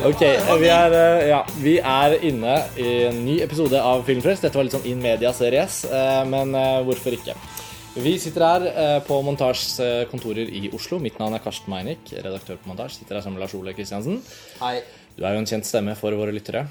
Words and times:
Ok, 0.00 0.22
vi 0.60 0.68
er, 0.72 0.94
eh, 0.96 1.26
ja, 1.28 1.38
vi 1.60 1.74
er 1.76 2.14
inne 2.24 2.54
i 2.80 2.86
en 3.10 3.18
ny 3.20 3.34
episode 3.44 3.76
av 3.76 4.00
Filmfrelst. 4.06 4.46
Dette 4.46 4.56
var 4.56 4.64
litt 4.64 4.72
sånn 4.72 4.86
in 4.88 5.00
medias 5.02 5.42
res, 5.52 5.82
eh, 5.84 6.22
men 6.24 6.54
eh, 6.56 6.78
hvorfor 6.86 7.12
ikke? 7.12 7.34
Vi 8.00 8.14
sitter 8.22 8.44
her 8.46 8.64
eh, 8.70 9.00
på 9.04 9.18
Montasjs 9.26 9.74
eh, 9.84 10.04
kontorer 10.08 10.48
i 10.48 10.70
Oslo. 10.72 10.96
Mitt 11.04 11.18
navn 11.20 11.36
er 11.36 11.42
Karsten 11.44 11.68
Meinick, 11.68 12.14
redaktør 12.16 12.56
på 12.62 12.70
Montasj. 12.70 13.02
Sitter 13.02 13.18
her 13.18 13.26
sammen 13.26 13.36
med 13.36 13.44
Lars 13.44 13.56
Ole 13.58 13.74
Kristiansen. 13.76 14.22
Hei. 14.62 14.78
Du 15.18 15.20
er 15.20 15.36
jo 15.36 15.42
en 15.42 15.48
kjent 15.50 15.68
stemme 15.68 15.92
for 16.00 16.16
våre 16.16 16.32
lyttere. 16.32 16.62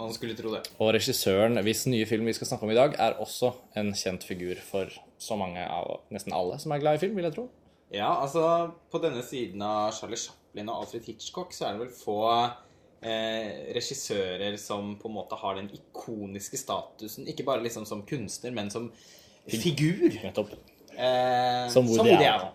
Man 0.00 0.14
skulle 0.14 0.36
tro 0.38 0.54
det. 0.54 0.62
Og 0.80 0.94
regissøren 0.96 1.60
hvis 1.66 1.84
nye 1.92 2.06
film 2.08 2.30
vi 2.30 2.36
skal 2.38 2.48
snakke 2.48 2.64
om 2.64 2.72
i 2.72 2.78
dag, 2.78 2.96
er 2.96 3.18
også 3.20 3.50
en 3.76 3.90
kjent 3.98 4.24
figur 4.24 4.62
for 4.64 4.94
så 5.20 5.36
mange 5.36 5.60
av 5.60 6.06
nesten 6.14 6.32
alle 6.32 6.56
som 6.62 6.72
er 6.72 6.80
glad 6.80 6.96
i 6.96 7.02
film, 7.04 7.20
vil 7.20 7.28
jeg 7.28 7.36
tro. 7.36 7.50
Ja, 7.92 8.14
altså 8.14 8.70
på 8.88 9.02
denne 9.04 9.20
siden 9.26 9.60
av 9.64 9.92
Charlie 9.98 10.20
Chaplin 10.20 10.72
og 10.72 10.86
Alfred 10.86 11.04
Hitchcock 11.04 11.52
så 11.56 11.68
er 11.68 11.76
det 11.76 11.84
vel 11.84 11.92
få 11.92 12.16
eh, 13.02 13.72
regissører 13.76 14.58
som 14.60 14.96
på 15.00 15.10
en 15.10 15.16
måte 15.18 15.38
har 15.38 15.58
den 15.60 15.70
ikoniske 15.74 16.60
statusen. 16.60 17.28
Ikke 17.30 17.46
bare 17.46 17.64
liksom 17.64 17.86
som 17.88 18.04
kunstner, 18.08 18.54
men 18.54 18.70
som 18.74 18.90
figur. 19.48 20.08
Nettopp. 20.22 20.54
Eh, 20.98 21.68
Som 21.70 21.86
Woody 21.86 22.16
Allen. 22.16 22.48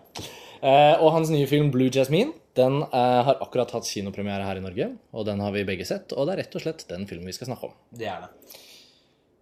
Eh, 0.64 0.96
og 1.00 1.12
hans 1.16 1.30
nye 1.32 1.46
film 1.48 1.70
Blue 1.72 1.90
Jasmine 1.92 2.32
den 2.56 2.82
eh, 2.82 3.20
har 3.26 3.40
akkurat 3.42 3.72
hatt 3.74 3.88
kinopremiere 3.88 4.44
her 4.46 4.60
i 4.60 4.64
Norge. 4.64 4.90
Og 5.16 5.26
den 5.26 5.40
har 5.42 5.54
vi 5.54 5.64
begge 5.66 5.86
sett, 5.88 6.12
og 6.14 6.28
det 6.28 6.36
er 6.36 6.42
rett 6.44 6.54
og 6.58 6.64
slett 6.64 6.84
den 6.90 7.08
filmen 7.10 7.26
vi 7.28 7.34
skal 7.36 7.50
snakke 7.50 7.70
om. 7.70 7.74
Det 7.90 8.06
er 8.10 8.26
det. 8.26 8.60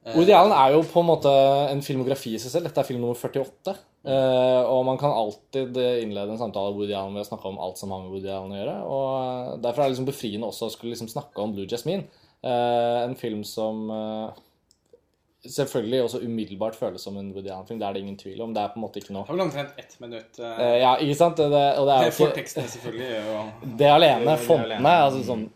Woody 0.02 0.32
Allen 0.34 0.50
er 0.50 0.72
jo 0.74 0.82
på 0.82 0.98
en 1.00 1.06
måte 1.06 1.30
en 1.70 1.82
filmografi 1.86 2.32
i 2.34 2.38
seg 2.42 2.50
selv. 2.50 2.66
Dette 2.66 2.80
er 2.82 2.88
film 2.88 3.00
nummer 3.04 3.14
48. 3.14 3.74
Eh, 4.02 4.62
og 4.66 4.80
man 4.88 4.98
kan 4.98 5.12
alltid 5.14 5.76
innlede 6.02 6.34
en 6.34 6.40
samtale 6.40 6.72
med 6.72 6.80
Woody 6.80 6.96
Allen 6.98 7.14
ved 7.14 7.22
å 7.22 7.28
snakke 7.28 7.46
om 7.52 7.60
alt 7.62 7.78
som 7.78 7.92
har 7.94 8.00
med 8.02 8.10
Woody 8.10 8.28
Allen 8.34 8.50
å 8.50 8.58
gjøre. 8.58 8.76
Og 8.96 9.60
derfor 9.62 9.82
er 9.84 9.86
det 9.86 9.94
liksom 9.94 10.08
befriende 10.10 10.48
også 10.50 10.66
å 10.66 10.74
skulle 10.74 10.96
liksom 10.96 11.12
snakke 11.12 11.38
om 11.44 11.54
Blue 11.54 11.68
Jasmine. 11.70 12.08
Eh, 12.42 12.98
en 13.04 13.14
film 13.14 13.44
som 13.46 13.84
eh, 13.94 14.42
selvfølgelig 15.46 16.02
også 16.08 16.20
umiddelbart 16.26 16.76
føles 16.78 17.02
som 17.02 17.16
en 17.18 17.30
Woody 17.34 17.50
Allen-film. 17.54 17.78
Det 17.78 17.86
er 17.88 17.94
det 17.96 18.02
ingen 18.02 18.18
tvil 18.18 18.42
om. 18.42 18.52
Det 18.54 18.62
er 18.62 18.74
på 18.74 18.78
en 18.80 18.84
måte 18.88 18.98
ikke 19.02 19.14
noe 19.14 19.22
Det 19.22 19.30
har 19.32 19.38
vel 19.38 19.46
omtrent 19.46 19.78
ett 19.78 19.96
minutt. 20.02 20.38
Eh, 20.38 20.62
Eh, 20.66 20.78
Ja, 20.82 20.96
ikke 20.98 21.18
sant? 21.18 21.36
Det, 21.36 21.62
og 21.78 21.86
det 21.86 21.94
er 22.00 22.08
jo 22.10 22.16
for 22.18 22.30
ikke 22.30 22.40
teksten, 22.42 22.66
selvfølgelig. 22.74 23.12
Og, 23.36 23.68
det 23.78 23.90
alene, 23.90 24.34
er 24.34 24.46
fontene 24.50 24.96
altså 25.06 25.22
sånn, 25.30 25.46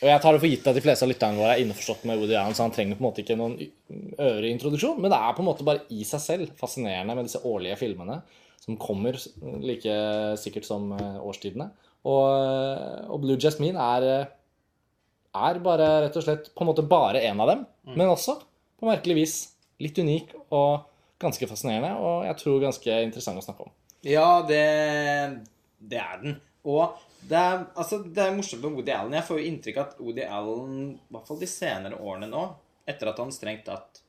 Og 0.00 0.08
jeg 0.08 0.20
tar 0.24 0.32
det 0.32 0.40
for 0.40 0.48
gitt 0.48 0.68
at 0.70 0.76
de 0.76 0.82
fleste 0.84 1.04
av 1.04 1.10
lytterne 1.10 1.36
våre 1.36 1.54
er 1.54 1.62
innforstått 1.62 2.06
med 2.08 2.20
Woody 2.20 2.36
Allen, 2.38 2.54
så 2.56 2.64
han 2.64 2.72
trenger 2.72 2.96
på 2.96 3.02
en 3.04 3.08
måte 3.10 3.20
ikke 3.20 3.36
noen 3.36 3.58
øvrig 4.16 4.52
introduksjon, 4.54 5.00
men 5.00 5.12
det 5.12 5.18
er 5.18 5.34
på 5.36 5.42
en 5.42 5.48
måte 5.50 5.66
bare 5.66 5.84
i 5.92 6.06
seg 6.08 6.22
selv 6.24 6.54
fascinerende 6.60 7.16
med 7.18 7.28
disse 7.28 7.42
årlige 7.44 7.76
filmene 7.82 8.22
som 8.60 8.78
kommer 8.80 9.16
like 9.64 9.94
sikkert 10.40 10.68
som 10.68 10.90
eh, 10.96 11.18
årstidene. 11.20 11.68
Og, 12.08 12.22
eh, 12.32 13.10
og 13.12 13.20
Blue 13.24 13.40
Jasmine 13.40 13.80
er, 13.96 14.06
eh, 14.08 14.30
er 15.36 15.60
bare 15.64 15.90
rett 16.06 16.16
og 16.16 16.24
slett 16.24 16.48
på 16.54 16.64
en 16.64 16.70
måte 16.70 16.86
bare 16.88 17.24
en 17.28 17.44
av 17.44 17.52
dem, 17.52 17.66
men 17.92 18.12
også 18.12 18.38
på 18.80 18.88
merkelig 18.88 19.18
vis 19.20 19.36
litt 19.80 20.00
unik 20.00 20.32
og 20.48 20.86
ganske 21.20 21.48
fascinerende, 21.48 21.92
og 22.00 22.24
jeg 22.28 22.40
tror 22.40 22.64
ganske 22.64 23.00
interessant 23.04 23.40
å 23.40 23.44
snakke 23.44 23.68
om. 23.68 23.72
Ja, 24.08 24.40
det, 24.48 24.64
det 25.92 26.00
er 26.00 26.20
den. 26.22 26.38
Og 26.64 26.96
det 27.28 27.36
er, 27.36 27.64
altså, 27.74 28.00
det 28.04 28.22
er 28.22 28.36
morsomt 28.36 28.62
med 28.64 28.76
Woody 28.78 28.92
Allen. 28.94 29.16
Jeg 29.18 29.26
får 29.28 29.40
jo 29.40 29.48
inntrykk 29.50 29.80
av 29.80 29.88
at 29.88 29.98
Woody 30.00 30.24
Allen, 30.24 30.78
i 30.96 31.14
hvert 31.14 31.28
fall 31.28 31.40
de 31.40 31.48
senere 31.50 31.98
årene 32.00 32.30
nå, 32.30 32.44
etter 32.88 33.10
at 33.10 33.20
han 33.20 33.34
strengt 33.34 33.66
tatt 33.68 34.00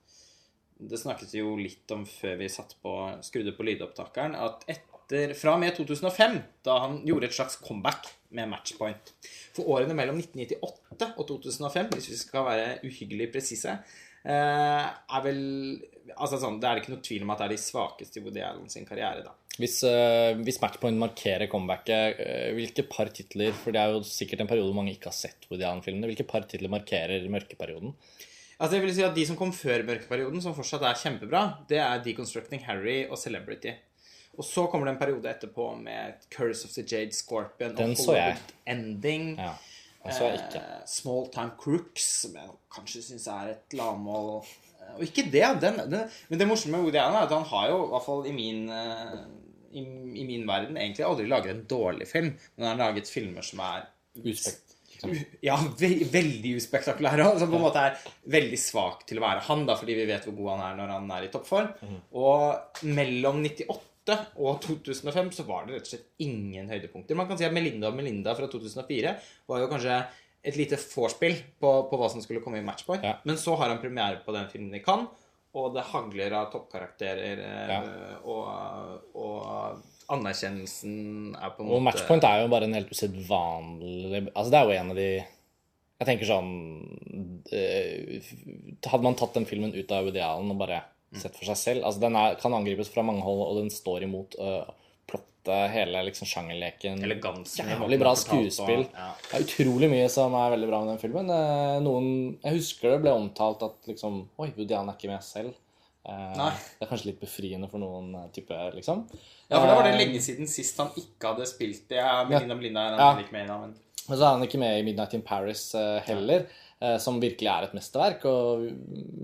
Det 0.82 0.98
snakket 0.98 1.36
jo 1.38 1.52
litt 1.60 1.92
om 1.94 2.06
før 2.10 2.40
vi 2.40 2.48
satt 2.50 2.74
på, 2.82 2.96
skrudde 3.22 3.54
på 3.54 3.66
lydopptakeren, 3.68 4.34
at 4.34 4.66
etter, 4.72 5.36
fra 5.38 5.54
og 5.58 5.62
med 5.62 5.76
2005, 5.78 6.40
da 6.66 6.78
han 6.86 7.02
gjorde 7.06 7.28
et 7.28 7.36
slags 7.36 7.60
comeback 7.62 8.08
med 8.34 8.50
Matchpoint 8.50 9.12
For 9.52 9.68
årene 9.76 9.94
mellom 9.98 10.18
1998 10.24 11.12
og 11.12 11.28
2005, 11.36 11.92
hvis 11.98 12.10
vi 12.14 12.20
skal 12.24 12.48
være 12.48 12.70
uhyggelig 12.88 13.28
presise, 13.36 13.76
eh, 14.24 14.88
er 14.88 15.26
vel 15.28 15.44
Altså 16.18 16.42
sånn, 16.42 16.58
Det 16.60 16.68
er 16.68 16.82
ikke 16.82 16.96
noe 16.96 17.06
tvil 17.06 17.24
om 17.24 17.30
at 17.32 17.44
det 17.44 17.46
er 17.46 17.54
de 17.54 17.62
svakeste 17.62 18.20
i 18.20 18.24
Woody 18.26 18.42
Allen 18.44 18.72
sin 18.72 18.88
karriere, 18.88 19.22
da. 19.24 19.36
Hvis, 19.60 19.82
uh, 19.84 20.32
hvis 20.46 20.62
Matchpoint 20.62 20.96
markerer 20.98 21.50
comebacket, 21.52 22.22
uh, 22.22 22.50
hvilke 22.56 22.86
par 22.88 23.12
titler 23.12 23.52
For 23.52 23.76
det 23.76 23.82
er 23.82 23.92
jo 23.92 24.00
sikkert 24.08 24.46
en 24.46 24.50
periode 24.50 24.74
mange 24.78 24.94
ikke 24.96 25.12
har 25.12 25.18
sett 25.18 25.48
Woody 25.50 25.66
Allen-filmene. 25.68 26.08
Hvilke 26.08 26.28
par 26.30 26.48
titler 26.48 26.72
markerer 26.72 27.28
mørkeperioden? 27.30 27.92
Altså 28.62 28.78
jeg 28.78 28.86
vil 28.86 28.94
si 28.96 29.04
at 29.06 29.16
De 29.18 29.26
som 29.28 29.38
kom 29.40 29.52
før 29.56 29.84
mørkeperioden, 29.88 30.42
som 30.44 30.56
fortsatt 30.56 30.86
er 30.86 31.00
kjempebra, 31.02 31.44
det 31.70 31.82
er 31.82 32.04
Deconstructing 32.06 32.64
Harry 32.68 33.02
og 33.10 33.20
Celebrity. 33.20 33.74
Og 34.38 34.46
så 34.48 34.64
kommer 34.72 34.88
det 34.88 34.96
en 34.96 35.02
periode 35.02 35.28
etterpå 35.28 35.66
med 35.82 36.22
Curse 36.32 36.70
of 36.70 36.76
the 36.78 36.86
Jade 36.88 37.12
Scorpion 37.12 37.76
Den 37.76 37.92
og. 37.98 38.06
Hollywood 38.06 38.56
Ending. 38.70 39.34
Ja. 39.40 39.56
Eh, 40.06 40.62
Small 40.86 41.28
Time 41.34 41.52
Crooks, 41.60 42.06
som 42.24 42.38
jeg 42.40 42.54
kanskje 42.74 43.04
syns 43.06 43.28
er 43.30 43.52
et 43.54 43.76
lavmål. 43.78 44.40
Eh, 44.80 44.96
Og 44.96 45.04
ikke 45.06 45.28
det, 45.30 45.44
den, 45.62 45.78
den, 45.92 46.08
men 46.30 46.40
det 46.40 46.48
morsomme 46.50 46.78
med 46.78 46.88
Woody 46.88 46.98
Allen 47.02 47.20
er 47.20 47.28
at 47.28 47.36
han 47.36 47.46
har 47.52 47.68
jo, 47.70 47.84
i 47.86 47.92
hvert 47.92 48.08
fall 48.08 48.26
i 48.26 48.34
min, 48.34 48.64
eh, 48.70 49.20
i, 49.72 49.86
i 50.22 50.28
min 50.28 50.46
verden, 50.50 50.78
egentlig 50.80 51.08
aldri 51.08 51.28
laget 51.30 51.56
en 51.56 51.66
dårlig 51.70 52.08
film. 52.10 52.32
Men 52.56 52.68
han 52.68 52.76
har 52.76 52.92
laget 52.92 53.12
filmer 53.12 53.46
som 53.46 53.64
er 53.66 53.90
Uspekt. 54.12 54.74
ja, 55.48 55.56
ve 55.80 55.90
veldig 56.12 56.56
uspektakulære. 56.60 57.30
Som 57.40 57.52
på 57.52 57.60
en 57.60 57.64
måte 57.64 57.86
er 57.88 58.02
veldig 58.34 58.60
svak 58.60 59.06
til 59.10 59.22
å 59.22 59.24
være 59.24 59.46
han, 59.48 59.64
da, 59.70 59.78
fordi 59.80 59.96
vi 59.98 60.08
vet 60.10 60.28
hvor 60.28 60.36
god 60.38 60.52
han 60.54 60.66
er 60.66 60.82
når 60.82 60.92
han 60.98 61.14
er 61.16 61.28
i 61.28 61.32
toppform. 61.34 61.72
Og 62.20 62.84
mellom 62.92 63.40
98 63.46 64.18
og 64.42 64.60
2005 64.66 65.32
så 65.38 65.46
var 65.48 65.68
det 65.68 65.78
rett 65.78 65.88
og 65.88 65.94
slett 65.94 66.26
ingen 66.26 66.70
høydepunkter. 66.72 67.18
Man 67.18 67.30
kan 67.30 67.40
si 67.40 67.48
at 67.48 67.56
Melinda 67.56 67.92
og 67.92 67.98
Melinda 67.98 68.36
fra 68.38 68.50
2004 68.52 69.16
var 69.50 69.64
jo 69.64 69.72
kanskje 69.72 70.02
et 70.42 70.58
lite 70.58 70.78
vorspiel 70.82 71.36
på, 71.62 71.74
på 71.90 71.98
hva 72.00 72.08
som 72.10 72.22
skulle 72.24 72.42
komme 72.42 72.60
i 72.62 72.66
Matchpoint. 72.66 73.06
Ja. 73.06 73.20
Men 73.30 73.38
så 73.38 73.56
har 73.60 73.70
han 73.70 73.82
premiere 73.82 74.24
på 74.26 74.34
den 74.34 74.50
filmen 74.50 74.74
i 74.74 74.82
Cannes, 74.84 75.12
og 75.54 75.74
det 75.76 75.84
hagler 75.90 76.36
av 76.38 76.52
toppkarakterer. 76.54 77.42
Eh, 77.44 77.72
Ja. 77.72 77.80
og, 78.24 79.02
og 79.16 79.82
anerkjennelsen 80.12 81.36
er 81.36 81.54
på 81.56 81.64
en 81.64 81.70
Og 81.70 81.78
måte 81.82 81.88
Matchpoint 81.90 82.26
er 82.28 82.42
jo 82.44 82.50
bare 82.52 82.68
en 82.68 82.76
helt 82.76 82.92
usedvanlig 82.92 84.24
Altså, 84.36 84.50
det 84.52 84.60
er 84.60 84.66
jo 84.66 84.78
en 84.80 84.92
av 84.94 84.98
de 85.00 85.10
Jeg 86.02 86.08
tenker 86.10 86.28
sånn 86.28 86.52
eh, 87.52 88.32
Hadde 88.88 89.06
man 89.06 89.16
tatt 89.20 89.38
den 89.38 89.48
filmen 89.50 89.76
ut 89.76 89.92
av 89.96 90.10
idealen 90.12 90.52
og 90.52 90.60
bare 90.60 90.82
sett 91.16 91.36
for 91.36 91.48
seg 91.50 91.60
selv 91.60 91.88
altså 91.88 92.06
Den 92.06 92.16
er, 92.16 92.36
kan 92.40 92.54
angripes 92.56 92.92
fra 92.92 93.04
mange 93.04 93.24
hold, 93.26 93.42
og 93.44 93.58
den 93.60 93.72
står 93.74 94.06
imot 94.08 94.38
uh, 94.40 94.64
plottet, 95.12 95.72
hele 95.74 96.02
liksom 96.08 96.28
sjangerleken. 96.30 97.02
Jævlig 97.04 97.98
bra 98.02 98.14
skuespill. 98.20 98.86
ja. 98.94 99.10
Det 99.30 99.40
er 99.40 99.46
utrolig 99.48 99.90
mye 99.92 100.08
som 100.14 100.34
er 100.38 100.54
veldig 100.56 100.70
bra 100.70 100.80
med 100.84 100.94
den 100.96 101.02
filmen. 101.02 101.30
Eh, 101.34 101.80
Noen 101.86 102.08
Jeg 102.44 102.58
husker 102.60 102.96
det 102.96 103.02
ble 103.06 103.14
omtalt 103.18 103.64
at 103.68 103.92
liksom 103.92 104.24
Oi, 104.40 104.52
Woody 104.58 104.74
Allen 104.78 104.90
er 104.94 104.98
ikke 105.00 105.12
med 105.14 105.24
selv. 105.26 105.54
Eh, 106.02 106.34
Nei. 106.38 106.50
Det 106.80 106.86
er 106.88 106.90
kanskje 106.90 107.12
litt 107.12 107.20
befriende 107.22 107.68
for 107.70 107.82
noen 107.84 108.14
eh, 108.18 108.28
type, 108.34 108.58
liksom. 108.78 109.04
Ja, 109.52 109.60
for 109.60 109.68
da 109.70 109.76
var 109.78 109.86
det 109.90 109.98
lenge 110.00 110.22
siden 110.24 110.48
sist 110.50 110.78
han 110.82 110.90
ikke 110.98 111.34
hadde 111.34 111.46
spilt 111.50 111.88
det. 111.92 112.00
Ja, 112.02 112.24
Melinda 112.26 112.88
er 112.88 112.98
han 112.98 113.00
Ja. 113.00 113.12
ikke 113.26 113.36
med 113.36 113.46
i, 113.46 113.48
men 113.52 113.76
Men 114.08 114.18
så 114.18 114.24
er 114.26 114.32
han 114.38 114.44
ikke 114.48 114.58
med 114.60 114.80
i 114.80 114.84
Midnight 114.88 115.14
in 115.14 115.22
Paris 115.22 115.74
heller, 116.08 116.48
ja. 116.82 116.98
som 116.98 117.20
virkelig 117.22 117.48
er 117.48 117.68
et 117.68 117.74
mesterverk. 117.78 118.26
Og 118.26 118.64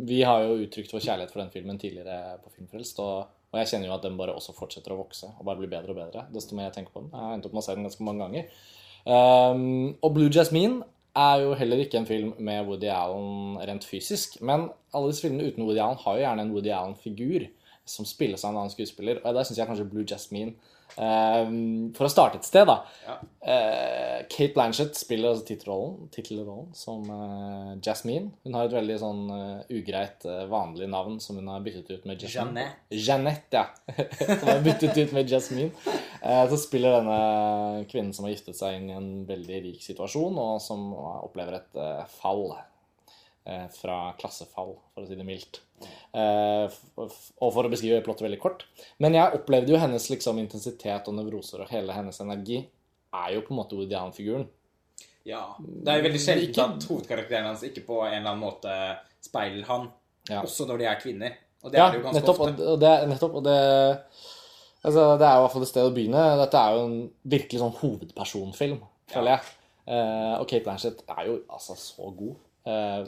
vi 0.06 0.20
har 0.22 0.44
jo 0.46 0.60
uttrykt 0.68 0.94
vår 0.94 1.02
kjærlighet 1.02 1.32
for 1.34 1.42
den 1.42 1.50
filmen 1.50 1.80
tidligere 1.82 2.38
på 2.44 2.52
Filmfrelst. 2.54 3.00
Og, 3.02 3.26
og 3.54 3.60
jeg 3.62 3.70
kjenner 3.72 3.90
jo 3.90 3.96
at 3.96 4.04
den 4.04 4.18
bare 4.20 4.36
også 4.36 4.56
fortsetter 4.56 4.94
å 4.94 5.00
vokse 5.00 5.30
og 5.30 5.46
bare 5.48 5.62
blir 5.62 5.72
bedre 5.72 5.94
og 5.94 6.00
bedre. 6.02 6.26
Desto 6.34 6.58
mer 6.58 6.68
jeg 6.68 6.80
tenker 6.80 6.94
på 6.94 7.06
den. 7.06 7.14
Jeg 7.14 7.24
har 7.24 7.38
endt 7.38 7.48
opp 7.48 7.56
med 7.56 7.64
å 7.64 7.66
se 7.68 7.76
den 7.78 7.88
ganske 7.88 8.08
mange 8.08 8.26
ganger. 8.26 8.50
Um, 9.08 9.94
og 10.04 10.18
Blue 10.18 10.32
Jasmine 10.34 10.82
er 11.18 11.44
jo 11.46 11.54
heller 11.58 11.82
ikke 11.82 12.02
en 12.02 12.10
film 12.10 12.34
med 12.44 12.68
Woody 12.68 12.90
Allen 12.92 13.56
rent 13.70 13.88
fysisk. 13.88 14.36
Men 14.44 14.68
alle 14.92 15.14
disse 15.14 15.24
filmene 15.24 15.48
uten 15.48 15.64
Woody 15.64 15.80
Allen 15.80 16.02
har 16.04 16.18
jo 16.18 16.26
gjerne 16.26 16.46
en 16.46 16.52
Woody 16.54 16.74
Allen-figur 16.76 17.48
som 17.90 18.08
spilles 18.08 18.44
av 18.44 18.52
en 18.52 18.64
annen 18.64 18.74
skuespiller. 18.74 19.22
Og 19.24 19.36
der 19.36 19.48
syns 19.48 19.60
jeg 19.62 19.70
kanskje 19.70 19.88
Blue 19.90 20.06
Jasmine 20.08 20.54
um, 20.98 21.90
For 21.96 22.08
å 22.08 22.12
starte 22.12 22.40
et 22.40 22.48
sted, 22.48 22.68
da. 22.70 22.78
Ja. 23.08 23.18
Uh, 23.48 24.20
Kate 24.32 24.52
Blanchett 24.56 24.98
spiller 25.00 25.32
altså 25.32 25.48
tittelrollen, 25.48 26.10
tittelrollen 26.14 26.70
som 26.78 27.06
uh, 27.08 27.74
Jasmine. 27.84 28.32
Hun 28.46 28.58
har 28.58 28.68
et 28.68 28.78
veldig 28.78 29.00
sånn 29.02 29.24
uh, 29.32 29.66
ugreit, 29.74 30.28
vanlig 30.52 30.90
navn 30.92 31.20
som 31.24 31.40
hun 31.40 31.52
har 31.52 31.64
byttet 31.66 31.92
ut 31.94 32.08
med 32.10 32.24
Jasmine. 32.24 32.68
Jeanette, 32.94 33.64
ja. 33.64 33.98
som 34.40 34.48
har 34.52 34.64
byttet 34.66 34.98
ut 34.98 35.16
med 35.18 35.32
Jasmine. 35.32 35.98
Så 36.22 36.58
spiller 36.60 36.98
denne 36.98 37.86
kvinnen 37.88 38.16
som 38.16 38.26
har 38.26 38.34
giftet 38.34 38.58
seg 38.58 38.80
inn 38.80 38.90
i 38.90 38.98
en 38.98 39.12
veldig 39.28 39.62
rik 39.70 39.84
situasjon, 39.86 40.40
og 40.42 40.58
som 40.64 40.90
opplever 40.98 41.62
et 41.62 41.80
fall. 42.18 42.50
Eh, 43.48 43.68
Fra 43.74 44.14
klassefall, 44.20 44.76
for 44.94 45.06
å 45.06 45.08
si 45.08 45.16
det 45.18 45.26
mildt. 45.28 45.62
Eh, 46.14 46.68
og 46.98 47.54
for 47.54 47.64
å 47.64 47.72
beskrive 47.72 48.04
plottet 48.06 48.28
veldig 48.28 48.42
kort. 48.44 48.66
Men 49.00 49.16
jeg 49.18 49.40
opplevde 49.40 49.74
jo 49.74 49.80
hennes 49.82 50.10
liksom, 50.12 50.40
intensitet 50.44 51.08
og 51.08 51.18
nevroser 51.18 51.64
og 51.64 51.72
hele 51.72 51.96
hennes 51.96 52.20
energi 52.24 52.62
er 53.16 53.34
jo 53.38 53.42
på 53.46 53.54
en 53.56 53.62
måte 53.62 53.78
Woody 53.80 53.96
ja. 55.28 55.42
Det 55.60 55.92
er 55.92 56.00
jo 56.00 56.06
veldig 56.08 56.22
sjelden 56.24 56.50
Ikke- 56.50 56.64
at 56.64 56.84
hovedkarakteren 56.88 57.48
hans 57.50 57.64
ikke 57.68 57.84
på 57.86 58.00
en 58.06 58.14
eller 58.14 58.32
annen 58.32 58.44
måte 58.46 58.98
speiler 59.22 59.66
han, 59.68 59.92
Ja. 60.30 60.42
også 60.42 60.66
når 60.68 60.78
de 60.80 60.86
er 60.86 61.00
kvinner. 61.02 61.34
Og 61.64 61.72
det 61.72 61.78
Ja, 61.80 61.88
er 61.88 61.92
det 61.92 62.00
jo 62.00 62.06
ganske 62.08 62.22
nettopp. 62.22 62.40
ofte. 62.40 62.68
Og, 62.68 62.80
det, 62.80 63.10
nettopp, 63.10 63.34
og 63.36 63.44
det 63.44 64.02
Altså, 64.86 65.18
det 65.18 65.26
er 65.28 65.34
jo 65.34 65.40
i 65.40 65.42
hvert 65.42 65.52
fall 65.52 65.62
et 65.64 65.68
sted 65.68 65.84
å 65.84 65.94
begynne. 65.94 66.38
Dette 66.38 66.54
er 66.56 66.74
jo 66.76 66.86
en 66.86 67.12
virkelig 67.28 67.60
sånn 67.60 67.76
hovedpersonfilm, 67.76 68.80
føler 69.10 69.32
jeg. 69.36 69.42
Eh, 69.88 70.40
og 70.40 70.48
Kate 70.48 70.64
Blanchett 70.64 71.02
er 71.10 71.26
jo 71.26 71.42
altså 71.50 71.76
så 71.76 72.16
god. 72.16 72.36
Eh, 72.68 73.02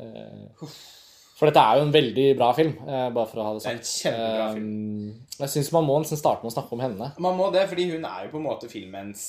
eh, 0.00 0.74
for 1.34 1.50
dette 1.50 1.62
er 1.62 1.78
jo 1.80 1.86
en 1.86 1.94
veldig 1.94 2.26
bra 2.38 2.50
film, 2.56 2.74
eh, 2.86 3.08
bare 3.14 3.30
for 3.30 3.42
å 3.42 3.46
ha 3.46 3.54
det 3.54 3.64
sagt. 3.64 3.70
Det 3.70 3.74
er 3.74 3.80
en 3.80 3.88
kjempebra 3.94 4.46
film. 4.54 5.26
Jeg 5.40 5.52
syns 5.54 5.72
man 5.74 5.88
må 5.88 5.98
liksom 6.02 6.20
starte 6.20 6.44
med 6.46 6.52
å 6.52 6.56
snakke 6.56 6.76
om 6.76 6.84
henne. 6.84 7.10
Man 7.26 7.38
må 7.38 7.50
det, 7.54 7.66
fordi 7.70 7.88
hun 7.90 8.06
er 8.06 8.26
jo 8.26 8.34
på 8.36 8.40
en 8.42 8.48
måte 8.50 8.70
filmens 8.70 9.26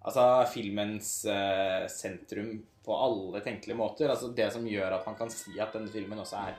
Altså 0.00 0.22
filmens 0.48 1.26
uh, 1.28 1.84
sentrum 1.92 2.54
på 2.80 2.94
alle 2.96 3.42
tenkelige 3.44 3.76
måter. 3.76 4.08
Altså 4.08 4.30
Det 4.32 4.46
som 4.54 4.64
gjør 4.64 4.94
at 4.96 5.04
man 5.04 5.18
kan 5.18 5.28
si 5.28 5.58
at 5.60 5.74
denne 5.76 5.92
filmen 5.92 6.22
også 6.22 6.38
er 6.40 6.54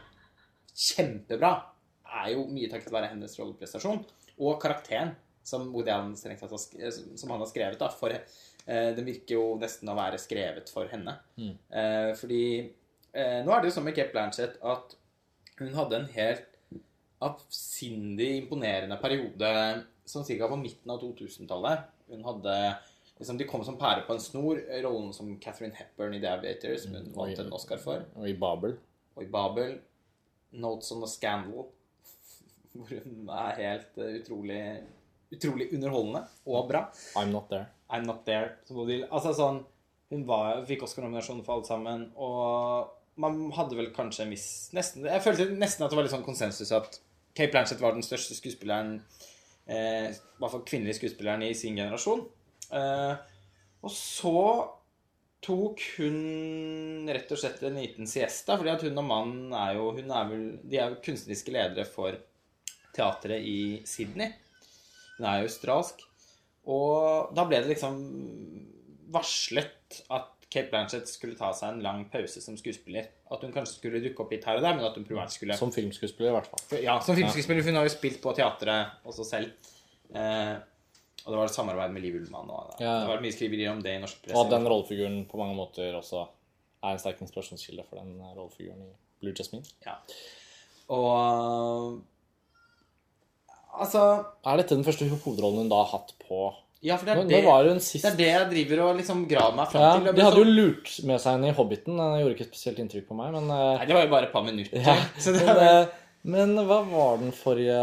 kjempebra, 0.78 1.50
er 2.22 2.36
jo 2.36 2.46
mye 2.52 2.70
takket 2.70 2.94
være 2.94 3.10
hennes 3.16 3.34
rolleprestasjon 3.40 4.04
og 4.42 4.62
karakteren 4.62 5.16
som 5.44 5.72
Woody 5.74 5.90
Allen 5.90 6.16
som- 6.16 7.30
han 7.32 7.40
har 7.40 7.48
skrevet. 7.48 7.80
da, 7.80 7.88
for 7.90 8.10
Den 8.66 9.08
virker 9.08 9.36
jo 9.36 9.46
nesten 9.60 9.90
å 9.90 9.96
være 9.98 10.20
skrevet 10.22 10.70
for 10.70 10.90
henne. 10.92 11.16
Mm. 11.36 11.56
fordi 12.20 12.44
eh, 12.60 13.40
nå 13.42 13.52
er 13.52 13.62
det 13.62 13.72
jo 13.72 13.76
sånn 13.78 13.88
med 13.88 13.96
Kate 13.98 14.14
Blanchett 14.14 14.60
at 14.62 14.96
hun 15.62 15.74
hadde 15.76 15.98
en 15.98 16.10
helt 16.14 16.48
avsindig 17.22 18.30
imponerende 18.40 18.98
periode 19.02 19.50
sånn 20.10 20.26
cirka 20.26 20.50
på 20.50 20.60
midten 20.60 20.92
av 20.92 21.02
2000-tallet. 21.04 21.84
Hun 22.12 22.24
hadde 22.26 22.56
liksom, 23.20 23.38
De 23.38 23.48
kom 23.50 23.64
som 23.66 23.78
pære 23.80 24.06
på 24.08 24.16
en 24.16 24.24
snor. 24.24 24.62
Rollen 24.84 25.12
som 25.16 25.30
Catherine 25.44 25.78
Hepburn 25.78 26.18
i 26.18 26.22
The 26.24 26.32
Aviator, 26.34 26.78
som 26.82 26.98
hun 26.98 27.12
vant 27.16 27.44
en 27.44 27.54
Oscar 27.56 27.82
for. 27.82 28.08
Og 28.18 28.30
i 28.30 28.38
Babel. 28.38 28.76
Og 29.16 29.26
i 29.26 29.30
Babel 29.32 29.78
Notes 30.52 30.92
on 30.92 31.06
a 31.06 31.08
Scandal, 31.08 31.70
hvor 32.74 32.90
hun 33.06 33.30
er 33.30 33.62
helt 33.62 34.02
eh, 34.02 34.18
utrolig 34.20 34.64
utrolig 35.32 35.70
underholdende 35.72 36.26
og 36.52 36.66
bra. 36.68 36.82
I'm 37.16 37.32
not 37.32 37.48
there. 37.48 37.70
I'm 37.92 38.08
Not 38.08 38.26
There. 38.28 38.58
Altså 39.12 39.36
sånn 39.38 39.62
Hun 40.12 40.26
var, 40.28 40.64
fikk 40.68 40.84
Oscar-nominasjon 40.84 41.44
for 41.46 41.60
alt 41.60 41.70
sammen, 41.70 42.10
og 42.20 42.92
man 43.22 43.46
hadde 43.56 43.78
vel 43.78 43.94
kanskje 43.96 44.26
en 44.26 44.34
viss 44.34 44.50
nesten, 44.76 45.06
Jeg 45.08 45.24
følte 45.24 45.48
nesten 45.56 45.86
at 45.86 45.92
det 45.92 46.00
var 46.00 46.08
litt 46.08 46.14
sånn 46.16 46.26
konsensus 46.26 46.72
at 46.76 47.00
Kate 47.32 47.52
Blanchett 47.54 47.80
var 47.84 47.96
den 47.96 48.04
største 48.04 48.36
skuespilleren 48.36 48.98
eh, 49.68 50.12
I 50.12 50.42
hvert 50.42 50.54
fall 50.56 50.66
kvinnelige 50.68 51.00
skuespilleren 51.00 51.46
i 51.48 51.54
sin 51.56 51.80
generasjon. 51.80 52.26
Eh, 52.76 53.14
og 53.82 53.94
så 53.96 54.42
tok 55.42 55.82
hun 55.98 57.08
rett 57.10 57.32
og 57.34 57.40
slett 57.42 57.64
en 57.66 57.80
liten 57.80 58.10
siesta, 58.10 58.58
fordi 58.60 58.74
at 58.76 58.84
hun 58.86 59.00
og 59.02 59.08
mannen 59.08 59.56
er 59.58 59.80
jo 59.80 59.88
er 59.98 60.30
vel, 60.30 60.46
De 60.62 60.78
er 60.78 60.92
jo 60.92 61.02
kunstneriske 61.06 61.56
ledere 61.56 61.88
for 61.90 62.20
teatret 62.96 63.42
i 63.48 63.82
Sydney. 63.88 64.36
Hun 65.18 65.28
er 65.28 65.42
jo 65.42 65.50
australsk. 65.50 66.04
Og 66.70 67.32
da 67.36 67.46
ble 67.50 67.62
det 67.64 67.72
liksom 67.74 67.98
varslet 69.12 70.02
at 70.14 70.30
Kate 70.52 70.68
Blanchett 70.68 71.08
skulle 71.08 71.38
ta 71.40 71.54
seg 71.56 71.78
en 71.78 71.84
lang 71.84 72.02
pause 72.12 72.42
som 72.44 72.58
skuespiller. 72.60 73.08
At 73.32 73.44
hun 73.46 73.54
kanskje 73.56 73.78
skulle 73.78 74.02
dukke 74.04 74.26
opp 74.26 74.34
litt 74.36 74.44
her 74.48 74.60
og 74.60 74.66
der, 74.66 74.76
men 74.76 74.84
at 74.84 74.98
hun 75.00 75.06
primært 75.08 75.32
skulle 75.32 75.56
Som 75.58 75.72
filmskuespiller, 75.72 76.34
i 76.34 76.36
hvert 76.36 76.50
fall. 76.52 76.82
Ja, 76.84 76.98
som 77.00 77.16
filmskuespiller. 77.16 77.64
Hun 77.64 77.80
har 77.80 77.88
jo 77.88 77.94
spilt 77.94 78.20
på 78.24 78.34
teatret 78.36 79.08
også 79.08 79.24
selv. 79.28 79.72
Eh, 80.12 80.58
og 81.22 81.30
det 81.32 81.40
var 81.40 81.48
et 81.48 81.56
samarbeid 81.56 81.96
med 81.96 82.04
Liv 82.04 82.20
Ullmann. 82.20 82.52
Og 82.52 82.74
det 82.74 82.84
Ja. 82.84 83.00
Det 83.00 83.08
var 83.14 83.24
mye 83.24 83.32
skriverier 83.32 83.72
om 83.72 83.82
det 83.82 83.96
i 83.96 84.04
norsk 84.04 84.22
presse. 84.26 84.36
Og 84.36 84.46
at 84.46 84.52
den 84.58 84.68
rollefiguren 84.68 85.26
på 85.32 85.40
mange 85.40 85.56
måter 85.56 85.96
også 85.96 86.28
er 86.84 86.92
en 86.92 87.00
sterk 87.00 87.22
inspirasjonskilde 87.22 87.86
for 87.88 88.02
den 88.02 88.20
rollefiguren 88.36 88.84
i 88.84 88.92
Blue 89.22 89.34
Jasmine. 89.38 89.64
Ja. 89.86 89.96
Og 90.92 92.02
Altså 93.80 94.02
Er 94.46 94.58
dette 94.60 94.76
den 94.76 94.84
første 94.88 95.08
hovedrollen 95.08 95.64
hun 95.66 95.70
da 95.72 95.80
har 95.84 95.92
hatt 96.00 96.12
på 96.28 96.50
Ja, 96.84 96.98
for 96.98 97.06
det 97.06 97.14
er 97.14 97.20
nå, 97.22 97.28
det, 97.30 97.40
var 97.46 97.68
hun 97.70 97.80
sist? 97.80 98.04
det 98.04 98.12
er 98.12 98.18
det 98.20 98.30
jeg 98.32 98.50
driver 98.52 98.80
og 98.88 98.96
liksom 99.00 99.24
graver 99.30 99.56
meg 99.60 99.70
fram 99.72 99.84
Ja, 99.86 99.92
til. 100.02 100.16
de 100.18 100.24
hadde 100.26 100.42
jo 100.42 100.48
lurt 100.50 100.94
med 101.06 101.22
seg 101.22 101.36
henne 101.38 101.52
i 101.52 101.56
Hobbiten. 101.58 101.98
Den 102.02 102.16
gjorde 102.24 102.36
ikke 102.36 102.48
spesielt 102.50 102.80
inntrykk 102.82 103.06
på 103.12 103.18
meg, 103.20 103.32
men 103.38 103.46
eh, 103.54 103.78
Nei, 103.78 103.86
det 103.86 103.98
var 103.98 104.08
jo 104.08 104.12
bare 104.16 104.30
et 104.30 104.34
par 104.34 104.46
minutter. 104.48 104.82
ja. 104.82 104.96
Så 105.24 105.36
det 105.36 105.46
men, 105.46 105.62
er, 105.62 105.84
eh, 105.84 106.01
men 106.24 106.54
hva 106.68 106.78
var 106.86 107.18
den 107.18 107.32
forrige 107.34 107.78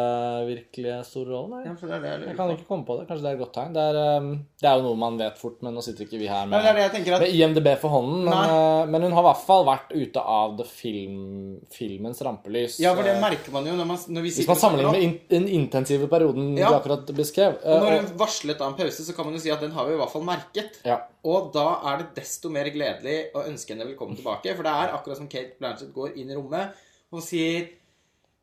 virkelige 0.46 0.98
store 1.06 1.32
rollen? 1.32 1.64
ja, 1.66 1.72
for 1.78 1.90
det 1.90 1.98
det 2.02 2.10
jeg 2.12 2.28
Jeg 2.28 2.36
kan 2.38 2.52
ikke 2.54 2.66
komme 2.68 2.86
på 2.86 2.96
det. 2.98 3.06
Kanskje 3.08 3.24
det 3.24 3.30
er 3.30 3.36
et 3.38 3.42
godt 3.42 3.54
tegn. 3.56 3.72
Det 3.74 3.82
er, 3.82 3.98
eh, 3.98 4.28
det 4.62 4.68
er 4.70 4.76
jo 4.78 4.84
noe 4.84 4.98
man 5.00 5.18
vet 5.18 5.38
fort, 5.40 5.56
men 5.62 5.74
nå 5.74 5.82
sitter 5.82 6.06
ikke 6.06 6.20
vi 6.20 6.28
her 6.30 6.44
er 6.44 6.50
med, 6.52 6.68
at 6.68 7.20
med 7.20 7.34
IMDb 7.34 7.68
for 7.82 7.90
hånden. 7.96 8.24
Men, 8.28 8.52
eh, 8.54 8.86
men 8.92 9.02
hun 9.02 9.16
har 9.16 9.24
i 9.24 9.28
hvert 9.28 9.44
fall 9.48 9.66
vært 9.66 9.90
ute 9.94 10.22
av 10.22 10.62
film, 10.70 11.58
filmens 11.74 12.22
rampelys. 12.22 12.78
Ja, 12.78 12.94
for 12.94 13.02
det 13.02 13.18
merker 13.20 13.52
man 13.52 13.66
jo 13.66 13.74
når, 13.74 13.90
man, 13.90 13.98
når 14.08 14.22
vi 14.22 14.34
Hvis 14.38 14.48
man 14.48 14.56
sammenligner 14.62 14.92
med 14.92 15.02
in 15.02 15.18
den 15.28 15.48
intensive 15.48 16.08
perioden 16.08 16.56
Ja. 16.56 16.68
du 16.68 16.74
akkurat 16.78 17.06
beskrev. 17.14 17.58
når 17.64 18.00
hun 18.00 18.18
varslet 18.18 18.60
av 18.60 18.68
en 18.72 18.78
pause, 18.78 19.02
så 19.02 19.16
kan 19.16 19.26
man 19.26 19.34
jo 19.34 19.40
si 19.40 19.50
at 19.50 19.60
den 19.60 19.72
har 19.72 19.86
vi 19.86 19.94
i 19.94 19.96
hvert 19.96 20.10
fall 20.12 20.22
merket. 20.22 20.78
ja. 20.84 21.00
Og 21.24 21.52
da 21.52 21.80
er 21.84 21.98
det 21.98 22.14
desto 22.14 22.48
mer 22.48 22.70
gledelig 22.70 23.32
å 23.34 23.42
ønske 23.44 23.74
henne 23.74 23.84
velkommen 23.84 24.16
tilbake. 24.16 24.54
For 24.54 24.62
det 24.62 24.70
er 24.72 24.94
akkurat 24.94 25.16
som 25.16 25.26
Kate 25.28 25.58
Blanchett 25.58 25.92
går 25.92 26.16
inn 26.16 26.30
i 26.30 26.34
rommet 26.38 26.70
og 27.12 27.22
sier 27.24 27.68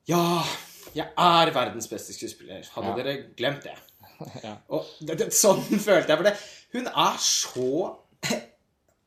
Ja, 0.09 0.23
jeg 0.95 1.07
er 1.17 1.51
verdens 1.55 1.87
beste 1.91 2.13
skuespiller. 2.15 2.65
Hadde 2.75 2.91
Ja. 2.93 2.95
dere 3.03 3.17
glemt 3.37 3.63
det? 3.65 3.75
Ja. 4.45 4.55
Og 4.71 4.85
det, 5.03 5.17
det, 5.19 5.25
sånn 5.35 5.59
følte 5.87 6.13
jeg. 6.13 6.17
For 6.19 6.27
det. 6.29 6.35
Hun 6.75 6.87
er 6.91 7.17
så 7.19 7.69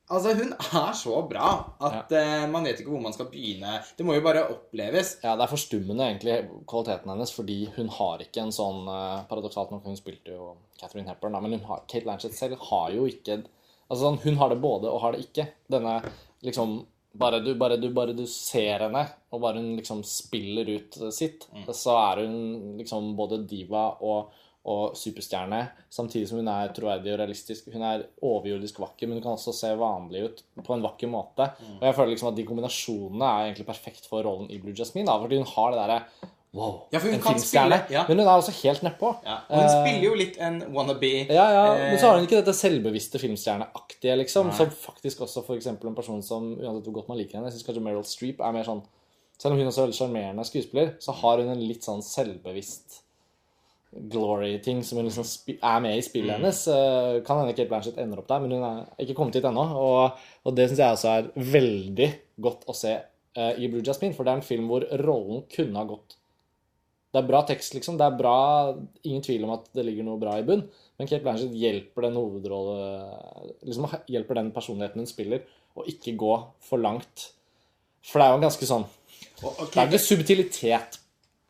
Altså, 0.09 0.33
hun 0.39 0.55
er 0.57 0.93
så 0.97 1.19
bra 1.29 1.49
at 1.85 2.13
eh, 2.17 2.47
man 2.49 2.65
vet 2.65 2.79
ikke 2.81 2.95
hvor 2.95 3.03
man 3.05 3.13
skal 3.13 3.27
begynne. 3.29 3.75
Det 3.97 4.07
må 4.09 4.15
jo 4.17 4.23
bare 4.25 4.47
oppleves. 4.49 5.19
Ja, 5.21 5.35
det 5.37 5.45
er 5.45 5.51
forstummende 5.53 6.07
egentlig 6.07 6.37
kvaliteten 6.71 7.13
hennes, 7.13 7.33
fordi 7.37 7.59
hun 7.75 7.91
har 7.93 8.25
ikke 8.25 8.41
en 8.47 8.55
sånn 8.57 8.89
uh, 8.89 9.27
Paradoksalt 9.29 9.75
nok, 9.75 9.85
hun 9.85 9.99
spilte 10.01 10.33
jo 10.33 10.55
Catherine 10.81 11.11
Hepburn, 11.13 11.37
da, 11.37 11.43
men 11.45 11.61
har, 11.69 11.83
Kate 11.93 12.09
Lanchett 12.09 12.33
selv 12.39 12.57
har 12.71 12.95
jo 12.97 13.05
ikke 13.11 13.43
Altså 13.89 14.01
sånn, 14.07 14.19
Hun 14.25 14.41
har 14.41 14.49
det 14.53 14.59
både 14.65 14.89
og 14.93 15.01
har 15.05 15.13
det 15.17 15.27
ikke. 15.27 15.45
Denne 15.73 15.99
liksom 16.45 16.79
bare 17.19 17.41
du, 17.45 17.55
bare, 17.59 17.77
du, 17.77 17.89
bare 17.95 18.15
du 18.17 18.25
ser 18.31 18.87
henne, 18.87 19.05
og 19.33 19.41
bare 19.43 19.61
hun 19.61 19.75
liksom 19.79 20.03
spiller 20.07 20.69
ut 20.71 20.99
sitt, 21.15 21.49
sitt, 21.49 21.49
så 21.77 21.97
er 22.01 22.23
hun 22.25 22.79
liksom 22.79 23.11
både 23.19 23.41
diva 23.49 23.91
og, 24.07 24.33
og 24.69 24.97
superstjerne, 24.99 25.61
samtidig 25.93 26.31
som 26.31 26.41
hun 26.41 26.51
er 26.53 26.73
troverdig 26.77 27.13
og 27.15 27.21
realistisk. 27.23 27.69
Hun 27.75 27.85
er 27.89 28.07
overjordisk 28.25 28.81
vakker, 28.85 29.09
men 29.09 29.19
hun 29.19 29.27
kan 29.27 29.37
også 29.37 29.55
se 29.57 29.75
vanlig 29.81 30.25
ut 30.25 30.43
på 30.63 30.77
en 30.77 30.85
vakker 30.85 31.11
måte. 31.13 31.51
Og 31.79 31.87
jeg 31.89 31.99
føler 31.99 32.15
liksom 32.15 32.33
at 32.33 32.39
de 32.39 32.49
kombinasjonene 32.49 33.31
er 33.31 33.47
egentlig 33.49 33.69
perfekt 33.71 34.11
for 34.11 34.27
rollen 34.27 34.51
i 34.53 34.61
Blue 34.63 34.77
Jasmine, 34.77 35.09
da, 35.09 35.19
fordi 35.23 35.41
hun 35.41 35.53
har 35.57 35.75
det 35.75 35.81
derre 35.83 36.03
Wow, 36.55 36.87
Ja, 36.93 36.99
for 36.99 37.09
hun 37.09 37.15
en 37.15 37.21
kan 37.23 37.35
filmstjerne. 37.35 37.79
spille, 37.85 37.93
ja. 37.99 38.05
Men 38.09 38.19
hun 38.19 38.27
er 38.27 38.39
også 38.41 38.53
helt 38.65 38.83
nedpå. 38.83 39.09
Ja. 39.25 39.35
Og 39.51 39.59
hun 39.61 39.69
spiller 39.69 40.05
jo 40.09 40.15
litt 40.17 40.39
en 40.41 40.63
wannabe. 40.73 41.11
Ja, 41.29 41.45
ja, 41.53 41.65
Eh, 41.75 41.91
men 41.91 41.99
så 42.01 42.09
har 42.09 42.17
hun 42.17 42.25
ikke 42.27 42.39
dette 42.41 42.55
selvbevisste 42.57 43.19
filmstjerneaktige, 43.21 44.17
liksom. 44.23 44.53
Som 44.57 44.71
faktisk 44.71 45.21
også 45.21 45.45
eksempel 45.57 45.89
en 45.89 45.95
person 45.95 46.23
som 46.23 46.55
Uansett 46.57 46.85
hvor 46.89 46.95
godt 47.03 47.09
man 47.09 47.19
liker 47.19 47.37
henne, 47.37 47.51
jeg 47.53 47.59
syns 47.59 47.67
kanskje 47.69 47.83
Meryl 47.85 48.05
Streep 48.05 48.41
er 48.41 48.53
mer 48.53 48.65
sånn 48.65 48.83
Selv 49.39 49.53
om 49.55 49.59
hun 49.61 49.69
også 49.69 49.83
er 49.83 49.87
veldig 49.87 49.99
sjarmerende 50.01 50.45
skuespiller, 50.49 50.95
så 50.99 51.13
har 51.15 51.39
hun 51.39 51.49
en 51.53 51.61
litt 51.69 51.85
sånn 51.87 52.01
selvbevisst 52.03 53.03
glory-ting 54.13 54.83
som 54.85 54.99
hun 54.99 55.07
liksom 55.09 55.25
er 55.63 55.81
med 55.81 55.97
i 55.97 56.03
spillet 56.03 56.35
Mm. 56.37 56.43
hennes. 56.43 56.67
Eh, 56.69 57.21
Kan 57.25 57.39
hende 57.39 57.55
Kate 57.57 57.69
Blanchett 57.69 57.97
ender 57.99 58.19
opp 58.19 58.27
der, 58.29 58.41
men 58.41 58.51
hun 58.51 58.63
er 58.63 58.87
ikke 59.01 59.15
kommet 59.17 59.35
hit 59.35 59.45
ennå. 59.45 59.65
Og, 59.77 60.13
og 60.45 60.55
det 60.57 60.69
syns 60.69 60.79
jeg 60.79 60.93
også 60.93 61.09
er 61.19 61.31
veldig 61.37 62.11
godt 62.41 62.67
å 62.69 62.75
se 62.75 62.97
uh, 63.39 63.53
i 63.57 63.69
Blue 63.69 63.81
Jasmine, 63.83 64.13
for 64.15 64.25
det 64.25 64.33
er 64.33 64.37
en 64.37 64.43
film 64.43 64.67
hvor 64.69 64.85
rollen 65.05 65.45
kunne 65.55 65.77
ha 65.79 65.85
gått 65.85 66.17
det 67.13 67.23
er 67.23 67.27
bra 67.31 67.41
tekst, 67.49 67.73
liksom. 67.75 67.97
Det 67.97 68.05
er 68.05 68.17
bra 68.19 68.35
Ingen 69.09 69.23
tvil 69.25 69.45
om 69.47 69.55
at 69.55 69.71
det 69.73 69.85
ligger 69.87 70.05
noe 70.05 70.21
bra 70.21 70.35
i 70.39 70.45
bunn. 70.45 70.67
Men 70.99 71.09
Kate 71.09 71.23
Blanchett 71.25 71.55
hjelper 71.57 72.05
den 72.09 72.19
hovedrolle 72.19 72.79
liksom 73.65 73.87
Hjelper 74.13 74.35
den 74.43 74.51
personligheten 74.53 75.01
hun 75.03 75.09
spiller, 75.11 75.45
å 75.79 75.85
ikke 75.89 76.17
gå 76.21 76.33
for 76.69 76.79
langt. 76.83 77.31
For 78.05 78.21
det 78.21 78.27
er 78.27 78.33
jo 78.35 78.41
en 78.41 78.47
ganske 78.49 78.69
sånn 78.69 78.87
og 79.43 79.69
Det 79.73 79.79
er 79.79 79.87
ikke 79.89 80.03
subtilitet 80.03 80.97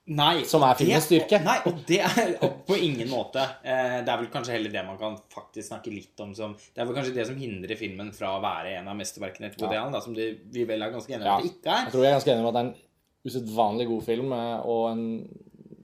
Nei, 0.08 0.40
som 0.48 0.62
er 0.64 0.72
filmens 0.78 1.04
styrke. 1.04 1.36
Nei, 1.44 1.58
og 1.68 1.82
det 1.88 1.98
er 2.00 2.30
og 2.40 2.54
på 2.70 2.76
ingen 2.80 3.10
måte. 3.12 3.42
Eh, 3.60 3.98
Det 4.00 4.08
er 4.08 4.20
vel 4.22 4.30
kanskje 4.32 4.54
heller 4.54 4.72
det 4.72 4.84
man 4.86 4.96
kan 5.00 5.18
faktisk 5.34 5.68
snakke 5.68 5.92
litt 5.92 6.20
om 6.24 6.30
som 6.36 6.54
Det 6.56 6.80
er 6.80 6.88
vel 6.88 6.96
kanskje 6.96 7.12
det 7.18 7.26
som 7.28 7.36
hindrer 7.36 7.76
filmen 7.76 8.08
fra 8.16 8.30
å 8.38 8.40
være 8.40 8.78
en 8.78 8.88
av 8.88 8.96
mesterverkene 8.96 9.50
til 9.52 9.66
Woody 9.66 9.76
Ja. 9.76 10.00
Som 10.00 10.14
det, 10.16 10.30
vi 10.54 10.64
vel 10.64 10.80
er 10.86 10.94
ganske 10.94 11.12
enige 11.12 11.28
Ja. 11.28 11.34
om 11.36 11.42
at 11.42 11.44
det 11.44 11.52
ikke 11.58 11.74
er. 11.74 11.82
Jeg 11.84 11.92
tror 11.92 12.04
jeg 12.06 12.08
er 12.12 12.16
ganske 12.16 12.32
enig 12.32 12.46
med 12.46 12.48
at 12.48 12.56
det 12.56 12.62
er 12.62 12.70
en 12.70 13.28
usedvanlig 13.28 13.86
god 13.90 14.02
film, 14.08 14.32
eh, 14.32 14.60
og 14.64 14.82
en, 14.94 15.04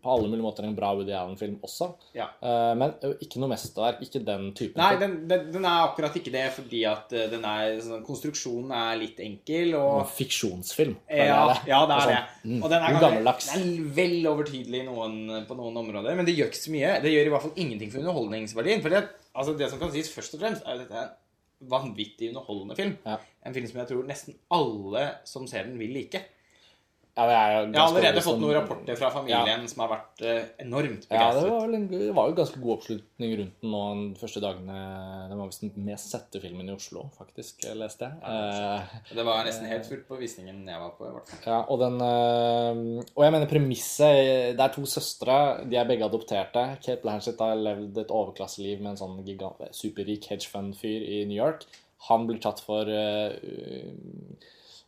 på 0.04 0.12
alle 0.12 0.28
mulige 0.28 0.44
måter 0.44 0.66
en 0.68 0.76
bra 0.76 0.90
Woody 0.94 1.14
Allen-film 1.16 1.56
også. 1.64 1.88
Ja. 2.16 2.26
Eh, 2.44 2.72
Men 2.78 2.92
eh, 3.00 3.14
ikke 3.24 3.40
noe 3.40 3.50
mesterverk. 3.54 4.02
Ikke 4.04 4.20
den 4.24 4.50
typen. 4.56 4.78
Nei, 4.82 4.98
den, 5.00 5.16
den, 5.30 5.48
den 5.54 5.64
er 5.68 5.86
akkurat 5.86 6.16
ikke 6.20 6.32
det, 6.34 6.44
fordi 6.54 6.82
at 6.90 7.14
eh, 7.16 7.26
den 7.32 7.46
er, 7.48 7.78
sånn, 7.84 8.04
konstruksjonen 8.06 8.74
er 8.76 9.00
litt 9.00 9.22
enkel. 9.24 9.72
En 9.72 9.80
og... 9.80 10.04
fiksjonsfilm. 10.18 10.94
Ja, 11.08 11.48
ja, 11.66 11.80
det 11.88 11.98
er 11.98 12.12
det. 12.12 12.20
Sånn, 12.20 12.52
mm, 12.52 12.60
Og 12.60 12.70
den 12.74 12.86
er, 12.86 13.00
gammeldags. 13.06 13.50
den 13.54 13.66
er 13.72 13.90
vel 13.98 14.30
overtydelig 14.34 14.84
noen, 14.90 15.18
på 15.48 15.58
noen 15.58 15.82
områder, 15.84 16.20
men 16.20 16.28
det 16.28 16.36
gjør 16.36 16.52
ikke 16.52 16.62
så 16.66 16.76
mye. 16.76 16.94
Det 17.04 17.12
gjør 17.14 17.30
i 17.30 17.34
hvert 17.34 17.46
fall 17.48 17.60
ingenting 17.64 17.92
for 17.94 18.04
underholdningsverdien. 18.04 18.84
For 18.84 18.94
det, 18.94 19.04
altså 19.32 19.56
det 19.58 19.72
som 19.72 19.80
kan 19.82 19.92
sies 19.94 20.12
først 20.12 20.36
og 20.36 20.44
fremst, 20.44 20.66
er 20.66 20.76
jo 20.76 20.84
dette 20.84 21.04
en 21.04 21.12
vanvittig 21.70 22.30
underholdende 22.34 22.76
film. 22.76 22.96
Ja. 23.06 23.18
En 23.44 23.56
film 23.56 23.68
som 23.70 23.80
jeg 23.80 23.90
tror 23.90 24.06
nesten 24.08 24.36
alle 24.52 25.08
som 25.28 25.48
ser 25.48 25.68
den, 25.68 25.78
vil 25.80 25.96
like. 25.96 26.20
Ja, 27.14 27.24
Jeg 27.30 27.76
har 27.78 27.84
allerede 27.84 28.22
fått 28.26 28.40
noen 28.42 28.56
rapporter 28.56 28.96
fra 28.98 29.08
familien 29.14 29.68
som 29.70 29.84
har 29.84 29.90
vært 29.92 30.22
enormt 30.64 31.04
begeistret. 31.06 31.12
Ja, 31.14 31.28
det 31.38 31.50
var, 31.52 31.74
en, 31.76 31.84
det 31.92 32.08
var 32.16 32.30
jo 32.30 32.34
ganske 32.40 32.58
god 32.58 32.72
oppslutning 32.74 33.34
rundt 33.38 33.60
den 33.62 33.70
nå 33.70 33.82
de 34.00 34.18
første 34.18 34.42
dagene. 34.42 34.78
Den 35.30 35.38
var 35.38 35.46
visst 35.52 35.62
den 35.62 35.86
mest 35.86 36.10
sette 36.10 36.42
filmen 36.42 36.72
i 36.72 36.74
Oslo, 36.74 37.04
faktisk, 37.14 37.62
leste 37.78 38.08
jeg. 38.08 38.18
Ja, 38.24 39.12
Det 39.14 39.26
var 39.28 39.46
nesten 39.46 39.70
helt 39.70 39.86
fullt 39.86 40.08
på 40.08 40.18
visningen 40.18 40.64
jeg 40.66 40.80
var 40.82 40.96
på. 40.98 41.06
i 41.06 41.12
hvert 41.14 41.30
fall. 41.30 41.44
Ja, 41.46 41.60
og 41.70 41.78
den 41.84 42.02
Og 42.02 43.22
jeg 43.22 43.32
mener 43.36 43.46
premisset 43.50 44.56
Det 44.58 44.66
er 44.66 44.74
to 44.74 44.82
søstre. 44.90 45.38
De 45.70 45.78
er 45.78 45.86
begge 45.86 46.08
adopterte. 46.08 46.66
Kate 46.82 46.98
Blanchett 47.04 47.38
har 47.38 47.54
levd 47.54 48.02
et 48.02 48.10
overklasseliv 48.10 48.82
med 48.82 48.96
en 48.96 49.00
sånn 49.04 49.22
gigant, 49.26 49.62
superrik 49.70 50.26
hedgefund-fyr 50.32 51.06
i 51.06 51.22
New 51.30 51.38
York. 51.38 51.62
Han 52.10 52.26
blir 52.26 52.42
tatt 52.42 52.58
for 52.60 52.90
øh, 52.90 53.38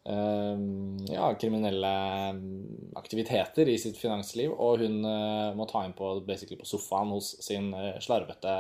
ja, 0.07 1.31
kriminelle 1.41 1.93
aktiviteter 2.97 3.69
i 3.69 3.79
sitt 3.81 3.99
finansliv, 3.99 4.53
og 4.53 4.83
hun 4.85 5.01
øh, 5.03 5.57
må 5.59 5.67
ta 5.69 5.83
inn 5.87 5.97
på, 5.97 6.13
på 6.23 6.69
sofaen 6.69 7.11
hos 7.15 7.33
sin 7.45 7.73
øh, 7.75 7.97
slarvete 8.03 8.55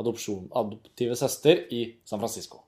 adopsjon, 0.00 0.50
adoptive 0.56 1.16
søster 1.16 1.62
i 1.70 1.84
San 2.04 2.18
Francisco. 2.20 2.64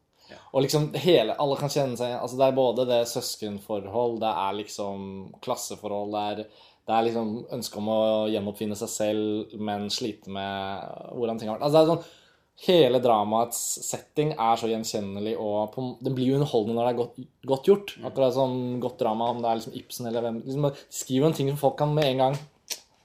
Og 0.53 0.65
liksom 0.65 0.87
hele, 0.97 1.35
alle 1.41 1.57
kan 1.61 1.69
kjenne 1.73 1.99
seg 1.99 2.15
Altså 2.17 2.39
det 2.41 2.47
er 2.47 2.57
både 2.57 2.87
det 2.89 3.01
søskenforhold, 3.11 4.19
det 4.23 4.31
er 4.31 4.59
liksom 4.63 5.03
klasseforhold, 5.45 6.15
det 6.15 6.23
er, 6.23 6.63
det 6.89 6.97
er 6.97 7.07
liksom 7.09 7.35
ønske 7.53 7.81
om 7.81 7.91
å 7.93 8.01
gjenoppfinne 8.33 8.79
seg 8.79 8.93
selv, 8.93 9.53
men 9.61 9.91
slite 9.93 10.33
med 10.33 11.13
hvordan 11.13 11.41
ting 11.41 11.53
har 11.53 11.59
vært. 11.59 11.67
Altså 11.69 11.79
det 11.79 11.83
er 11.83 11.93
sånn 11.93 12.22
Hele 12.63 13.01
dramaets 13.03 13.59
setting 13.89 14.37
er 14.37 14.59
så 14.61 14.69
gjenkjennelig, 14.71 15.33
og 15.41 15.73
på, 15.73 15.87
Den 16.05 16.15
blir 16.15 16.29
jo 16.31 16.39
underholdende 16.39 16.77
når 16.79 16.85
det 16.87 16.93
er 16.93 16.99
godt, 17.01 17.29
godt 17.51 17.69
gjort. 17.71 17.95
Akkurat 18.07 18.37
sånn 18.37 18.59
godt 18.83 19.01
drama, 19.03 19.33
om 19.33 19.41
det 19.43 19.51
er 19.51 19.59
liksom 19.59 19.79
Ibsen 19.81 20.07
eller 20.11 20.23
hvem 20.23 20.43
liksom, 20.45 20.69
Skriv 20.93 21.27
en 21.27 21.35
ting 21.35 21.51
som 21.51 21.59
folk 21.59 21.79
kan 21.81 21.95
med 21.97 22.13
en 22.13 22.23
gang 22.27 22.41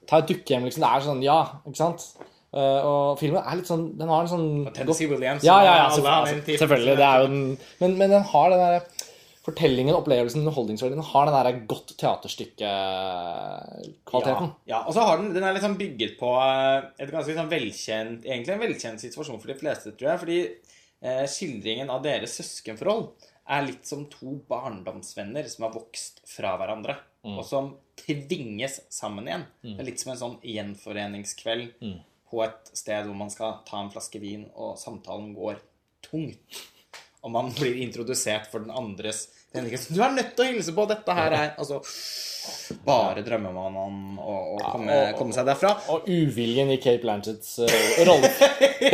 ta 0.08 0.22
et 0.22 0.30
dukkehjem, 0.30 0.68
liksom. 0.68 0.86
Det 0.86 0.92
er 0.92 1.08
sånn 1.08 1.24
Ja, 1.26 1.40
ikke 1.66 1.80
sant? 1.80 2.06
Uh, 2.56 2.80
og 2.88 3.20
filmen 3.20 3.42
er 3.44 3.58
litt 3.60 3.68
sånn 3.68 3.90
Den 4.00 4.08
har 4.08 4.24
en 4.24 4.30
sånn 4.32 4.46
Tennessee 4.72 5.10
Williams. 5.12 5.44
ja, 5.44 5.58
ja, 5.66 5.74
ja, 5.82 5.90
selvfølgelig. 5.92 6.38
altså, 6.38 6.60
selvfølgelig 6.62 6.94
det 6.96 7.08
er 7.08 7.20
jo 7.20 7.28
den, 7.28 7.42
men, 7.82 7.98
men 8.00 8.14
den 8.16 8.24
har 8.30 8.54
den 8.54 8.62
der 8.64 8.97
fortellingen, 9.48 9.96
opplevelsen, 9.96 10.42
underholdningsverdien. 10.44 11.00
Har 11.08 11.30
den 11.30 11.38
der 11.38 11.62
godt 11.72 11.94
teaterstykke-kvaliteten. 12.02 14.50
Ja, 14.68 14.74
ja, 14.74 14.80
og 14.84 14.92
så 14.96 15.02
har 15.08 15.16
den, 15.22 15.30
den 15.36 15.46
er 15.48 15.54
liksom 15.56 15.80
bygget 15.80 16.14
på 16.20 16.30
eh, 16.44 16.80
et 17.00 17.14
ganske 17.14 17.32
liksom 17.32 17.54
velkjent 17.54 18.22
Egentlig 18.28 18.54
en 18.58 18.66
velkjent 18.66 19.00
situasjon 19.06 19.40
for 19.40 19.50
de 19.54 19.62
fleste, 19.62 19.88
tror 19.96 20.10
jeg. 20.12 20.22
Fordi 20.26 20.40
eh, 20.44 21.26
skildringen 21.32 21.90
av 21.94 22.00
deres 22.04 22.32
søskenforhold 22.42 23.06
er 23.48 23.62
litt 23.64 23.86
som 23.88 24.02
to 24.12 24.30
barndomsvenner 24.52 25.48
som 25.48 25.64
har 25.64 25.72
vokst 25.78 26.20
fra 26.28 26.60
hverandre, 26.60 27.00
og 27.24 27.48
som 27.48 27.80
tvinges 27.96 28.84
sammen 28.92 29.24
igjen. 29.30 29.46
Det 29.64 29.80
er 29.80 29.88
litt 29.88 30.04
som 30.04 30.12
en 30.12 30.20
sånn 30.20 30.36
gjenforeningskveld 30.44 31.80
på 32.28 32.44
et 32.44 32.68
sted 32.76 33.08
hvor 33.08 33.16
man 33.16 33.32
skal 33.32 33.64
ta 33.68 33.80
en 33.80 33.92
flaske 33.94 34.20
vin, 34.20 34.52
og 34.52 34.76
samtalen 34.82 35.34
går 35.38 35.56
tungt. 36.04 36.60
Og 37.28 37.34
man 37.34 37.52
blir 37.52 37.82
introdusert 37.84 38.48
for 38.52 38.64
den 38.64 38.72
andres 38.72 39.26
den 39.56 39.68
Du 39.68 40.02
er 40.04 40.14
nødt 40.16 40.34
til 40.36 40.46
å 40.46 40.48
hilse 40.52 40.74
på! 40.76 40.86
Dette 40.90 41.14
her 41.18 41.34
er 41.36 41.54
Altså 41.60 41.82
Bare 42.88 43.24
drømmer 43.26 43.52
man 43.56 43.76
om 43.80 43.96
å, 44.24 44.36
å 44.56 44.60
komme, 44.72 44.94
og- 45.10 45.18
komme 45.20 45.36
seg 45.36 45.48
derfra. 45.50 45.74
Og 45.92 46.06
uviljen 46.08 46.70
i 46.72 46.78
Kate 46.80 47.02
Blanchetts 47.04 47.58
uh, 47.60 47.74
rolle, 48.08 48.30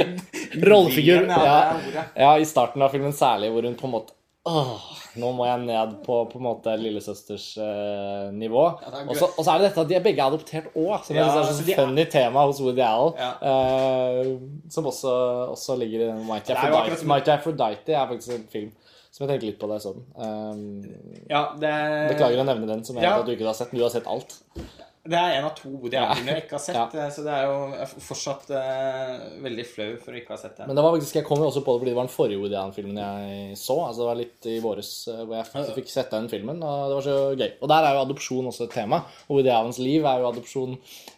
rollefigur. 0.72 1.28
Ja, 1.30 1.78
ja, 2.18 2.32
I 2.42 2.48
starten 2.50 2.82
av 2.82 2.90
filmen 2.96 3.14
særlig, 3.14 3.52
hvor 3.54 3.68
hun 3.70 3.78
på 3.78 3.86
en 3.90 3.94
måte 3.94 4.18
Åh, 4.46 4.72
nå 5.22 5.30
må 5.38 5.46
jeg 5.48 5.60
ned 5.64 5.92
på 6.04 6.18
på 6.28 6.36
en 6.36 6.44
måte 6.44 6.74
lillesøsters 6.76 7.46
eh, 7.64 8.26
nivå. 8.36 8.64
Ja, 8.84 9.04
Og 9.08 9.16
så 9.40 9.54
er 9.54 9.62
det 9.62 9.70
dette 9.70 9.82
at 9.86 9.88
de 9.88 9.96
er 9.96 10.04
begge 10.04 10.26
adoptert 10.26 10.68
òg, 10.76 10.98
som 11.08 11.16
Ja, 11.16 11.30
er 11.30 11.46
så 11.48 11.64
sånn 11.64 11.96
de 11.96 12.02
er- 12.04 12.12
tema 12.12 12.44
hos 12.50 12.60
Woody 12.60 12.84
Allen. 12.84 13.14
Ja. 13.16 13.30
eh, 13.40 14.34
som 14.70 14.84
også, 14.92 15.14
også 15.54 15.78
ligger 15.80 16.02
i 16.02 16.10
den 16.12 16.26
Mighty 16.28 16.52
Aphrodite. 16.52 17.06
Mighty 17.08 17.32
Aphrodite 17.32 17.94
er 17.96 18.08
faktisk 18.12 18.36
en 18.36 18.48
film 18.52 18.72
som 19.14 19.28
jeg 19.28 19.32
tenker 19.40 19.48
litt 19.48 19.60
på 19.62 19.68
da 19.70 19.78
jeg 19.78 19.86
så 19.86 19.94
den. 19.96 20.04
Beklager 22.10 22.42
å 22.44 22.46
nevne 22.48 22.68
den, 22.68 22.84
som 22.84 22.98
jeg 22.98 23.06
vet 23.06 23.20
at 23.22 23.26
du 23.30 23.32
ikke 23.38 23.46
har 23.48 23.54
sett. 23.54 23.72
Men 23.72 23.80
du 23.80 23.86
har 23.86 23.94
sett 23.96 24.08
alt. 24.12 24.36
Det 25.04 25.18
er 25.20 25.34
en 25.36 25.46
av 25.50 25.52
to 25.58 25.68
Woody 25.68 25.98
Allen-filmer 26.00 26.38
jeg 26.38 26.44
ikke 26.46 26.56
har 26.56 26.62
sett, 26.64 26.78
Ja. 26.78 26.84
eh, 27.04 27.10
så 27.12 27.24
det 27.26 27.32
er 27.36 27.44
jo 27.50 27.88
fortsatt 28.08 28.46
uh, 28.56 29.24
veldig 29.44 29.66
flau 29.68 29.88
for 30.00 30.14
å 30.16 30.20
ikke 30.22 30.32
ha 30.32 30.38
sett 30.40 30.56
det. 30.62 30.68
Men 30.70 30.78
det 30.78 30.84
var 30.86 30.94
faktisk, 30.96 31.18
jeg 31.18 31.26
kom 31.28 31.42
jo 31.44 31.50
også 31.50 31.64
på 31.66 31.74
det 31.76 31.82
fordi 31.82 31.92
det 31.92 31.98
var 31.98 32.08
den 32.08 32.14
forrige 32.14 32.40
Woody 32.40 32.56
Allen-filmen 32.56 33.00
jeg 33.02 33.58
så. 33.60 33.76
Altså 33.84 34.00
Det 34.00 34.08
var 34.08 34.20
litt 34.22 34.48
i 34.48 34.54
våres 34.64 34.92
eh, 35.12 35.24
hvor 35.28 35.36
jeg 35.42 35.74
fikk 35.76 35.92
sett 35.92 36.14
den 36.16 36.30
filmen, 36.32 36.62
og 36.64 36.86
det 36.88 36.96
var 36.96 37.08
så 37.10 37.18
gøy. 37.36 37.50
Og 37.60 37.72
der 37.74 37.88
er 37.90 37.98
jo 37.98 38.04
adopsjon 38.06 38.48
også 38.54 38.68
et 38.70 38.76
tema. 38.78 39.02
Og 39.28 39.36
Woody 39.42 39.52
Allens 39.52 39.82
liv 39.84 40.08
er 40.08 40.24
jo 40.24 40.30
adopsjon 40.32 40.78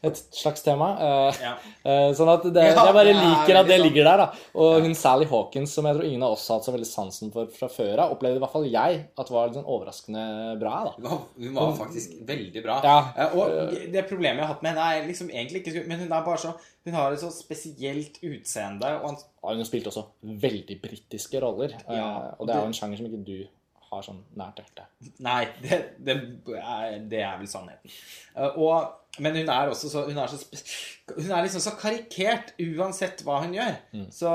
et 0.09 0.23
slags 0.33 0.65
tema. 0.65 0.89
Uh, 0.97 1.43
Ja. 1.45 1.53
sånn 2.17 2.29
at 2.33 2.43
det, 2.49 2.63
Ja, 2.71 2.87
jeg 2.89 2.95
bare 2.97 3.13
er 3.13 3.21
liker 3.21 3.59
at 3.61 3.69
det 3.69 3.79
ligger 3.83 4.09
der. 4.09 4.17
da 4.25 4.27
Og 4.57 4.81
hun 4.81 4.95
Sally 4.97 5.25
Hawkins, 5.29 5.73
som 5.77 5.85
jeg 5.85 5.99
tror 5.99 6.07
ingen 6.09 6.23
av 6.25 6.33
oss 6.33 6.47
har 6.49 6.57
hatt 6.57 6.65
så 6.65 6.73
veldig 6.73 6.89
sansen 6.89 7.31
for 7.33 7.45
fra 7.53 7.69
før 7.69 8.01
av, 8.01 8.15
opplevde 8.17 8.41
i 8.41 8.43
hvert 8.43 8.53
fall 8.55 8.65
jeg 8.65 8.99
at 9.13 9.29
var 9.29 9.47
litt 9.51 9.59
sånn 9.59 9.69
overraskende 9.77 10.25
bra. 10.59 10.75
da 10.89 10.95
Hun 10.97 11.05
var, 11.05 11.21
hun 11.37 11.53
var 11.59 11.73
faktisk 11.77 12.17
veldig 12.25 12.63
bra. 12.65 12.79
Ja. 12.81 13.29
Og 13.35 13.74
det 13.93 14.05
problemet 14.09 14.41
jeg 14.41 14.47
har 14.47 14.53
hatt 14.53 14.63
med 14.65 14.73
henne, 14.73 14.85
er 14.85 15.07
liksom 15.09 15.29
egentlig 15.29 15.61
ikke 15.61 15.83
Men 15.87 15.99
hun 16.03 16.11
er 16.11 16.25
bare 16.25 16.41
så 16.41 16.53
Hun 16.85 16.97
har 16.97 17.11
et 17.11 17.21
så 17.21 17.31
spesielt 17.33 18.19
utseende, 18.23 18.91
og 19.01 19.09
han 19.09 19.19
ja, 19.19 19.55
hun 19.55 19.67
spilte 19.67 19.91
også 19.91 20.05
veldig 20.21 20.79
britiske 20.81 21.41
roller. 21.41 21.75
Ja, 21.89 22.05
og, 22.05 22.39
og 22.39 22.47
det 22.47 22.55
er 22.55 22.61
jo 22.61 22.71
en 22.71 22.77
sjanger 22.77 22.99
som 22.99 23.07
ikke 23.09 23.23
du 23.25 23.37
har 23.95 24.05
sånn 24.05 24.21
nært 24.37 24.61
hjerte. 24.61 24.85
Nei, 25.25 25.41
det, 25.63 25.79
det, 26.03 26.15
er, 26.59 26.99
det 27.09 27.23
er 27.23 27.39
vel 27.39 27.49
sannheten. 27.49 27.95
Eh, 28.35 28.59
og, 28.61 28.93
men 29.23 29.37
hun 29.39 29.51
er 29.51 29.71
også 29.71 29.89
så 29.91 30.01
Hun 30.09 30.17
er, 30.19 30.27
så 30.27 31.13
hun 31.15 31.29
er 31.31 31.45
liksom 31.45 31.63
så 31.63 31.71
karikert 31.79 32.51
uansett 32.59 33.21
hva 33.23 33.37
hun 33.45 33.55
gjør. 33.55 33.77
Så 34.13 34.31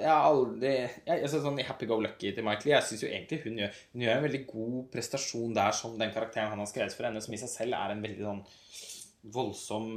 jeg 0.00 0.08
har 0.08 0.28
aldri 0.30 0.72
jeg, 0.72 1.02
jeg, 1.10 1.28
Sånn 1.34 1.60
Happy 1.68 1.88
Go 1.90 1.98
Lucky 2.00 2.32
til 2.32 2.46
Michael 2.46 2.72
Jeg 2.72 2.86
syns 2.88 3.04
jo 3.04 3.10
egentlig 3.10 3.42
hun 3.42 3.58
gjør 3.60 3.82
Hun 3.92 4.06
gjør 4.06 4.14
en 4.14 4.24
veldig 4.28 4.42
god 4.48 4.78
prestasjon 4.94 5.52
der 5.58 5.76
som 5.76 5.98
den 6.00 6.14
karakteren 6.14 6.54
han 6.54 6.62
har 6.62 6.70
skrevet 6.70 6.96
for 6.96 7.08
henne, 7.08 7.20
som 7.24 7.36
i 7.36 7.42
seg 7.42 7.52
selv 7.52 7.78
er 7.78 7.92
en 7.92 8.04
veldig 8.04 8.28
sånn 8.30 8.42
voldsom, 9.34 9.88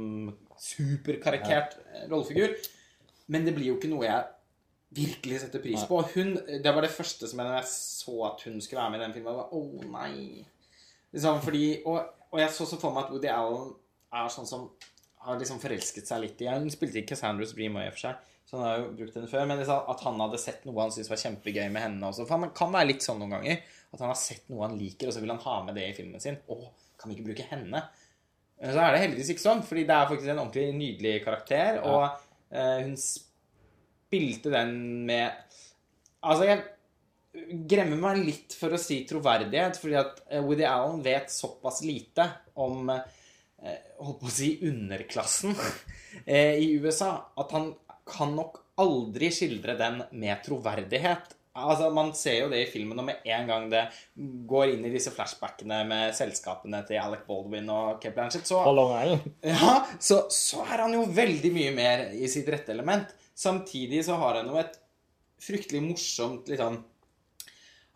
superkarikert 0.60 1.78
ja. 1.78 2.06
rollefigur. 2.10 2.56
Men 3.32 3.46
det 3.46 3.54
blir 3.56 3.70
jo 3.70 3.78
ikke 3.78 3.90
noe 3.92 4.04
jeg 4.04 4.24
virkelig 4.94 5.42
setter 5.42 5.62
pris 5.62 5.84
på. 5.88 6.00
Hun, 6.14 6.34
det 6.62 6.72
var 6.72 6.84
det 6.84 6.92
første 6.92 7.28
som 7.28 7.40
jeg, 7.40 7.48
når 7.48 7.58
jeg 7.60 7.70
så 7.72 8.16
at 8.28 8.42
hun 8.46 8.58
skulle 8.60 8.82
være 8.82 8.94
med 8.94 9.00
i 9.00 9.04
den 9.06 9.14
filmen. 9.16 9.38
Å 9.42 9.62
nei. 9.92 10.44
Liksom, 11.12 11.40
fordi, 11.44 11.64
og, 11.88 12.26
og 12.32 12.40
jeg 12.40 12.52
så 12.56 12.66
så 12.68 12.78
for 12.80 12.94
meg 12.94 13.06
at 13.06 13.14
Woody 13.14 13.30
Allen 13.32 13.72
er 14.12 14.32
sånn 14.32 14.48
som 14.48 14.68
har 15.22 15.38
liksom 15.38 15.60
forelsket 15.62 16.08
seg 16.08 16.22
litt 16.24 16.40
i 16.42 16.50
Hun 16.50 16.70
spilte 16.72 17.00
ikke 17.00 17.14
Cassandra's 17.14 17.52
også, 17.54 17.90
for 17.94 18.02
seg, 18.02 18.30
så 18.48 18.58
hun 18.58 18.64
har 18.66 18.80
jo 18.80 18.88
brukt 18.98 19.16
henne 19.16 19.30
før. 19.30 19.44
Men 19.48 19.60
liksom, 19.60 19.90
at 19.94 20.04
han 20.06 20.22
hadde 20.24 20.40
sett 20.42 20.64
noe 20.68 20.82
han 20.82 20.94
syntes 20.94 21.12
var 21.12 21.22
kjempegøy 21.22 21.66
med 21.72 21.84
henne 21.86 22.08
også. 22.08 22.26
For 22.28 22.36
han 22.36 22.54
kan 22.56 22.72
være 22.74 22.90
litt 22.90 23.06
sånn 23.06 23.20
noen 23.22 23.36
ganger. 23.36 23.60
At 23.92 24.00
han 24.00 24.12
har 24.12 24.18
sett 24.18 24.48
noe 24.50 24.66
han 24.66 24.78
liker, 24.80 25.08
og 25.08 25.14
så 25.14 25.22
vil 25.22 25.34
han 25.34 25.42
ha 25.44 25.58
med 25.66 25.76
det 25.78 25.88
i 25.90 25.96
filmen 25.96 26.22
sin. 26.22 26.40
Å, 26.48 26.58
kan 27.00 27.10
vi 27.10 27.18
ikke 27.18 27.28
bruke 27.30 27.48
henne? 27.52 27.84
Så 28.62 28.78
er 28.78 28.94
det 28.94 29.02
heldigvis 29.02 29.32
ikke 29.34 29.42
sånn, 29.42 29.62
fordi 29.66 29.84
det 29.88 29.94
er 29.94 30.08
faktisk 30.10 30.32
en 30.32 30.40
ordentlig 30.44 30.66
nydelig 30.78 31.14
karakter. 31.24 31.80
Og 31.82 32.04
uh, 32.06 32.78
hun 32.82 32.94
spilte 34.12 34.52
den 34.52 34.76
med 35.08 35.32
Altså, 36.22 36.44
jeg 36.46 36.60
gremmer 37.66 37.98
meg 37.98 38.20
litt 38.22 38.54
for 38.54 38.76
å 38.76 38.78
si 38.78 39.00
troverdighet, 39.08 39.74
fordi 39.80 39.96
at 39.98 40.20
eh, 40.28 40.42
Woody 40.44 40.62
Allen 40.68 41.00
vet 41.02 41.32
såpass 41.34 41.80
lite 41.82 42.28
om 42.62 42.92
eh, 42.92 43.78
holdt 43.98 44.20
på 44.20 44.28
å 44.28 44.34
si 44.36 44.52
underklassen 44.68 45.56
eh, 46.24 46.60
i 46.62 46.76
USA 46.78 47.16
at 47.42 47.54
han 47.56 47.72
kan 48.06 48.36
nok 48.36 48.60
aldri 48.82 49.32
skildre 49.34 49.74
den 49.80 49.98
med 50.14 50.44
troverdighet. 50.46 51.34
Altså, 51.58 51.88
Man 51.90 52.12
ser 52.14 52.38
jo 52.44 52.52
det 52.52 52.62
i 52.62 52.70
filmen, 52.70 53.00
og 53.02 53.08
med 53.08 53.26
en 53.34 53.50
gang 53.50 53.66
det 53.72 53.82
går 54.46 54.76
inn 54.76 54.86
i 54.86 54.92
disse 54.94 55.10
flashbackene 55.16 55.82
med 55.88 56.14
selskapene 56.16 56.84
til 56.86 57.00
Alec 57.02 57.26
Baldwin 57.26 57.66
og 57.72 57.98
Kate 57.98 58.14
Blanchett, 58.16 58.46
så 58.46 58.62
ja, 59.50 59.74
så, 59.98 60.22
så 60.32 60.62
er 60.68 60.86
han 60.86 60.94
jo 60.96 61.08
veldig 61.10 61.52
mye 61.58 61.74
mer 61.76 62.06
i 62.14 62.30
sitt 62.30 62.46
rette 62.52 62.76
element. 62.76 63.10
Samtidig 63.34 64.04
så 64.04 64.16
har 64.20 64.34
han 64.40 64.46
jo 64.52 64.56
et 64.60 64.78
fryktelig 65.42 65.80
morsomt 65.82 66.48
litt 66.48 66.60
sånn 66.60 66.82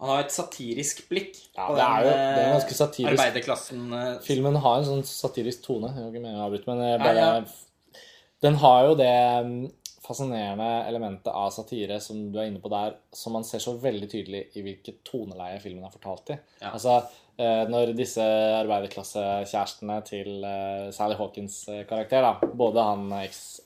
Han 0.00 0.10
har 0.10 0.24
et 0.24 0.32
satirisk 0.34 1.06
blikk 1.08 1.36
Ja, 1.56 1.68
det 1.72 1.84
er 1.84 2.02
jo- 2.04 2.10
det 2.10 2.42
er 2.42 2.52
ganske 2.58 2.74
satirisk. 2.76 3.18
arbeiderklassen 3.20 3.92
eh, 3.96 4.18
Filmen 4.20 4.56
har 4.56 4.78
en 4.78 4.84
sånn 4.84 5.04
satirisk 5.08 5.62
tone. 5.64 5.88
Jeg 5.94 6.12
ikke 6.12 6.22
mer 6.22 6.34
å 6.36 6.50
avbryte, 6.50 6.66
men 6.66 6.78
jeg 6.84 6.98
Ja, 6.98 7.04
bare, 7.04 7.16
ja. 7.16 7.44
Den 8.42 8.54
har 8.60 8.84
jo 8.88 8.94
det 8.94 9.44
mm, 9.46 9.72
fascinerende 10.06 10.86
elementet 10.86 11.32
av 11.32 11.50
satire 11.50 12.00
som 12.00 12.30
du 12.30 12.38
er 12.38 12.46
inne 12.50 12.60
på 12.60 12.68
der, 12.68 12.96
som 13.12 13.32
man 13.32 13.42
ser 13.44 13.58
så 13.58 13.72
veldig 13.80 14.08
tydelig 14.10 14.42
i 14.56 14.62
hvilket 14.62 15.02
toneleie 15.02 15.58
filmen 15.60 15.84
er 15.84 15.90
fortalt 15.90 16.30
i. 16.30 16.38
Ja. 16.60 16.70
Altså, 16.72 16.98
eh, 16.98 17.02
når 17.68 17.92
disse 17.96 18.24
arbeiderklassekjærestene 18.62 19.98
til 20.08 20.44
eh, 20.48 20.86
Sally 20.96 21.18
Hawkins 21.18 21.58
eh, 21.68 21.82
karakter, 21.88 22.24
da, 22.24 22.48
både 22.56 22.84
han 22.86 23.10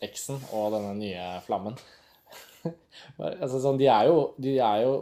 eksen 0.03 0.41
og 0.51 0.73
denne 0.75 0.97
nye 0.99 1.29
flammen 1.47 1.79
altså, 3.19 3.61
sånn, 3.63 3.79
de, 3.81 3.87
er 3.91 4.11
jo, 4.11 4.19
de 4.43 4.57
er 4.59 4.83
jo 4.85 4.97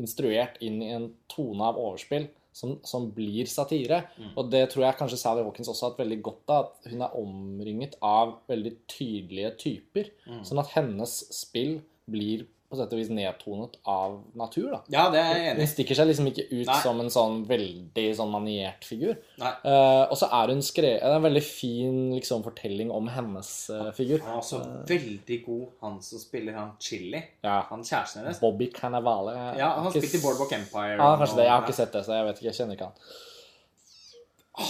instruert 0.00 0.56
inn 0.64 0.80
i 0.82 0.94
en 0.96 1.10
tone 1.30 1.68
av 1.68 1.78
overspill 1.78 2.26
som, 2.54 2.76
som 2.86 3.08
blir 3.14 3.48
satire. 3.50 4.00
Og 4.38 4.48
det 4.50 4.68
tror 4.72 4.86
jeg 4.86 4.98
kanskje 4.98 5.18
Sally 5.18 5.42
Hawkins 5.42 5.70
også 5.70 5.86
har 5.86 5.92
hatt 5.92 6.02
veldig 6.04 6.18
godt 6.24 6.52
av, 6.54 6.68
at 6.70 6.90
hun 6.92 7.02
er 7.02 7.16
omringet 7.18 7.96
av 8.02 8.36
veldig 8.50 8.74
tydelige 8.90 9.52
typer. 9.60 10.10
Sånn 10.46 10.62
at 10.62 10.70
hennes 10.76 11.16
spill 11.34 11.80
blir 12.10 12.46
på 12.74 12.80
sett 12.80 12.92
og 12.92 13.00
vis 13.00 13.10
nedtonet 13.14 13.78
av 13.88 14.18
natur. 14.36 14.68
da. 14.74 14.80
Ja, 14.92 15.06
det 15.14 15.22
er 15.22 15.38
jeg 15.38 15.50
enig 15.52 15.64
Hun 15.64 15.70
stikker 15.72 15.98
seg 16.00 16.10
liksom 16.10 16.28
ikke 16.30 16.46
ut 16.50 16.66
Nei. 16.68 16.78
som 16.82 17.00
en 17.00 17.12
sånn 17.14 17.40
veldig 17.48 18.06
sånn 18.18 18.32
maniert 18.34 18.84
figur. 18.84 19.16
Eh, 19.40 20.04
og 20.04 20.16
så 20.20 20.28
er 20.28 20.52
hun 20.52 20.62
skrevet 20.64 21.00
Det 21.04 21.10
er 21.10 21.16
en 21.18 21.26
veldig 21.28 21.44
fin 21.46 22.00
liksom, 22.16 22.44
fortelling 22.44 22.90
om 22.94 23.08
hennes 23.14 23.52
uh, 23.70 23.90
figur. 23.96 24.20
Han 24.26 24.36
er 24.36 24.42
også 24.42 24.60
veldig 24.90 25.38
god, 25.46 25.64
han 25.86 26.00
som 26.04 26.22
spiller 26.22 26.58
han 26.58 26.74
Chili. 26.82 27.22
Ja. 27.44 27.60
Han 27.70 27.84
kjæresten 27.86 28.22
hennes. 28.24 28.42
Bobby 28.42 28.68
Cannavale. 28.74 29.36
Ja, 29.58 29.74
han 29.78 29.88
Ikke 29.90 30.02
spilte 30.04 30.20
i 30.20 30.24
Boardwalk 30.26 30.52
Empire. 30.58 30.98
Ja, 30.98 31.14
kanskje 31.20 31.40
det. 31.40 31.48
Jeg 31.48 31.54
har 31.54 31.66
ikke 31.66 31.78
sett 31.80 31.96
det, 31.96 32.04
så 32.06 32.18
jeg 32.18 32.28
vet 32.28 32.42
ikke. 32.42 32.50
Jeg 32.50 32.60
kjenner 32.60 32.78
ikke 32.78 32.90
han. 32.90 32.94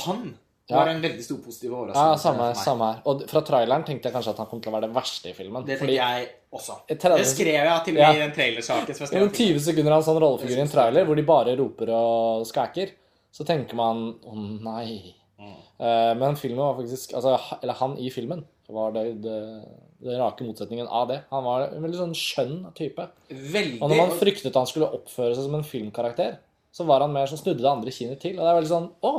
Han 0.05 0.39
Ja. 0.67 0.77
var 0.77 0.89
en 0.89 1.03
veldig 1.03 1.25
stor 1.25 1.39
positiv 1.45 1.73
Ja, 1.95 2.17
samme, 2.17 2.55
samme 2.57 2.85
her. 2.93 3.03
Og 3.05 3.27
fra 3.29 3.43
traileren 3.45 3.85
tenkte 3.85 4.09
jeg 4.09 4.15
kanskje 4.15 4.31
at 4.31 4.39
han 4.39 4.47
kom 4.47 4.63
til 4.63 4.73
å 4.73 4.77
være 4.79 4.87
det 4.89 4.95
verste 4.95 5.29
i 5.29 5.35
filmen. 5.37 5.65
Det 5.67 5.79
Fordi 5.79 5.99
tenker 5.99 6.17
jeg 6.17 6.29
også. 6.55 6.77
Et 6.89 7.01
30 7.01 7.19
Det 7.21 7.27
skrev 7.31 7.55
jeg 7.55 7.85
til 7.85 7.97
og 7.99 8.01
Ja. 8.01 8.13
med 8.13 8.17
i 8.17 8.25
den 8.25 8.35
trailersaken. 8.37 8.95
jeg 8.95 9.11
Gjennom 9.11 9.33
20 9.35 9.61
sekunder 9.61 9.93
av 9.93 9.99
en 9.99 10.07
sånn 10.09 10.21
rollefigur 10.23 10.57
i 10.59 10.65
en 10.65 10.73
trailer 10.73 11.05
hvor 11.09 11.17
de 11.19 11.27
bare 11.27 11.57
roper 11.59 11.91
og 11.91 12.47
skaker, 12.47 12.95
så 13.35 13.45
tenker 13.45 13.75
man 13.75 14.15
å 14.25 14.35
nei. 14.63 15.15
Mm. 15.35 16.19
men 16.19 16.37
filmen 16.37 16.63
var 16.63 16.77
faktisk 16.79 17.13
altså, 17.13 17.35
Eller 17.61 17.75
han 17.75 17.97
i 17.99 18.09
filmen 18.09 18.45
var 18.69 18.93
det, 18.95 19.21
det, 19.21 19.65
det 20.01 20.15
rake 20.17 20.45
motsetningen 20.47 20.87
av 20.89 21.09
det. 21.09 21.19
Han 21.31 21.45
var 21.45 21.67
en 21.69 21.83
veldig 21.83 21.99
sånn 21.99 22.15
skjønn 22.17 22.73
type. 22.77 23.09
Veldig 23.29 23.83
Og 23.83 23.91
når 23.91 24.01
man 24.01 24.15
fryktet 24.21 24.55
han 24.57 24.69
skulle 24.71 24.89
oppføre 24.95 25.35
seg 25.35 25.45
som 25.49 25.59
en 25.59 25.67
filmkarakter, 25.67 26.39
så 26.75 26.87
var 26.89 27.05
han 27.05 27.13
mer 27.13 27.27
som 27.31 27.39
snudde 27.39 27.63
det 27.63 27.71
andre 27.71 27.93
kinnet 27.95 28.23
til. 28.23 28.39
Og 28.39 28.45
det 28.45 28.51
er 28.53 28.59
veldig 28.61 28.73
sånn 28.73 28.89
Å! 29.05 29.15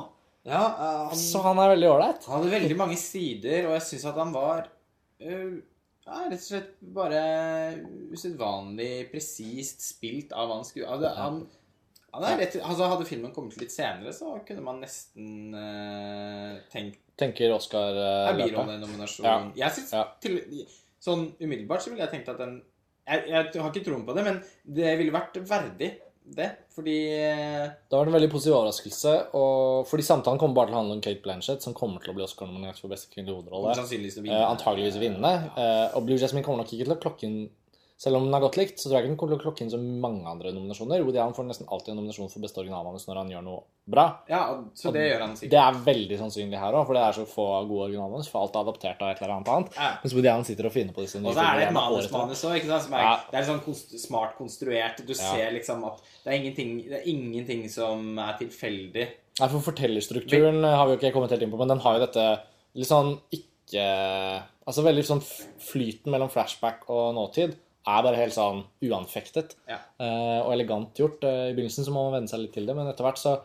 Ja, 0.45 0.61
eh, 0.61 0.97
han, 1.09 1.17
Så 1.17 1.41
han 1.41 1.57
er 1.57 1.71
veldig 1.73 1.87
ålreit. 1.89 2.25
han 2.29 2.37
hadde 2.37 2.51
veldig 2.53 2.75
mange 2.77 2.97
sider, 3.01 3.65
og 3.65 3.73
jeg 3.79 3.85
syns 3.87 4.05
at 4.11 4.19
han 4.21 4.33
var 4.33 4.67
øh, 5.25 5.55
ja, 6.05 6.19
rett 6.29 6.39
og 6.41 6.45
slett 6.45 6.73
bare 6.95 7.21
usedvanlig 8.13 9.07
presist 9.11 9.81
spilt 9.81 10.33
av 10.33 10.51
hans 10.53 10.69
han 10.69 10.69
skulle 10.69 10.91
altså, 10.93 11.11
han, 11.17 11.39
han 12.15 12.39
rett, 12.39 12.59
altså, 12.61 12.89
Hadde 12.91 13.07
filmen 13.09 13.33
kommet 13.35 13.57
litt 13.59 13.73
senere, 13.73 14.13
så 14.15 14.37
kunne 14.47 14.63
man 14.65 14.83
nesten 14.83 15.55
uh, 15.55 16.61
tenkt 16.71 17.01
Tenker 17.15 17.47
er 17.47 17.53
Oscar-løpet. 17.55 18.41
birollennominasjon. 18.51 19.25
Ja. 19.25 19.35
Jeg 19.65 19.77
synes 19.77 19.93
Ja. 19.95 20.05
til, 20.19 20.41
Sånn 21.05 21.29
umiddelbart 21.39 21.83
så 21.83 21.91
ville 21.93 22.03
jeg 22.03 22.11
tenkt 22.11 22.31
at 22.33 22.39
den 22.41 22.57
jeg, 23.05 23.21
jeg 23.29 23.61
har 23.61 23.69
ikke 23.69 23.85
troen 23.85 24.05
på 24.07 24.15
det, 24.17 24.23
men 24.25 24.39
det 24.77 24.95
ville 24.97 25.13
vært 25.13 25.35
verdig, 25.45 25.91
det. 26.25 26.49
Fordi 26.75 26.95
eh, 27.13 27.67
Det 27.89 27.97
var 27.97 28.09
en 28.09 28.15
veldig 28.15 28.29
positiv 28.31 28.55
overraskelse. 28.57 29.13
Og 29.37 29.87
fordi 29.89 30.05
samtalen 30.07 30.39
kommer 30.41 30.57
bare 30.57 30.71
til 30.71 30.77
å 30.77 30.81
handle 30.81 30.97
om 30.97 31.03
Kate 31.05 31.21
Blanchett, 31.23 31.65
som 31.65 31.75
kommer 31.77 32.03
til 32.03 32.13
å 32.13 32.17
bli 32.17 32.25
Oscar-nominert 32.25 32.81
for 32.81 32.91
beste 32.91 33.11
kvinnelige 33.13 33.37
hovedrolle. 33.37 33.75
Eh, 33.75 34.23
vinne. 34.25 34.41
antageligvis 34.49 34.99
vinne. 35.01 35.33
Eh, 35.55 35.85
og 35.95 36.07
Blue 36.07 36.19
Jasmine 36.19 36.45
kommer 36.45 36.63
nok 36.63 36.73
ikke 36.73 36.87
til 36.89 36.97
å 36.97 37.01
klokke 37.05 37.29
inn 37.29 37.39
Selv 37.95 38.17
om 38.17 38.25
den 38.27 38.35
er 38.35 38.41
godt 38.43 38.57
likt, 38.59 38.75
så 38.75 38.89
tror 38.89 38.97
jeg 38.97 39.05
ikke 39.05 39.11
den 39.13 39.17
kommer 39.21 39.37
til 39.37 39.39
å 39.39 39.43
klokke 39.45 39.63
inn 39.63 39.69
så 39.71 39.77
mange 39.79 40.27
andre 40.27 40.49
nominasjoner. 40.51 40.99
Woody 41.07 41.19
Allen 41.21 41.35
får 41.37 41.45
nesten 41.47 41.69
alltid 41.71 41.93
en 41.93 41.99
nominasjon 42.01 42.27
for 42.27 42.43
beste 42.43 42.59
originalmanus 42.59 43.05
når 43.07 43.19
han 43.21 43.29
gjør 43.31 43.45
noe 43.45 43.61
bra. 43.87 44.03
Ja, 44.27 44.41
så 44.75 44.91
det 44.91 45.05
gjør 45.05 45.23
han 45.23 45.37
sikkert. 45.39 45.53
Det 45.53 45.61
er 45.61 45.79
veldig 45.85 46.17
sannsynlig 46.19 46.59
her 46.59 46.75
òg, 46.75 46.83
for 46.89 46.99
det 46.99 47.05
er 47.05 47.15
så 47.15 47.23
få 47.31 47.45
gode 47.69 47.87
originalmanus. 47.87 48.27
For 48.33 48.43
alt 48.43 48.57
er 48.59 48.65
adaptert 48.65 49.05
av 49.05 49.13
et 49.13 49.21
eller 49.23 49.35
annet 49.37 49.51
annet. 49.53 49.79
Ja. 49.79 49.89
Mens 50.03 50.15
Woody 50.17 50.31
Allen 50.33 50.47
sitter 50.49 50.67
og 50.67 50.75
finner 50.75 50.97
på 50.97 51.05
disse 51.05 51.21
nye 51.23 51.31
Og 51.31 51.39
så 51.39 51.47
er 51.47 51.61
det 51.61 51.67
et 51.69 51.77
manusmanus 51.79 52.43
òg, 52.49 52.59
ikke 52.59 52.71
sant? 52.73 52.91
Er, 52.91 53.05
Ja. 53.05 53.15
Det 53.31 53.39
er 53.39 53.47
sånn 53.53 53.63
konst, 53.63 53.95
smart 54.03 54.35
konstruert. 54.41 54.99
Du 55.07 55.15
ser 55.15 55.55
liksom 55.55 55.87
at 55.87 56.03
det 56.25 56.35
er, 56.35 56.49
det 56.51 56.99
er 56.99 57.09
ingenting 57.15 57.63
som 57.71 58.19
er 58.19 58.35
tilfeldig. 58.43 59.07
Nei, 59.39 59.51
for 59.55 59.63
fortellerstrukturen 59.71 60.59
har 60.67 60.83
vi 60.83 60.97
jo 60.97 60.99
ikke 60.99 61.15
kommet 61.15 61.31
helt 61.31 61.47
inn 61.47 61.55
på, 61.55 61.63
men 61.63 61.71
den 61.71 61.83
har 61.87 61.95
jo 61.95 62.03
dette 62.09 62.27
litt 62.75 62.91
sånn 62.91 63.15
ikke 63.31 63.53
Altså 64.65 64.81
veldig 64.85 65.03
sånn 65.05 65.21
flyten 65.61 66.13
mellom 66.13 66.29
flashback 66.29 66.87
og 66.89 67.13
nåtid 67.17 67.55
er 67.87 68.01
bare 68.03 68.15
helt 68.17 68.33
sånn 68.33 68.63
uanfektet 68.81 69.55
Ja. 69.69 69.77
eh, 69.99 70.39
og 70.45 70.53
elegant 70.53 70.93
gjort. 70.97 71.23
Eh, 71.23 71.51
I 71.51 71.53
begynnelsen 71.53 71.85
så 71.85 71.91
må 71.93 72.09
man 72.09 72.21
venne 72.21 72.29
seg 72.31 72.39
litt 72.41 72.53
til 72.53 72.65
det, 72.65 72.75
men 72.75 72.87
etter 72.87 73.03
hvert 73.05 73.17
så, 73.21 73.39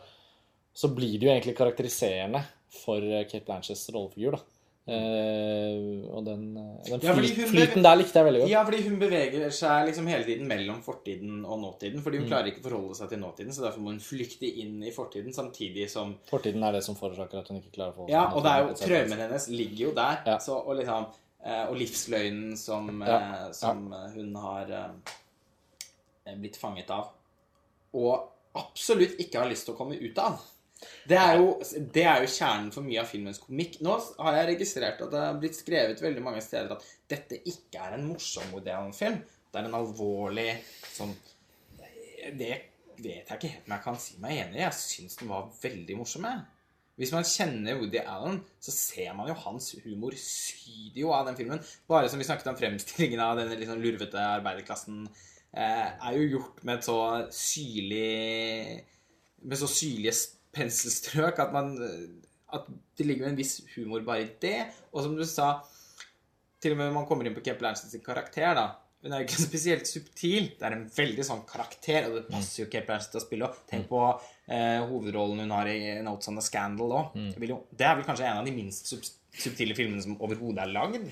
så 0.73 0.89
blir 0.95 1.19
det 1.19 1.27
jo 1.27 1.33
egentlig 1.35 1.57
karakteriserende 1.57 2.41
for 2.83 2.97
eh, 3.03 3.25
Kate 3.29 3.45
Blanches 3.45 3.89
rollefigur, 3.93 4.31
da. 4.39 4.43
Uh, 4.91 6.01
og 6.17 6.23
den, 6.25 6.41
den 6.87 7.03
Ja, 7.05 7.13
flyten 7.13 7.83
der 7.85 7.99
likte 7.99 8.17
jeg 8.17 8.25
veldig 8.27 8.39
godt. 8.41 8.49
Ja, 8.51 8.63
fordi 8.65 8.79
hun 8.87 8.95
beveger 8.99 9.51
seg 9.53 9.85
liksom 9.91 10.07
hele 10.09 10.25
tiden 10.27 10.47
mellom 10.49 10.79
fortiden 10.83 11.43
og 11.45 11.59
nåtiden. 11.61 12.01
Fordi 12.03 12.17
hun 12.17 12.25
Mm. 12.25 12.31
klarer 12.31 12.49
ikke 12.51 12.63
å 12.63 12.67
forholde 12.69 12.95
seg 12.97 13.09
til 13.13 13.19
nåtiden, 13.21 13.53
så 13.53 13.61
derfor 13.67 13.79
må 13.85 13.93
hun 13.93 13.99
flykte 14.03 14.49
inn 14.63 14.81
i 14.83 14.91
fortiden 14.91 15.31
samtidig 15.33 15.87
som 15.89 16.15
Fortiden 16.29 16.63
er 16.63 16.71
det 16.73 16.83
som 16.83 16.95
forårsaker 16.97 17.39
at 17.43 17.47
hun 17.53 17.61
ikke 17.61 17.75
klarer 17.77 17.93
å 17.93 17.99
få 18.01 18.09
Ja, 18.09 18.25
og 18.33 18.43
det 18.43 18.51
er 18.51 18.65
jo 18.67 18.73
traumen 18.81 19.21
hennes 19.21 19.47
ligger 19.49 19.85
jo 19.89 19.93
der. 19.93 20.17
Ja. 20.25 20.37
Så, 20.39 20.57
og 20.65 20.75
liksom 20.81 21.05
Og 21.41 21.77
livsløgnen 21.79 22.57
som, 22.59 23.01
Ja, 23.01 23.17
eh, 23.17 23.51
som 23.57 23.87
eh, 23.93 24.09
hun 24.13 24.35
har 24.37 24.69
eh, 24.77 26.35
blitt 26.37 26.59
fanget 26.61 26.91
av. 26.93 27.09
Og 27.97 28.27
absolutt 28.57 29.17
ikke 29.21 29.41
har 29.41 29.49
lyst 29.49 29.65
til 29.65 29.73
å 29.73 29.79
komme 29.79 29.97
ut 29.97 30.21
av. 30.21 30.41
Det 31.05 31.17
er, 31.17 31.35
jo, 31.37 31.49
det 31.93 32.03
er 32.09 32.23
jo 32.23 32.29
kjernen 32.33 32.71
for 32.73 32.85
mye 32.85 33.01
av 33.03 33.09
filmens 33.09 33.41
komikk. 33.41 33.77
Nå 33.85 33.97
har 34.21 34.39
jeg 34.39 34.49
registrert 34.55 35.01
at 35.05 35.11
det 35.13 35.21
har 35.21 35.37
blitt 35.41 35.57
skrevet 35.57 36.01
veldig 36.01 36.23
mange 36.25 36.41
steder 36.41 36.73
at 36.73 36.85
dette 37.09 37.37
ikke 37.37 37.83
er 37.85 37.97
en 37.97 38.07
morsom 38.09 38.49
Woody 38.53 38.73
Allen-film. 38.73 39.19
Det 39.51 39.59
er 39.59 39.67
en 39.67 39.77
alvorlig 39.77 40.47
sånn 40.93 41.11
Det 42.37 42.53
vet 43.01 43.27
jeg 43.27 43.35
ikke 43.35 43.51
helt 43.51 43.67
om 43.67 43.75
jeg 43.75 43.83
kan 43.83 43.99
si 44.01 44.17
meg 44.21 44.39
enig 44.45 44.59
i. 44.59 44.63
Jeg 44.63 44.77
syns 44.77 45.19
den 45.21 45.29
var 45.33 45.49
veldig 45.61 45.97
morsom. 45.99 46.25
Jeg. 46.29 46.60
Hvis 47.01 47.13
man 47.15 47.25
kjenner 47.25 47.79
Woody 47.79 47.97
Allen, 48.05 48.35
så 48.61 48.73
ser 48.75 49.15
man 49.17 49.31
jo 49.31 49.37
hans 49.41 49.71
humor 49.81 50.13
syder 50.21 50.99
jo 51.01 51.13
av 51.15 51.25
den 51.25 51.37
filmen. 51.39 51.63
Bare 51.89 52.11
som 52.11 52.21
vi 52.21 52.27
snakket 52.27 52.51
om 52.51 52.59
fremstillingen 52.59 53.23
av 53.25 53.39
denne 53.39 53.57
liksom 53.57 53.81
lurvete 53.81 54.21
arbeiderklassen, 54.21 55.07
eh, 55.49 55.87
er 55.89 56.19
jo 56.19 56.27
gjort 56.35 56.61
med 56.63 56.77
et 56.77 56.85
så 56.85 56.97
syrlig 57.33 58.85
Med 59.41 59.57
så 59.57 59.65
syrlige 59.65 60.13
penselstrøk 60.53 61.39
at 61.41 61.51
man 61.51 61.73
At 62.53 62.67
det 62.97 63.07
ligger 63.07 63.25
en 63.27 63.39
viss 63.39 63.63
humor 63.73 64.05
bare 64.05 64.27
i 64.27 64.29
det. 64.41 64.69
Og 64.93 65.01
som 65.03 65.15
du 65.17 65.25
sa, 65.25 65.63
til 66.61 66.75
og 66.75 66.77
med 66.77 66.91
når 66.91 66.97
man 66.99 67.07
kommer 67.09 67.25
inn 67.25 67.33
på 67.33 67.41
Kate 67.41 67.65
Ernstens 67.65 67.97
karakter, 68.05 68.53
da 68.53 68.67
Hun 69.01 69.15
er 69.15 69.23
jo 69.23 69.25
ikke 69.25 69.43
spesielt 69.47 69.89
subtil. 69.89 70.51
Det 70.59 70.67
er 70.67 70.75
en 70.75 70.83
veldig 70.93 71.23
sånn 71.25 71.41
karakter, 71.49 72.05
og 72.09 72.19
det 72.19 72.27
passer 72.29 72.63
jo 72.63 72.67
Kate 72.69 72.85
Blanchett 72.85 73.15
til 73.15 73.21
å 73.21 73.23
spille. 73.23 73.47
Tenk 73.71 73.87
på 73.89 74.01
eh, 74.05 74.77
hovedrollen 74.85 75.41
hun 75.41 75.53
har 75.55 75.69
i 75.71 75.95
Notes 76.05 76.29
on 76.29 76.37
the 76.37 76.43
Scandal 76.45 76.93
òg. 76.99 77.17
Det 77.41 77.87
er 77.87 77.97
vel 77.97 78.05
kanskje 78.05 78.27
en 78.29 78.43
av 78.43 78.45
de 78.45 78.53
minst 78.53 78.91
sub 78.91 79.01
subtile 79.31 79.71
filmene 79.77 80.01
som 80.03 80.17
overhodet 80.19 80.59
er 80.65 80.71
lagd. 80.73 81.05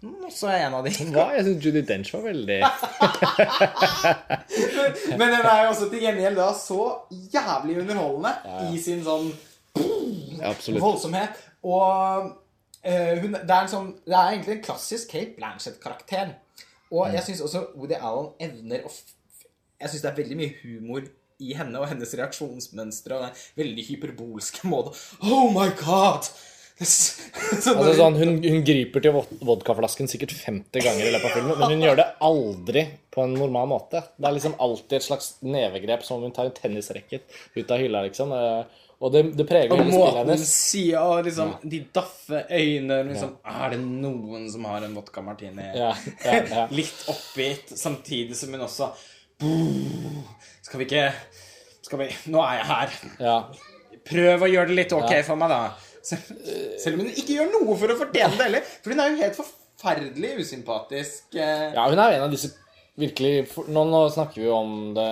Mm, 0.00 0.14
Også 0.24 0.48
en 0.48 0.76
av 0.78 0.86
de. 0.86 0.92
Hva? 1.14 1.26
Jeg 1.36 1.44
syns 1.48 1.66
Judy 1.66 1.82
Dench 1.84 2.14
var 2.14 2.22
veldig 2.24 2.56
Men 5.20 5.34
den 5.34 5.42
er 5.42 5.66
jo 5.66 5.74
også 5.74 5.90
til 5.92 6.06
gjengjeld 6.06 6.40
da 6.40 6.46
så 6.56 6.80
jævlig 7.34 7.76
underholdende 7.82 8.72
i 8.72 8.80
sin 8.80 9.04
sånn 9.04 9.28
boom, 9.76 10.40
voldsomhet. 10.80 11.36
Og 11.68 12.32
eh, 12.82 13.18
hun, 13.20 13.36
det, 13.36 13.52
er 13.52 13.60
en 13.60 13.72
sånn, 13.72 13.90
det 14.06 14.16
er 14.16 14.32
egentlig 14.32 14.56
en 14.56 14.64
klassisk 14.70 15.12
Kate 15.12 15.36
Blanchett-karakter. 15.36 16.32
Og 16.90 17.06
Mm. 17.06 17.14
jeg 17.14 17.22
syns 17.28 17.40
også 17.44 17.64
Woody 17.76 17.94
Allen 18.00 18.30
evner 18.40 18.84
å 18.88 18.92
Jeg 19.80 19.90
syns 19.90 20.02
det 20.02 20.10
er 20.10 20.16
veldig 20.22 20.36
mye 20.40 20.54
humor 20.62 21.04
i 21.38 21.52
henne 21.54 21.78
og 21.78 21.86
hennes 21.86 22.14
reaksjonsmønstre 22.18 23.14
og 23.14 23.26
den 23.28 23.34
veldig 23.60 23.84
hyperbolske 23.86 24.66
måten 24.72 24.96
Oh 25.22 25.50
my 25.54 25.68
god! 25.78 26.26
Så 26.82 27.72
Altså 27.74 27.94
sånn, 27.98 28.16
hun, 28.18 28.36
hun 28.42 28.60
griper 28.66 29.02
til 29.02 29.14
vodkaflasken 29.42 30.06
sikkert 30.10 30.30
50 30.38 30.82
ganger 30.84 31.08
i 31.08 31.12
løpet 31.14 31.26
av 31.26 31.32
filmen, 31.34 31.56
men 31.58 31.72
hun 31.74 31.80
gjør 31.82 31.96
det 31.98 32.04
aldri 32.22 32.84
på 33.10 33.24
en 33.24 33.34
normal 33.34 33.66
måte. 33.72 34.02
Det 34.14 34.28
er 34.28 34.36
liksom 34.36 34.54
alltid 34.62 34.94
et 35.00 35.06
slags 35.08 35.32
nevegrep, 35.42 36.04
som 36.06 36.18
om 36.20 36.28
hun 36.28 36.34
tar 36.36 36.46
en 36.46 36.54
tennisracket 36.54 37.26
ut 37.56 37.72
av 37.74 37.82
hylla, 37.82 38.04
liksom. 38.06 38.30
Og 39.00 39.12
det, 39.14 39.20
det 39.38 39.44
preger 39.46 39.70
Og 39.70 39.78
hele 39.78 39.92
spillet 39.94 40.16
hennes. 40.24 40.44
sier 40.50 40.98
og 41.06 41.20
liksom 41.28 41.52
De 41.70 41.78
daffe 41.94 42.40
øynene 42.50 42.96
liksom, 43.12 43.36
Er 43.46 43.70
det 43.70 43.78
noen 43.84 44.48
som 44.50 44.64
har 44.66 44.82
en 44.88 44.96
vodka 44.98 45.22
martini? 45.22 45.68
Ja, 45.78 45.92
ja, 46.24 46.40
ja. 46.50 46.64
Litt 46.80 47.04
oppgitt, 47.12 47.70
samtidig 47.78 48.34
som 48.40 48.50
hun 48.56 48.64
også 48.66 48.88
Skal 50.66 50.80
vi 50.82 50.86
ikke 50.88 51.04
Skal 51.86 52.02
vi 52.02 52.08
Nå 52.34 52.42
er 52.42 52.58
jeg 52.58 52.66
her. 52.72 52.96
ja. 53.22 53.36
Prøv 54.08 54.44
å 54.46 54.48
gjøre 54.48 54.70
det 54.70 54.76
litt 54.78 54.92
ok 54.96 55.10
Ja. 55.12 55.22
for 55.26 55.36
meg, 55.36 55.50
da. 55.52 55.60
Selv, 56.08 56.28
selv 56.82 56.96
om 56.96 57.02
hun 57.04 57.10
ikke 57.12 57.34
gjør 57.36 57.50
noe 57.52 57.74
for 57.76 57.92
å 57.92 57.96
fortjene 57.98 58.38
det 58.38 58.46
heller. 58.46 58.62
For 58.82 58.94
hun 58.94 59.02
er 59.04 59.10
jo 59.12 59.18
helt 59.20 59.36
forferdelig 59.36 60.30
usympatisk. 60.40 61.36
eh. 61.36 61.66
Ja, 61.76 61.84
hun 61.90 62.00
er 62.00 62.14
jo 62.14 62.18
en 62.18 62.24
av 62.26 62.32
disse 62.32 62.50
virkelig 62.98 63.34
nå, 63.68 63.82
nå 63.92 64.00
snakker 64.14 64.40
vi 64.40 64.46
jo 64.48 64.54
om 64.56 64.72
det 64.96 65.10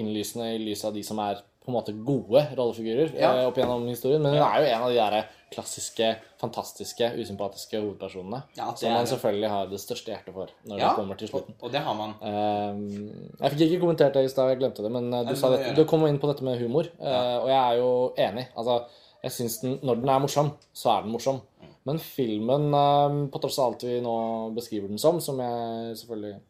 innlysende 0.00 0.48
i 0.56 0.58
lys 0.66 0.82
av 0.88 0.92
de 0.96 1.04
som 1.06 1.20
er 1.22 1.38
på 1.62 1.70
en 1.70 1.76
måte 1.76 1.92
gode 2.04 2.40
rollefigurer 2.58 3.12
Ja. 3.14 3.30
eh, 3.38 3.46
opp 3.46 3.56
gjennom 3.56 3.86
historien. 3.86 4.22
Men 4.22 4.34
hun 4.34 4.42
er 4.42 4.60
jo 4.60 4.66
en 4.74 4.82
av 4.82 4.90
de 4.90 4.96
der 4.98 5.28
klassiske, 5.52 6.16
fantastiske, 6.40 7.10
usympatiske 7.20 7.78
hovedpersonene. 7.80 8.42
Ja, 8.56 8.72
som 8.74 8.92
man 8.92 9.06
selvfølgelig 9.06 9.50
har 9.52 9.66
det 9.70 9.80
største 9.80 10.10
hjertet 10.14 10.34
for 10.34 10.48
når 10.66 10.78
Ja, 10.80 10.88
det 10.88 10.96
kommer 10.96 11.18
til 11.20 11.28
slutten. 11.28 11.54
Og, 11.60 11.70
det 11.72 11.80
har 11.84 11.94
man. 11.94 12.14
Ehm, 12.22 13.36
jeg 13.40 13.52
fikk 13.52 13.64
ikke 13.68 13.80
kommentert 13.84 14.14
det 14.14 14.24
i 14.24 14.32
stad, 14.32 14.48
jeg 14.48 14.58
glemte 14.62 14.82
det, 14.82 14.90
men 14.90 15.12
eh, 15.12 15.24
du, 15.28 15.36
sa 15.36 15.50
det, 15.54 15.76
du 15.76 15.84
kom 15.84 16.06
inn 16.08 16.18
på 16.18 16.30
dette 16.32 16.42
med 16.42 16.58
humor, 16.58 16.88
eh, 17.00 17.36
og 17.38 17.48
jeg 17.48 17.60
er 17.60 17.80
jo 17.82 17.90
enig. 18.16 18.46
Altså, 18.56 18.82
jeg 19.22 19.30
synes 19.32 19.58
den, 19.62 19.78
Når 19.82 20.00
den 20.00 20.08
er 20.08 20.18
morsom, 20.18 20.52
så 20.74 20.96
er 20.96 21.02
den 21.02 21.12
morsom. 21.12 21.40
Men 21.84 21.98
filmen, 21.98 22.72
eh, 22.74 23.28
på 23.30 23.40
tross 23.42 23.58
av 23.58 23.72
alt 23.72 23.84
vi 23.84 24.00
nå 24.00 24.16
beskriver 24.56 24.88
den 24.88 24.98
som, 24.98 25.20
som 25.20 25.38
jeg 25.38 25.96
selvfølgelig 26.00 26.40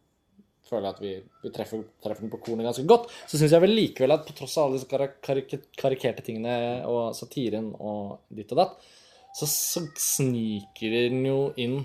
føler 0.72 0.88
jeg 0.88 0.96
at 0.96 1.04
vi, 1.04 1.12
vi 1.44 1.52
treffer, 1.54 1.85
treffer 2.02 2.24
den 2.24 2.32
på 2.32 2.40
kornet 2.46 2.66
ganske 2.66 2.87
godt, 2.88 3.11
så 3.28 3.38
syns 3.38 3.54
jeg 3.54 3.64
vel 3.64 3.76
likevel 3.76 4.16
at 4.16 4.26
på 4.26 4.37
tross 4.38 4.56
av 4.58 4.68
alle 4.70 4.80
disse 4.80 4.88
karik 5.22 5.54
karikerte 5.78 6.24
tingene 6.26 6.56
og 6.88 7.12
satiren 7.16 7.70
og 7.76 8.32
ditt 8.32 8.52
og 8.56 8.62
datt, 8.64 8.88
så, 9.32 9.48
så 9.48 9.85
sniker 9.96 10.96
den 10.96 11.22
jo 11.24 11.38
inn 11.61 11.78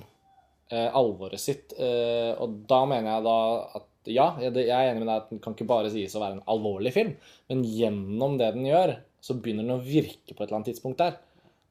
eh, 0.72 0.88
alvoret 0.88 1.40
sitt. 1.42 1.76
Eh, 1.80 2.34
og 2.36 2.64
da 2.70 2.82
mener 2.90 3.14
jeg 3.14 3.28
da 3.28 3.38
at 3.80 3.88
ja, 4.08 4.28
jeg, 4.40 4.54
jeg 4.64 4.72
er 4.72 4.92
enig 4.92 5.04
med 5.04 5.10
deg 5.12 5.22
at 5.22 5.32
den 5.32 5.44
kan 5.44 5.56
ikke 5.56 5.70
bare 5.70 5.92
sies 5.92 6.16
å 6.16 6.24
være 6.24 6.40
en 6.40 6.46
alvorlig 6.52 6.94
film, 6.96 7.16
men 7.52 7.64
gjennom 7.68 8.38
det 8.40 8.54
den 8.56 8.68
gjør, 8.70 8.98
så 9.24 9.36
begynner 9.36 9.68
den 9.68 9.78
å 9.78 9.84
virke 9.84 10.34
på 10.34 10.40
et 10.40 10.48
eller 10.48 10.62
annet 10.62 10.72
tidspunkt 10.72 11.02
der. 11.02 11.18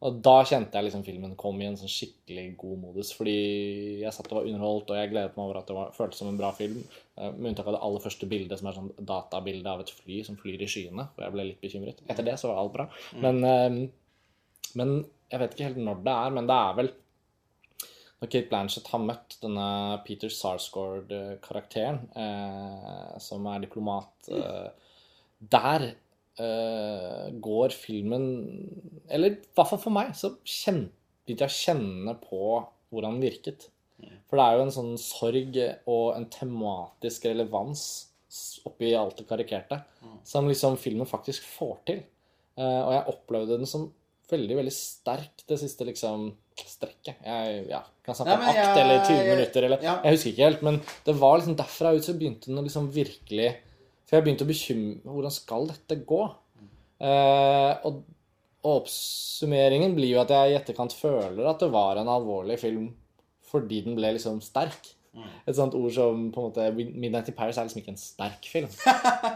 Og 0.07 0.21
da 0.23 0.37
kjente 0.47 0.79
jeg 0.79 0.87
liksom 0.87 1.03
filmen 1.07 1.33
kom 1.39 1.59
i 1.59 1.67
en 1.67 1.79
sånn 1.79 1.91
skikkelig 1.91 2.45
god 2.61 2.83
modus, 2.85 3.11
fordi 3.17 3.37
jeg 4.05 4.15
satt 4.15 4.29
og 4.31 4.39
var 4.39 4.51
underholdt, 4.51 4.93
og 4.93 5.01
jeg 5.01 5.11
gledet 5.11 5.35
meg 5.35 5.45
over 5.49 5.59
at 5.61 5.71
det 5.71 5.77
var, 5.79 5.95
føltes 5.97 6.21
som 6.23 6.31
en 6.31 6.39
bra 6.39 6.53
film, 6.55 6.85
eh, 7.17 7.33
med 7.33 7.51
unntak 7.51 7.67
av 7.67 7.75
det 7.79 7.83
aller 7.89 8.05
første 8.05 8.29
bildet, 8.31 8.61
som 8.61 8.71
er 8.71 8.77
sånn 8.77 8.93
databilde 9.09 9.73
av 9.73 9.83
et 9.83 9.91
fly 9.97 10.21
som 10.27 10.39
flyr 10.39 10.63
i 10.63 10.71
skyene, 10.71 11.09
Og 11.17 11.25
jeg 11.25 11.35
ble 11.35 11.49
litt 11.49 11.65
bekymret. 11.65 12.05
Etter 12.07 12.29
det 12.29 12.37
så 12.39 12.53
var 12.53 12.63
alt 12.63 12.77
bra. 12.77 12.87
Men, 13.25 13.43
eh, 13.45 13.81
men 14.79 14.95
jeg 15.33 15.43
vet 15.43 15.57
ikke 15.57 15.69
helt 15.71 15.83
når 15.89 16.07
det 16.07 16.15
er, 16.15 16.39
men 16.39 16.47
det 16.47 16.61
er 16.61 16.79
vel 16.79 16.93
når 18.17 18.31
Kate 18.33 18.49
Blanchett 18.49 18.89
har 18.89 19.03
møtt 19.05 19.37
denne 19.43 19.69
Peter 20.07 20.33
Sarsgaard-karakteren, 20.33 21.99
eh, 22.17 23.19
som 23.21 23.45
er 23.51 23.67
diplomat 23.67 24.31
eh, 24.33 24.69
Der 25.53 25.91
går 26.37 27.73
filmen 27.73 28.25
Eller 29.09 29.31
i 29.33 29.39
hvert 29.57 29.71
fall 29.71 29.81
for 29.81 29.95
meg, 29.95 30.11
så 30.19 30.35
begynte 30.37 31.47
jeg 31.47 31.49
å 31.49 31.57
kjenne 31.57 32.15
på 32.21 32.41
hvordan 32.93 33.17
den 33.17 33.25
virket. 33.25 33.69
For 34.29 34.37
det 34.39 34.45
er 34.45 34.57
jo 34.59 34.65
en 34.67 34.75
sånn 34.75 34.93
sorg 35.01 35.57
og 35.89 36.17
en 36.17 36.27
tematisk 36.31 37.25
relevans 37.31 37.83
oppi 38.69 38.91
alt 38.99 39.17
det 39.23 39.25
karikerte, 39.31 39.79
som 40.27 40.47
liksom 40.51 40.77
filmen 40.79 41.09
faktisk 41.09 41.47
får 41.57 41.77
til. 41.89 42.03
Eh, 42.59 42.81
og 42.83 42.93
jeg 42.93 43.07
opplevde 43.15 43.57
den 43.61 43.67
som 43.71 43.87
veldig, 44.31 44.57
veldig 44.59 44.75
sterk 44.75 45.45
det 45.49 45.59
siste 45.63 45.87
liksom 45.89 46.29
strekket. 46.57 47.19
Jeg 47.25 47.67
ja, 47.71 47.81
kan 48.05 48.17
snakke 48.19 48.35
Nei, 48.35 48.37
om 48.37 48.49
akt 48.51 48.81
eller 48.83 49.03
20 49.07 49.17
jeg- 49.17 49.31
minutter 49.37 49.67
eller 49.69 49.83
ja. 49.87 49.95
Jeg 50.05 50.17
husker 50.17 50.31
ikke 50.33 50.47
helt, 50.51 50.63
men 50.67 50.81
det 51.07 51.15
var 51.21 51.39
liksom 51.39 51.57
derfra 51.57 51.95
ut 51.97 52.05
så 52.05 52.15
begynte 52.19 52.47
den 52.51 52.59
å 52.59 52.65
liksom 52.67 52.91
virkelig 52.93 53.51
For 54.07 54.17
jeg 54.19 54.27
begynte 54.27 54.47
å 54.47 54.51
bekymre 54.51 55.15
Hvordan 55.17 55.35
skal 55.35 55.67
dette 55.73 55.99
gå? 56.09 56.21
Eh, 56.97 57.73
og, 57.87 58.03
og 58.65 58.77
oppsummeringen 58.83 59.97
blir 59.97 60.15
jo 60.15 60.21
at 60.23 60.31
jeg 60.33 60.53
i 60.53 60.59
etterkant 60.59 60.95
føler 60.97 61.45
at 61.51 61.61
det 61.63 61.69
var 61.75 61.99
en 62.01 62.09
alvorlig 62.13 62.57
film 62.63 62.87
fordi 63.47 63.83
den 63.85 63.95
ble 63.95 64.09
liksom 64.17 64.41
sterk. 64.43 64.89
Mm. 65.17 65.29
Et 65.49 65.57
sånt 65.57 65.73
ord 65.79 65.93
som 65.95 66.25
på 66.35 66.43
en 66.43 66.49
måte 66.51 66.65
Midnight 66.77 67.29
in 67.31 67.37
Paris 67.37 67.57
er 67.57 67.69
liksom 67.69 67.79
ikke 67.81 67.93
en 67.95 68.01
sterk 68.01 68.49
film. 68.51 68.67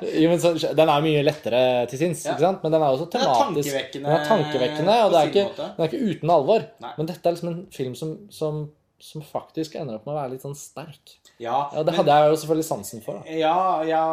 jo, 0.02 0.24
men 0.32 0.40
så, 0.42 0.50
den 0.76 0.90
er 0.92 1.04
mye 1.04 1.22
lettere 1.24 1.60
til 1.88 2.00
sinns, 2.02 2.24
Ja. 2.26 2.34
ikke 2.34 2.42
sant? 2.48 2.64
men 2.66 2.74
den 2.74 2.82
er 2.82 2.90
også 2.90 3.06
Den 3.12 3.22
er 3.22 3.30
tematisk. 3.30 3.70
tankevekkende 3.70 4.08
Den 4.10 4.16
er 4.18 4.26
tankevekkende, 4.28 4.96
og 5.04 5.14
det 5.14 5.20
er 5.22 5.30
ikke, 5.30 5.46
den 5.62 5.84
er 5.86 5.88
ikke 5.92 6.02
uten 6.10 6.34
alvor. 6.34 6.66
Nei. 6.84 6.92
Men 6.98 7.08
dette 7.12 7.30
er 7.30 7.36
liksom 7.36 7.52
en 7.52 7.62
film 7.78 7.94
som, 8.02 8.12
som, 8.34 8.60
som 9.00 9.22
faktisk 9.24 9.74
ender 9.80 9.96
opp 9.98 10.06
med 10.06 10.14
å 10.14 10.18
være 10.20 10.32
litt 10.34 10.44
sånn 10.44 10.56
sterk. 10.58 11.14
Ja, 11.40 11.70
Ja, 11.72 11.82
Det 11.82 11.86
men- 11.92 11.94
hadde 12.00 12.16
jeg 12.18 12.30
jo 12.30 12.36
selvfølgelig 12.42 12.68
sansen 12.68 13.02
for. 13.04 13.20
Da. 13.20 13.36
Ja, 13.40 13.82
ja, 13.88 14.04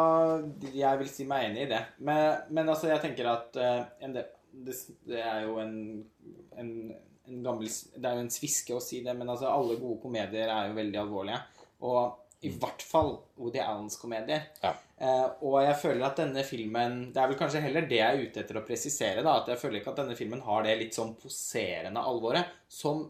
jeg 0.74 0.98
vil 0.98 1.08
si 1.12 1.24
meg 1.28 1.50
enig 1.50 1.66
i 1.66 1.70
det. 1.74 1.82
Men, 1.98 2.40
men 2.50 2.68
altså, 2.68 2.88
jeg 2.88 3.00
tenker 3.04 3.26
at 3.32 3.56
uh, 3.56 3.84
en 4.00 4.12
del, 4.16 4.24
det, 4.52 4.74
det 5.06 5.20
er 5.22 5.42
jo 5.46 5.58
en, 5.62 5.74
en, 6.58 6.70
en 7.28 7.42
gammel 7.44 7.68
Det 7.68 8.04
er 8.04 8.16
jo 8.16 8.24
en 8.24 8.32
sviske 8.32 8.74
å 8.74 8.80
si 8.82 9.02
det, 9.04 9.14
men 9.16 9.28
altså, 9.28 9.46
alle 9.52 9.76
gode 9.78 10.00
komedier 10.02 10.48
er 10.48 10.70
jo 10.70 10.78
veldig 10.80 10.98
alvorlige. 11.04 11.42
Og 11.86 12.24
i 12.46 12.50
hvert 12.54 12.82
fall 12.86 13.16
Woody 13.36 13.58
Allens 13.58 13.96
komedier. 13.98 14.44
Ja. 14.62 14.70
Uh, 14.98 15.28
og 15.46 15.56
jeg 15.62 15.74
føler 15.78 16.04
at 16.06 16.16
denne 16.18 16.42
filmen 16.46 17.12
Det 17.14 17.20
er 17.22 17.28
vel 17.30 17.38
kanskje 17.38 17.60
heller 17.62 17.84
det 17.86 17.98
jeg 18.00 18.14
er 18.16 18.24
ute 18.30 18.40
etter 18.42 18.58
å 18.58 18.64
presisere. 18.66 19.22
da, 19.26 19.36
At 19.42 19.48
jeg 19.52 19.58
føler 19.58 19.78
ikke 19.80 19.90
at 19.92 20.00
denne 20.04 20.16
filmen 20.18 20.40
har 20.46 20.62
det 20.66 20.76
litt 20.80 20.94
sånn 20.96 21.12
poserende 21.18 22.02
alvoret 22.02 22.46
som 22.70 23.04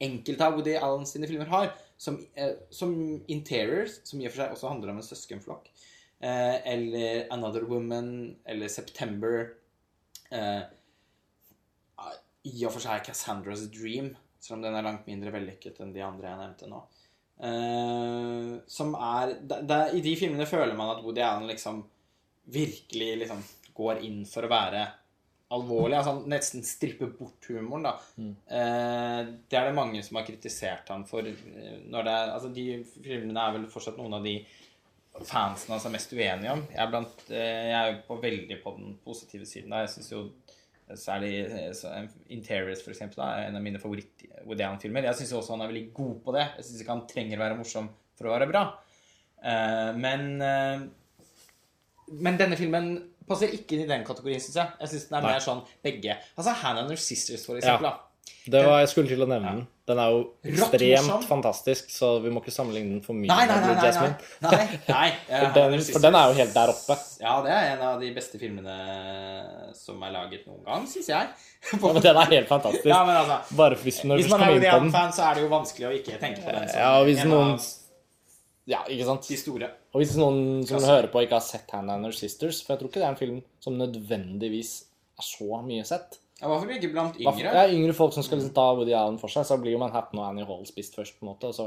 enkelte 0.00 0.46
av 0.46 0.56
Woody 0.56 0.74
Allen 0.76 1.06
sine 1.06 1.28
filmer 1.30 1.50
har. 1.52 1.72
Som, 2.00 2.18
eh, 2.34 2.56
som 2.70 2.92
Interiors, 3.28 4.00
som 4.04 4.20
i 4.20 4.26
og 4.26 4.32
for 4.32 4.42
seg 4.42 4.54
også 4.54 4.72
handler 4.72 4.92
om 4.92 5.00
en 5.02 5.06
søskenflokk. 5.06 5.68
Eh, 6.20 6.56
eller 6.72 7.26
Another 7.32 7.64
Woman, 7.68 8.36
eller 8.44 8.68
September. 8.68 9.50
Eh, 10.30 10.62
I 12.44 12.64
og 12.64 12.72
for 12.72 12.80
seg 12.80 13.04
Cassandra's 13.04 13.66
Dream, 13.68 14.14
selv 14.40 14.58
om 14.58 14.62
den 14.64 14.76
er 14.76 14.86
langt 14.86 15.08
mindre 15.08 15.32
vellykket 15.34 15.82
enn 15.84 15.92
de 15.92 16.00
andre 16.04 16.30
jeg 16.30 16.40
nevnte 16.40 16.70
nå. 16.70 16.80
Eh, 17.40 18.54
som 18.68 18.94
er 18.96 19.34
det, 19.40 19.62
det, 19.68 19.80
I 19.96 20.00
de 20.04 20.16
filmene 20.16 20.48
føler 20.48 20.76
man 20.76 20.94
at 20.94 21.04
Woody 21.04 21.22
Allen 21.24 21.48
liksom 21.48 21.82
virkelig 22.52 23.12
liksom 23.22 23.42
går 23.76 24.02
inn 24.04 24.24
for 24.28 24.44
å 24.44 24.50
være 24.52 24.82
alvorlig. 25.50 25.96
altså 25.98 26.12
han 26.14 26.28
Nesten 26.30 26.62
stripper 26.66 27.10
bort 27.18 27.46
humoren, 27.50 27.82
da. 27.88 27.92
Eh, 28.20 29.20
det 29.50 29.58
er 29.58 29.68
det 29.70 29.74
mange 29.76 30.02
som 30.06 30.16
har 30.20 30.26
kritisert 30.28 30.88
han 30.92 31.04
for. 31.08 31.26
eh, 31.26 31.78
Når 31.90 32.06
det 32.06 32.12
er, 32.16 32.32
altså 32.36 32.52
De 32.54 32.66
filmene 33.02 33.40
er 33.48 33.56
vel 33.58 33.66
fortsatt 33.72 33.98
noen 33.98 34.14
av 34.20 34.24
de 34.24 34.36
fansen 35.26 35.72
hans 35.74 35.84
er 35.84 35.90
mest 35.92 36.12
uenige 36.14 36.52
om. 36.54 36.60
Jeg 36.70 36.80
er, 36.84 36.90
blant, 36.92 37.24
eh, 37.34 37.70
jeg 37.72 37.80
er 37.80 37.98
på 38.06 38.20
veldig 38.22 38.60
på 38.62 38.76
den 38.78 38.94
positive 39.04 39.44
siden. 39.46 39.70
da. 39.70 39.82
Jeg 39.86 39.94
synes 39.96 40.12
jo 40.12 40.24
Særlig 40.90 41.44
eh, 41.46 41.70
eh, 41.70 42.06
Interiors, 42.34 42.80
for 42.82 42.90
eksempel, 42.90 43.20
da, 43.22 43.26
er 43.38 43.44
en 43.46 43.54
av 43.54 43.62
mine 43.62 43.78
favoritt-Woody 43.78 44.64
Allen-filmer. 44.66 45.04
Jeg 45.06 45.20
syns 45.20 45.32
også 45.38 45.52
han 45.54 45.60
er 45.62 45.68
veldig 45.70 45.92
god 45.94 46.16
på 46.24 46.32
det. 46.34 46.46
Jeg 46.56 46.64
syns 46.66 46.80
ikke 46.82 46.96
han 46.96 47.04
trenger 47.06 47.38
å 47.38 47.42
være 47.44 47.58
morsom 47.60 47.90
for 48.18 48.26
å 48.26 48.32
være 48.34 48.48
bra. 48.50 48.62
Eh, 49.38 49.92
men 49.94 50.24
Men 52.10 52.36
denne 52.40 52.56
filmen 52.58 52.88
passer 53.30 53.56
ikke 53.56 53.78
inn 53.78 53.86
i 53.86 53.90
den 53.90 54.04
kategorien, 54.06 54.42
syns 54.42 54.60
jeg. 54.60 54.76
Jeg 54.82 54.94
syns 54.94 55.08
den 55.10 55.18
er 55.20 55.26
Nei. 55.26 55.34
mer 55.36 55.42
sånn 55.46 55.64
begge. 55.86 56.18
Altså 56.36 56.54
Hannah 56.62 56.84
and 56.84 56.90
Her 56.94 57.00
Sisters, 57.08 57.46
for 57.48 57.60
eksempel. 57.60 57.90
Ja. 57.92 57.98
Det 58.50 58.60
var 58.64 58.78
jeg 58.80 58.88
skulle 58.90 59.10
til 59.10 59.20
å 59.22 59.26
nevne 59.28 59.50
den. 59.52 59.60
Den 59.90 59.98
er 60.00 60.12
jo 60.14 60.20
ekstremt 60.46 61.06
morsom. 61.08 61.22
fantastisk, 61.28 61.88
så 61.92 62.08
vi 62.22 62.30
må 62.32 62.40
ikke 62.40 62.52
sammenligne 62.54 62.92
den 62.94 63.00
for 63.04 63.16
mye 63.18 63.28
Nei, 63.28 63.44
nei, 63.48 63.56
med 63.58 63.66
nei. 63.66 63.74
Nei, 63.74 63.74
nei. 63.74 63.88
Jasmine. 63.90 64.14
nei, 64.44 64.78
nei. 64.86 65.08
eh, 65.28 65.42
For 65.42 65.56
den, 65.56 65.82
for 65.90 66.04
den 66.04 66.18
er 66.20 66.30
jo 66.30 66.36
helt 66.38 66.54
der 66.54 66.72
oppe. 66.72 66.96
Ja, 67.20 67.34
det 67.44 67.52
er 67.56 67.66
en 67.72 67.82
av 67.88 68.04
de 68.04 68.10
beste 68.16 68.40
filmene 68.40 68.76
som 69.76 70.02
er 70.06 70.14
laget 70.14 70.46
noen 70.46 70.62
gang, 70.68 70.86
syns 70.88 71.10
jeg. 71.10 71.34
Ja, 71.72 71.80
men 71.82 72.00
den 72.06 72.20
er 72.22 72.32
helt 72.36 72.48
fantastisk. 72.48 72.86
Ja, 72.88 73.02
men 73.08 73.18
altså 73.18 73.56
Bare 73.58 73.76
hvis, 73.82 74.00
når 74.06 74.20
vi 74.20 74.24
Hvis 74.24 74.32
man 74.32 74.46
er. 74.46 74.68
Allen-fan, 74.76 75.12
så 75.16 75.26
er 75.26 75.36
det 75.36 75.44
jo 75.44 75.50
vanskelig 75.52 75.88
å 75.90 75.92
ikke 75.98 76.20
tenke 76.22 76.44
på 76.46 76.54
den 76.56 76.70
Ja, 76.72 76.92
og 77.00 77.10
hvis 77.10 77.24
noen 77.28 77.56
Ja, 78.70 78.84
ikke 78.86 79.08
sant? 79.10 79.26
de 79.28 79.36
store. 79.42 79.72
Og 79.92 79.98
hvis 80.02 80.12
noen 80.16 80.62
som 80.68 80.82
hører 80.86 81.08
på, 81.10 81.22
ikke 81.24 81.34
har 81.34 81.42
sett 81.42 81.70
Hannah 81.74 81.96
and 81.98 82.06
Her 82.06 82.12
Sisters 82.14 82.60
For 82.62 82.74
jeg 82.74 82.78
tror 82.82 82.90
ikke 82.92 83.00
det 83.00 83.06
er 83.08 83.14
en 83.14 83.18
film 83.18 83.38
som 83.64 83.78
nødvendigvis 83.80 84.72
er 85.18 85.26
så 85.26 85.58
mye 85.66 85.84
sett. 85.88 86.20
Ja, 86.40 86.46
I 86.46 86.50
hvert 86.52 86.60
fall 86.62 86.76
ikke 86.78 86.92
blant 86.94 87.16
yngre? 87.20 87.32
yngre. 87.36 87.50
Ja, 87.58 87.64
yngre 87.68 87.92
folk 87.98 88.14
som 88.14 88.22
skal 88.24 88.38
liksom 88.38 88.54
ta 88.56 88.68
Woody 88.78 88.94
Allen 88.96 89.18
for 89.20 89.28
seg, 89.28 89.44
så 89.44 89.58
blir 89.60 89.74
jo 89.74 89.80
Manhattan 89.82 90.22
og 90.22 90.28
Annie 90.30 90.46
Hall 90.48 90.62
spist 90.64 90.94
først, 90.96 91.18
på 91.18 91.26
en 91.26 91.32
måte, 91.34 91.50
og 91.50 91.54
så 91.58 91.66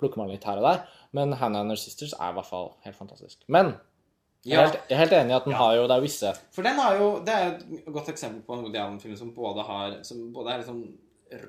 plukker 0.00 0.16
man 0.22 0.30
litt 0.32 0.46
her 0.48 0.56
og 0.62 0.64
der. 0.64 0.86
Men 1.12 1.34
Hannah 1.36 1.60
and 1.66 1.74
Her 1.74 1.76
Sisters 1.82 2.14
er 2.16 2.30
i 2.32 2.36
hvert 2.38 2.48
fall 2.48 2.70
helt 2.86 2.96
fantastisk. 2.96 3.42
Men 3.52 3.74
jeg 4.46 4.56
er 4.56 4.70
helt, 4.70 4.78
jeg 4.88 4.94
er 4.96 5.02
helt 5.02 5.12
enig 5.18 5.34
i 5.34 5.36
at 5.36 5.44
den 5.44 5.52
Ja. 5.52 5.58
har 5.58 5.74
jo 5.74 5.86
Det 5.90 5.96
er 5.96 6.00
visse 6.06 6.32
for 6.54 6.62
den 6.62 6.76
har 6.78 6.96
jo 6.96 7.06
Det 7.26 7.34
er 7.34 7.46
et 7.58 7.92
godt 7.92 8.08
eksempel 8.12 8.42
på 8.46 8.54
en 8.54 8.62
Woody 8.62 8.78
Allen-film 8.78 9.16
som 9.18 9.32
både 9.34 9.64
har 9.66 9.96
Som 10.06 10.32
både 10.32 10.52
er 10.52 10.58
liksom 10.62 10.84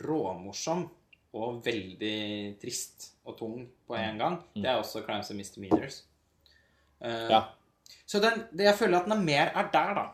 råmorsom 0.07 0.89
og 1.33 1.61
veldig 1.65 2.57
trist 2.61 3.11
og 3.27 3.37
tung 3.37 3.67
på 3.87 3.95
en 3.99 4.17
gang. 4.17 4.37
Det 4.55 4.65
er 4.65 4.77
også 4.79 5.03
Crimes 5.05 5.29
and 5.31 5.37
Misdemeanors. 5.37 6.03
Uh, 7.03 7.29
Ja. 7.29 7.41
Så 8.07 8.19
den, 8.23 8.45
det 8.55 8.63
jeg 8.65 8.75
føler 8.75 8.97
at 8.99 9.05
den 9.05 9.11
er 9.17 9.23
mer 9.23 9.51
er 9.55 9.69
der, 9.71 9.93
da. 9.95 10.05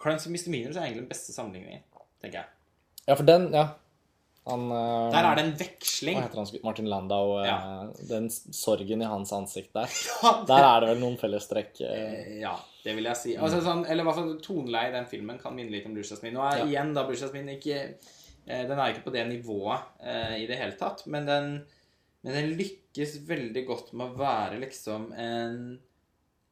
Crimes 0.00 0.26
and 0.26 0.32
Misdemeanors 0.32 0.76
er 0.76 0.82
egentlig 0.86 1.02
den 1.02 1.08
beste 1.10 1.32
sammenligningen, 1.34 1.82
tenker 2.22 2.38
jeg. 2.38 2.46
Ja, 3.08 3.14
for 3.14 3.24
den 3.24 3.50
Ja. 3.52 3.66
Han 4.46 4.66
uh, 4.70 5.10
Der 5.10 5.24
er 5.24 5.34
det 5.38 5.44
en 5.46 5.54
veksling. 5.58 6.18
Hva 6.18 6.26
heter 6.26 6.36
han? 6.42 6.60
Martin 6.64 6.86
Landau. 6.86 7.38
eh, 7.40 7.46
Ja. 7.46 7.86
Den 8.10 8.26
sorgen 8.30 9.00
i 9.00 9.04
hans 9.08 9.32
ansikt 9.32 9.72
der. 9.72 9.88
Ja, 10.22 10.32
det- 10.40 10.48
Der 10.48 10.64
er 10.68 10.80
det 10.80 10.88
vel 10.90 11.00
noen 11.00 11.16
fellestrekk. 11.18 11.80
eh, 11.80 12.12
Eh, 12.12 12.40
Ja, 12.42 12.54
det 12.84 12.94
vil 12.94 13.04
jeg 13.04 13.16
si. 13.16 13.36
Altså, 13.36 13.60
sånn, 13.64 13.86
eller 13.88 14.02
i 14.02 14.06
hvert 14.06 14.14
fall 14.18 14.38
toneleie 14.44 14.88
i 14.88 14.92
den 14.92 15.06
filmen 15.06 15.38
kan 15.40 15.54
minne 15.56 15.70
litt 15.72 15.86
om 15.86 15.94
Blue 15.94 16.04
Jasmine. 16.04 16.34
Nå 16.36 16.44
er 16.52 16.58
Ja. 16.58 16.64
igjen 16.66 16.92
da 16.94 17.04
Blue 17.06 17.16
Jasmine 17.16 17.56
ikke 17.58 17.74
eh, 17.74 17.94
Den 18.44 18.76
er 18.76 18.92
ikke 18.92 19.06
på 19.06 19.14
det 19.14 19.24
nivået 19.28 20.04
eh, 20.04 20.36
i 20.42 20.48
det 20.48 20.58
hele 20.60 20.76
tatt, 20.76 21.06
men 21.10 21.28
den, 21.28 21.54
men 22.24 22.36
den 22.36 22.52
lykkes 22.58 23.16
veldig 23.28 23.62
godt 23.68 23.92
med 23.96 24.12
å 24.12 24.18
være 24.20 24.60
liksom 24.60 25.06
en, 25.16 25.56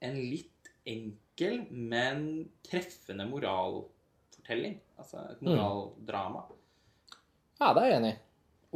en 0.00 0.16
litt 0.16 0.72
enkel, 0.88 1.66
men 1.70 2.24
treffende 2.64 3.26
moralfortelling. 3.28 4.78
Altså 4.96 5.26
et 5.34 5.44
moraldrama. 5.44 6.46
Ja, 7.60 7.72
det 7.74 7.84
er 7.84 7.90
jeg 7.90 8.00
enig 8.00 8.14
i. 8.14 8.18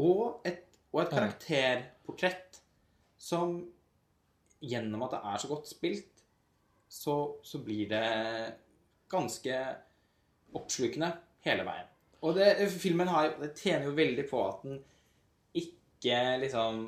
Og 0.04 0.46
et, 0.46 0.62
og 0.92 1.02
et 1.02 1.16
karakterportrett 1.16 2.60
som 3.16 3.58
gjennom 4.60 5.04
at 5.06 5.16
det 5.16 5.24
er 5.32 5.42
så 5.42 5.50
godt 5.50 5.68
spilt, 5.70 6.22
så, 6.88 7.16
så 7.44 7.60
blir 7.64 7.88
det 7.90 8.06
ganske 9.10 9.58
oppslukende 10.56 11.10
hele 11.46 11.66
veien. 11.66 11.92
Og 12.24 12.36
det, 12.36 12.50
filmen 12.72 13.10
har, 13.12 13.34
det 13.40 13.52
tjener 13.58 13.88
jo 13.88 13.96
veldig 13.96 14.24
på 14.30 14.42
at 14.46 14.62
den 14.66 14.78
ikke 15.56 16.20
liksom 16.42 16.84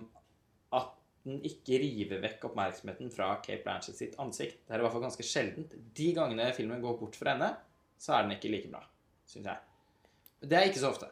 At 0.77 0.93
den 1.27 1.41
ikke 1.47 1.81
river 1.83 2.23
vekk 2.23 2.49
oppmerksomheten 2.51 3.11
fra 3.13 3.35
Kate 3.45 3.63
Blanchett 3.65 3.99
sitt 3.99 4.19
ansikt. 4.23 4.63
Det 4.65 4.75
er 4.75 4.83
i 4.83 4.87
hvert 4.87 4.95
fall 4.95 5.05
ganske 5.05 5.27
sjeldent. 5.27 5.75
De 5.97 6.13
gangene 6.17 6.51
filmen 6.57 6.83
går 6.85 6.97
bort 7.01 7.19
fra 7.19 7.35
henne, 7.35 7.51
så 8.01 8.15
er 8.15 8.25
den 8.25 8.37
ikke 8.37 8.53
like 8.53 8.71
bra, 8.73 8.81
syns 9.29 9.51
jeg. 9.51 9.65
Det 10.45 10.57
er 10.57 10.69
ikke 10.71 10.83
så 10.85 10.93
ofte. 10.93 11.11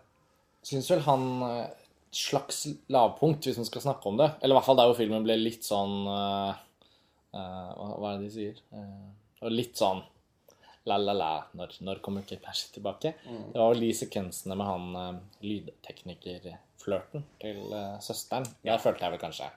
Syns 0.66 0.88
vel 0.92 1.02
han 1.05 1.26
et 1.44 1.85
slags 2.16 2.62
lavpunkt, 2.92 3.44
hvis 3.44 3.59
man 3.61 3.68
skal 3.68 3.85
snakke 3.85 4.09
om 4.09 4.20
det. 4.20 4.31
Eller 4.40 4.55
i 4.55 4.59
hvert 4.59 4.68
fall 4.68 4.79
der 4.79 4.90
hvor 4.90 4.98
filmen 4.98 5.24
ble 5.26 5.37
litt 5.40 5.66
sånn 5.66 6.07
uh, 6.09 6.52
uh, 7.37 7.70
Hva 7.76 8.12
er 8.12 8.20
det 8.20 8.29
de 8.29 8.33
sier? 8.33 8.61
Uh, 8.72 9.50
litt 9.52 9.76
sånn 9.76 10.00
la-la-la 10.87 11.31
når, 11.59 11.77
når 11.87 12.01
kommer 12.05 12.25
Kate 12.27 12.42
Blanchett 12.44 12.75
tilbake? 12.79 13.14
Mm. 13.27 13.44
Det 13.53 13.61
var 13.61 13.75
vel 13.75 13.85
de 13.87 13.92
sekvensene 14.01 14.57
med 14.59 14.70
han 14.70 14.96
uh, 14.96 15.20
lydteknikerflørten 15.44 17.25
til 17.42 17.62
søsteren. 18.05 18.49
Ja. 18.62 18.75
Der 18.75 18.83
følte 18.85 19.07
jeg 19.07 19.16
vel 19.16 19.25
kanskje 19.27 19.53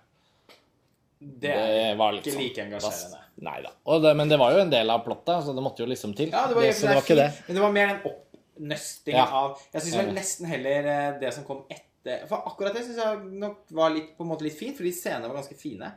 det 1.19 1.51
er 1.51 1.73
det 1.73 1.95
var 1.99 2.15
ikke 2.15 2.31
sånn, 2.31 2.45
like 2.45 2.63
engasjerende. 2.63 3.17
Nei 3.43 3.57
da. 3.65 3.73
Men 4.15 4.31
det 4.31 4.37
var 4.39 4.55
jo 4.55 4.61
en 4.63 4.71
del 4.71 4.91
av 4.93 5.01
plottet, 5.03 5.43
så 5.43 5.55
det 5.55 5.63
måtte 5.63 5.83
jo 5.83 5.89
liksom 5.91 6.13
til. 6.15 6.31
Ja, 6.31 6.45
det 6.47 6.55
var, 6.55 6.63
det, 6.63 6.75
det 6.79 6.93
var 6.95 7.03
ikke 7.03 7.17
det. 7.19 7.29
Men 7.47 7.57
det 7.57 7.63
var 7.65 7.73
mer 7.75 7.91
en 7.91 7.99
oppnøsting 8.07 9.17
ja. 9.19 9.25
av 9.41 9.65
Jeg 9.73 9.83
syns 9.83 9.97
vel 9.99 10.13
nesten 10.15 10.47
heller 10.47 10.87
det 11.19 11.33
som 11.35 11.47
kom 11.47 11.65
etter 11.67 12.23
for 12.29 12.47
akkurat 12.47 12.77
det 12.77 12.85
syns 12.87 13.01
jeg 13.03 13.33
nok 13.41 13.73
var 13.75 13.91
litt, 13.91 14.13
på 14.15 14.23
en 14.23 14.31
måte 14.31 14.47
litt 14.47 14.55
fint, 14.55 14.77
fordi 14.77 14.93
scenene 14.95 15.27
var 15.27 15.41
ganske 15.41 15.59
fine. 15.59 15.91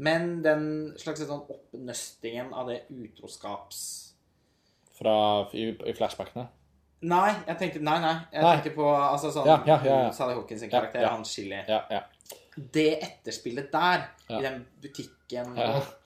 Men 0.00 0.28
den 0.44 0.64
slags 1.00 1.24
sånn 1.24 1.48
oppnøstingen 1.56 2.52
av 2.52 2.68
det 2.70 2.82
utroskaps... 2.92 3.82
Fra 5.00 5.16
i, 5.56 5.70
i 5.72 5.94
flashbackene? 5.96 6.46
Nei, 7.08 7.30
jeg 7.46 7.56
tenkte 7.62 7.80
Nei, 7.80 7.96
nei. 8.02 8.14
Jeg 8.34 8.44
nei. 8.44 8.54
tenkte 8.58 8.74
på 8.76 8.86
altså 8.92 9.30
sånn 9.32 9.48
ja, 9.48 9.56
ja, 9.64 9.78
ja, 9.86 9.98
ja. 10.04 10.14
Sally 10.14 10.36
Hawkins' 10.36 10.66
karakter, 10.68 11.06
han 11.08 11.24
Chili. 11.24 11.62
Ja, 11.68 11.80
ja. 11.88 12.02
Det 12.60 12.90
etterspillet 12.98 13.70
der, 13.72 14.04
i 14.28 14.40
den 14.44 14.58
butikken, 14.82 15.54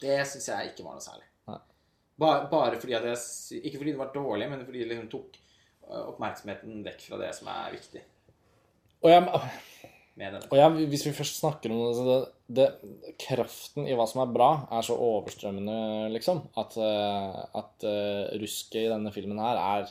det 0.02 0.20
syns 0.30 0.50
jeg 0.52 0.70
ikke 0.70 0.86
var 0.86 0.98
noe 0.98 1.02
særlig. 1.02 1.26
Bare, 2.14 2.44
bare, 2.46 2.78
fordi 2.78 2.94
jeg 2.94 3.62
Ikke 3.64 3.80
fordi 3.80 3.90
det 3.90 3.98
var 3.98 4.12
dårlig, 4.14 4.46
men 4.50 4.60
fordi 4.62 4.84
det 4.84 4.90
liksom 4.92 5.08
tok 5.10 5.40
oppmerksomheten 6.12 6.84
vekk 6.86 7.02
fra 7.08 7.18
det 7.20 7.30
som 7.34 7.50
er 7.50 7.72
viktig. 7.74 8.02
Og, 9.02 9.10
jeg, 9.10 9.24
og 10.14 10.54
ja, 10.54 10.68
hvis 10.70 11.02
vi 11.08 11.12
først 11.14 11.40
snakker 11.40 11.72
om 11.74 12.06
det, 12.06 12.18
det, 12.54 12.68
Kraften 13.18 13.88
i 13.88 13.96
hva 13.98 14.06
som 14.06 14.22
er 14.22 14.30
bra, 14.30 14.50
er 14.70 14.84
så 14.86 14.94
overstrømmende, 14.94 16.06
liksom, 16.14 16.44
at, 16.60 16.76
eh, 16.78 17.40
at 17.58 17.86
uh, 17.88 18.34
rusket 18.38 18.84
i 18.84 18.90
denne 18.92 19.10
filmen 19.14 19.40
her 19.42 19.58
er 19.58 19.90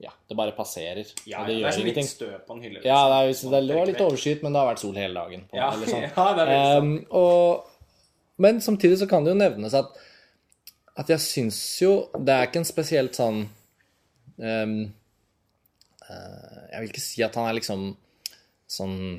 ja, 0.00 0.12
det 0.28 0.36
bare 0.36 0.52
passerer. 0.56 1.08
Ja, 1.28 1.42
det, 1.44 1.58
ja, 1.58 1.66
det 1.66 1.66
er 1.68 1.74
som 1.76 1.84
litt 1.84 2.06
støv 2.08 2.36
på 2.46 2.54
en 2.56 2.62
hylle. 2.64 2.78
Liksom. 2.78 2.88
Ja, 2.88 3.00
det, 3.12 3.32
er, 3.36 3.64
det 3.68 3.76
var 3.76 3.88
litt 3.90 4.00
overskyet, 4.00 4.44
men 4.44 4.54
det 4.54 4.62
har 4.62 4.70
vært 4.70 4.80
sol 4.80 4.96
hele 4.96 5.16
dagen. 5.16 5.42
På, 5.50 5.58
ja, 5.60 5.68
sånn. 5.76 6.06
ja, 6.06 6.28
det 6.36 6.44
er 6.44 6.52
veldig 6.52 6.84
um, 6.84 6.94
og, 7.20 7.98
Men 8.40 8.62
samtidig 8.64 9.00
så 9.00 9.08
kan 9.10 9.26
det 9.26 9.34
jo 9.34 9.40
nevnes 9.40 9.76
at, 9.76 9.92
at 11.00 11.12
jeg 11.12 11.20
syns 11.20 11.58
jo 11.82 11.92
Det 12.16 12.32
er 12.32 12.48
ikke 12.48 12.62
en 12.62 12.68
spesielt 12.68 13.18
sånn 13.18 13.42
um, 13.44 14.78
uh, 16.08 16.62
jeg 16.70 16.78
vil 16.78 16.94
ikke 16.94 17.04
si 17.04 17.24
at 17.26 17.36
han 17.36 17.50
er 17.50 17.58
liksom 17.60 17.90
sånn 18.70 19.18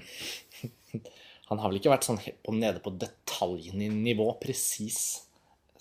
Han 1.51 1.59
har 1.59 1.67
vel 1.67 1.81
ikke 1.81 1.91
vært 1.91 2.07
sånn 2.07 2.19
på, 2.19 2.53
nede 2.55 2.79
på 2.83 2.93
detaljnivå 2.95 4.29
presis 4.39 5.01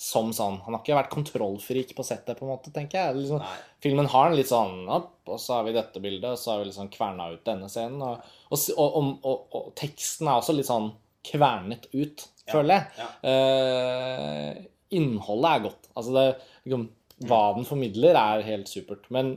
som 0.01 0.31
sånn 0.33 0.57
Han 0.65 0.75
har 0.75 0.81
ikke 0.81 0.97
vært 0.97 1.13
kontrollfrik 1.13 1.93
på 1.97 2.05
settet, 2.07 2.39
på 2.39 2.47
en 2.47 2.55
måte, 2.55 2.73
tenker 2.73 2.97
jeg. 2.97 3.19
Liksom, 3.19 3.43
filmen 3.85 4.09
har 4.09 4.31
en 4.31 4.37
litt 4.39 4.49
sånn 4.49 4.89
opp, 4.89 5.13
og 5.29 5.37
så 5.43 5.59
har 5.59 5.67
vi 5.67 5.75
dette 5.77 6.01
bildet, 6.01 6.31
og 6.33 6.41
så 6.41 6.55
har 6.55 6.63
vi 6.63 6.71
liksom 6.71 6.89
kverna 6.95 7.27
ut 7.35 7.43
denne 7.45 7.69
scenen. 7.69 8.01
Og, 8.07 8.63
og, 8.81 8.97
og, 8.97 9.43
og, 9.53 9.67
teksten 9.77 10.31
er 10.31 10.41
også 10.41 10.57
litt 10.57 10.71
sånn 10.71 10.89
kvernet 11.29 11.85
ut, 11.93 12.25
ja. 12.47 12.55
føler 12.55 12.73
jeg. 12.79 13.03
Ja. 13.03 13.11
Eh, 13.29 14.65
innholdet 14.97 15.51
er 15.53 15.67
godt. 15.69 15.93
Altså 15.93 16.17
det, 16.17 16.27
liksom, 16.65 16.89
hva 17.29 17.43
den 17.59 17.69
formidler, 17.69 18.17
er 18.17 18.49
helt 18.49 18.73
supert. 18.73 19.05
Men 19.13 19.35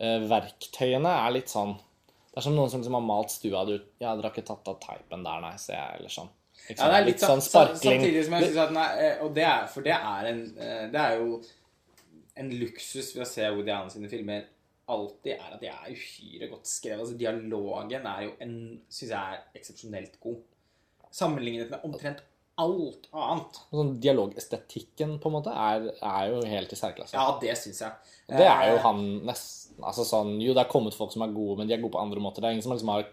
eh, 0.00 0.16
verktøyene 0.32 1.12
er 1.26 1.36
litt 1.36 1.52
sånn 1.52 1.76
Det 2.36 2.42
er 2.42 2.44
som 2.44 2.56
noen 2.58 2.68
som 2.68 2.82
liksom 2.82 2.94
har 2.98 3.04
malt 3.08 3.30
stua 3.32 3.62
di 3.64 3.78
ut. 3.78 3.84
Ja, 3.96 4.10
dere 4.10 4.28
har 4.28 4.34
ikke 4.34 4.42
tatt 4.44 4.66
av 4.68 4.74
teipen 4.82 5.22
der, 5.24 5.38
nei, 5.40 5.54
ser 5.56 5.78
jeg, 5.78 6.00
eller 6.02 6.12
sånn. 6.12 6.28
Liksom, 6.66 6.82
ja, 6.82 6.88
det 6.90 6.98
er 6.98 7.06
litt, 7.06 7.14
litt 7.14 7.24
sånn 7.24 7.44
sparkling. 7.44 8.02
Samtidig 8.02 8.24
som 8.26 8.36
jeg 8.36 8.50
synes 8.50 8.58
at 8.60 8.74
nei, 8.76 8.84
eh, 9.00 9.22
Og 9.24 9.32
det 9.36 9.46
er, 9.48 9.62
for 9.72 9.86
det 9.86 9.94
er 9.94 10.28
en 10.32 10.42
eh, 10.58 10.84
Det 10.92 11.00
er 11.00 11.16
jo 11.20 11.40
en 12.36 12.52
luksus 12.60 13.14
ved 13.14 13.24
å 13.24 13.28
se 13.30 13.48
Woody 13.48 13.72
Allen 13.72 13.92
sine 13.92 14.10
filmer 14.12 14.44
alltid 14.92 15.32
er 15.32 15.54
at 15.56 15.62
de 15.62 15.70
er 15.70 15.94
uhyre 15.96 16.50
godt 16.50 16.68
skrevet. 16.68 17.00
Altså, 17.06 17.16
dialogen 17.18 18.08
er 18.12 18.22
jo 18.26 18.32
en 18.44 18.56
Syns 18.92 19.12
jeg 19.14 19.16
er 19.16 19.40
eksepsjonelt 19.56 20.20
god. 20.20 20.42
Sammenlignet 21.16 21.72
med 21.72 21.86
omtrent 21.88 22.20
alt 22.60 23.08
annet. 23.16 23.58
Sånn 23.72 23.94
Dialogestetikken 24.00 25.16
på 25.20 25.30
en 25.30 25.34
måte 25.38 25.52
er, 25.52 25.88
er 25.96 26.28
jo 26.32 26.44
helt 26.48 26.72
i 26.72 26.78
særklasse. 26.78 27.16
Ja, 27.16 27.38
det 27.40 27.56
syns 27.60 27.82
jeg. 27.82 28.12
Det 28.30 28.46
er 28.46 28.70
jo 28.70 28.76
eh, 28.78 28.84
han 28.84 29.02
nesten 29.28 29.65
altså 29.82 30.06
sånn, 30.08 30.36
Jo, 30.42 30.54
det 30.56 30.64
er 30.64 30.72
kommet 30.72 30.96
folk 30.96 31.12
som 31.12 31.24
er 31.26 31.34
gode, 31.34 31.60
men 31.60 31.68
de 31.68 31.76
er 31.76 31.82
gode 31.82 31.96
på 31.96 32.02
andre 32.02 32.22
måter. 32.22 32.42
Det 32.42 32.50
er 32.50 32.58
ingen 32.58 32.66
som 32.66 32.74
liksom 32.74 32.94
har 32.94 33.06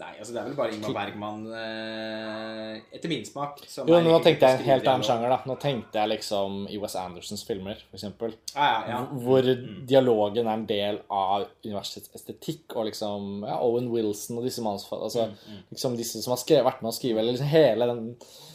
Nei, 0.00 0.14
altså 0.16 0.32
det 0.32 0.38
er 0.40 0.46
vel 0.48 0.54
bare 0.56 0.72
Ingmar 0.72 0.94
Bergman 0.96 1.42
eh, 1.52 2.76
etter 2.96 3.10
min 3.10 3.24
smak. 3.26 3.58
jo, 3.84 3.98
nå 4.00 4.14
tenkte 4.24 4.48
jeg 4.48 4.56
en 4.56 4.64
helt 4.64 4.86
annen 4.88 5.04
sjanger, 5.04 5.28
da. 5.28 5.38
Nå 5.44 5.56
tenkte 5.60 6.00
jeg 6.00 6.10
liksom 6.14 6.62
i 6.72 6.78
Wes 6.80 6.94
Andersons 6.96 7.42
filmer, 7.44 7.82
eksempel. 7.92 8.32
Ah, 8.54 8.70
ja, 8.70 8.78
ja. 8.94 9.00
Hvor 9.26 9.44
mm. 9.44 9.82
dialogen 9.90 10.48
er 10.48 10.56
en 10.56 10.64
del 10.70 11.02
av 11.12 11.44
universets 11.66 12.14
estetikk, 12.16 12.78
og 12.78 12.88
liksom 12.88 13.44
ja, 13.44 13.58
Owen 13.66 13.90
Wilson 13.92 14.40
og 14.40 14.48
disse 14.48 14.64
mannsfall, 14.64 15.04
altså, 15.10 15.28
mm, 15.28 15.52
mm. 15.58 15.60
liksom 15.76 16.00
disse 16.00 16.24
som 16.24 16.32
har 16.32 16.40
skrevet, 16.40 16.68
vært 16.70 16.80
med 16.80 16.94
å 16.94 16.96
skrive, 16.96 17.20
eller 17.20 17.36
liksom 17.36 17.52
hele 17.52 17.92
den 17.92 18.08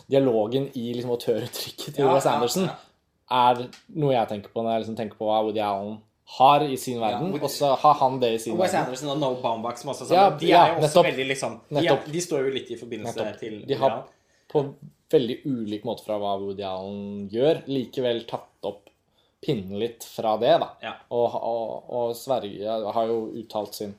dialogen 0.10 0.72
i 0.74 0.88
liksom 0.96 1.14
autøruttrykket 1.14 1.92
til 1.92 2.08
ja, 2.08 2.18
Wes 2.18 2.30
Anderson, 2.32 2.72
er 3.36 3.68
noe 4.02 4.18
jeg 4.18 4.34
tenker 4.34 4.54
på 4.54 4.66
når 4.66 4.76
jeg 4.76 4.86
liksom 4.86 4.98
tenker 4.98 5.22
på 5.22 5.30
Woody 5.30 5.62
Allen 5.62 6.00
har 6.26 6.64
i 6.64 6.78
sin 6.78 7.00
verden, 7.00 7.30
ja, 7.36 7.42
og 7.44 7.52
så 7.52 7.76
har 7.78 7.94
han 8.00 8.18
det 8.20 8.32
i 8.34 8.40
sin 8.40 8.58
Wes 8.58 8.74
verden. 8.74 8.88
Anderson 8.88 9.12
og 9.14 9.20
No 9.22 9.30
Baumbach 9.42 9.78
som 9.78 9.92
også 9.94 10.08
ja, 10.10 10.26
De 10.34 10.50
er 10.50 10.72
jo 10.72 10.80
også 10.80 10.88
nettopp, 10.88 11.08
veldig 11.12 11.28
liksom 11.30 11.60
de, 11.70 11.84
er, 11.86 12.00
de, 12.16 12.24
står 12.26 12.48
jo 12.48 12.54
litt 12.56 12.72
i 12.74 12.78
forbindelse 12.80 13.20
nettopp. 13.20 13.40
til 13.44 13.60
De 13.70 13.78
har 13.78 14.00
på 14.52 14.64
veldig 15.14 15.38
ulik 15.46 15.86
måte 15.86 16.06
fra 16.06 16.18
hva 16.22 16.34
Woody 16.42 16.66
Allen 16.66 17.30
gjør, 17.30 17.62
likevel 17.70 18.24
tatt 18.30 18.66
opp 18.66 18.90
pinnen 19.46 19.78
litt 19.78 20.04
fra 20.10 20.34
det, 20.42 20.56
da. 20.64 20.96
Og, 21.14 21.38
og, 21.38 21.94
og, 21.94 22.16
Sverige 22.18 22.80
har 22.98 23.12
jo 23.12 23.20
uttalt 23.44 23.78
sin, 23.78 23.94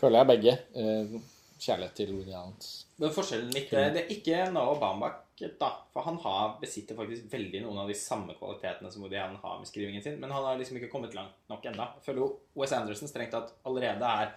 føler 0.00 0.24
jeg 0.24 0.30
begge, 0.32 0.56
eh, 0.82 1.14
kjærlighet 1.62 1.94
til 2.00 2.12
Woody 2.16 2.34
Allens 2.34 2.74
Men 2.98 3.14
forskjellen 3.14 3.54
litt 3.54 3.70
Det 3.70 4.02
er 4.02 4.12
ikke 4.14 4.50
Noah 4.54 4.78
Baumbach 4.82 5.22
da. 5.60 5.70
For 5.94 6.06
han 6.06 6.18
har, 6.22 6.56
besitter 6.60 6.98
faktisk 6.98 7.30
veldig 7.32 7.62
noen 7.64 7.82
av 7.82 7.90
de 7.90 7.96
samme 7.98 8.34
kvalitetene 8.38 8.90
som 8.92 9.04
Woody 9.04 9.18
Allen 9.20 9.38
har 9.42 9.58
med 9.60 9.70
skrivingen 9.70 10.02
sin, 10.02 10.18
men 10.20 10.32
han 10.34 10.44
har 10.44 10.58
liksom 10.58 10.80
ikke 10.80 10.90
kommet 10.92 11.14
langt 11.16 11.36
nok 11.52 11.64
ennå. 11.70 11.86
Jeg 11.98 12.06
føler 12.08 12.24
jo 12.24 12.28
Wes 12.58 12.74
Anderson 12.76 13.10
strengt 13.10 13.34
tatt 13.36 13.54
allerede 13.68 14.12
er 14.22 14.34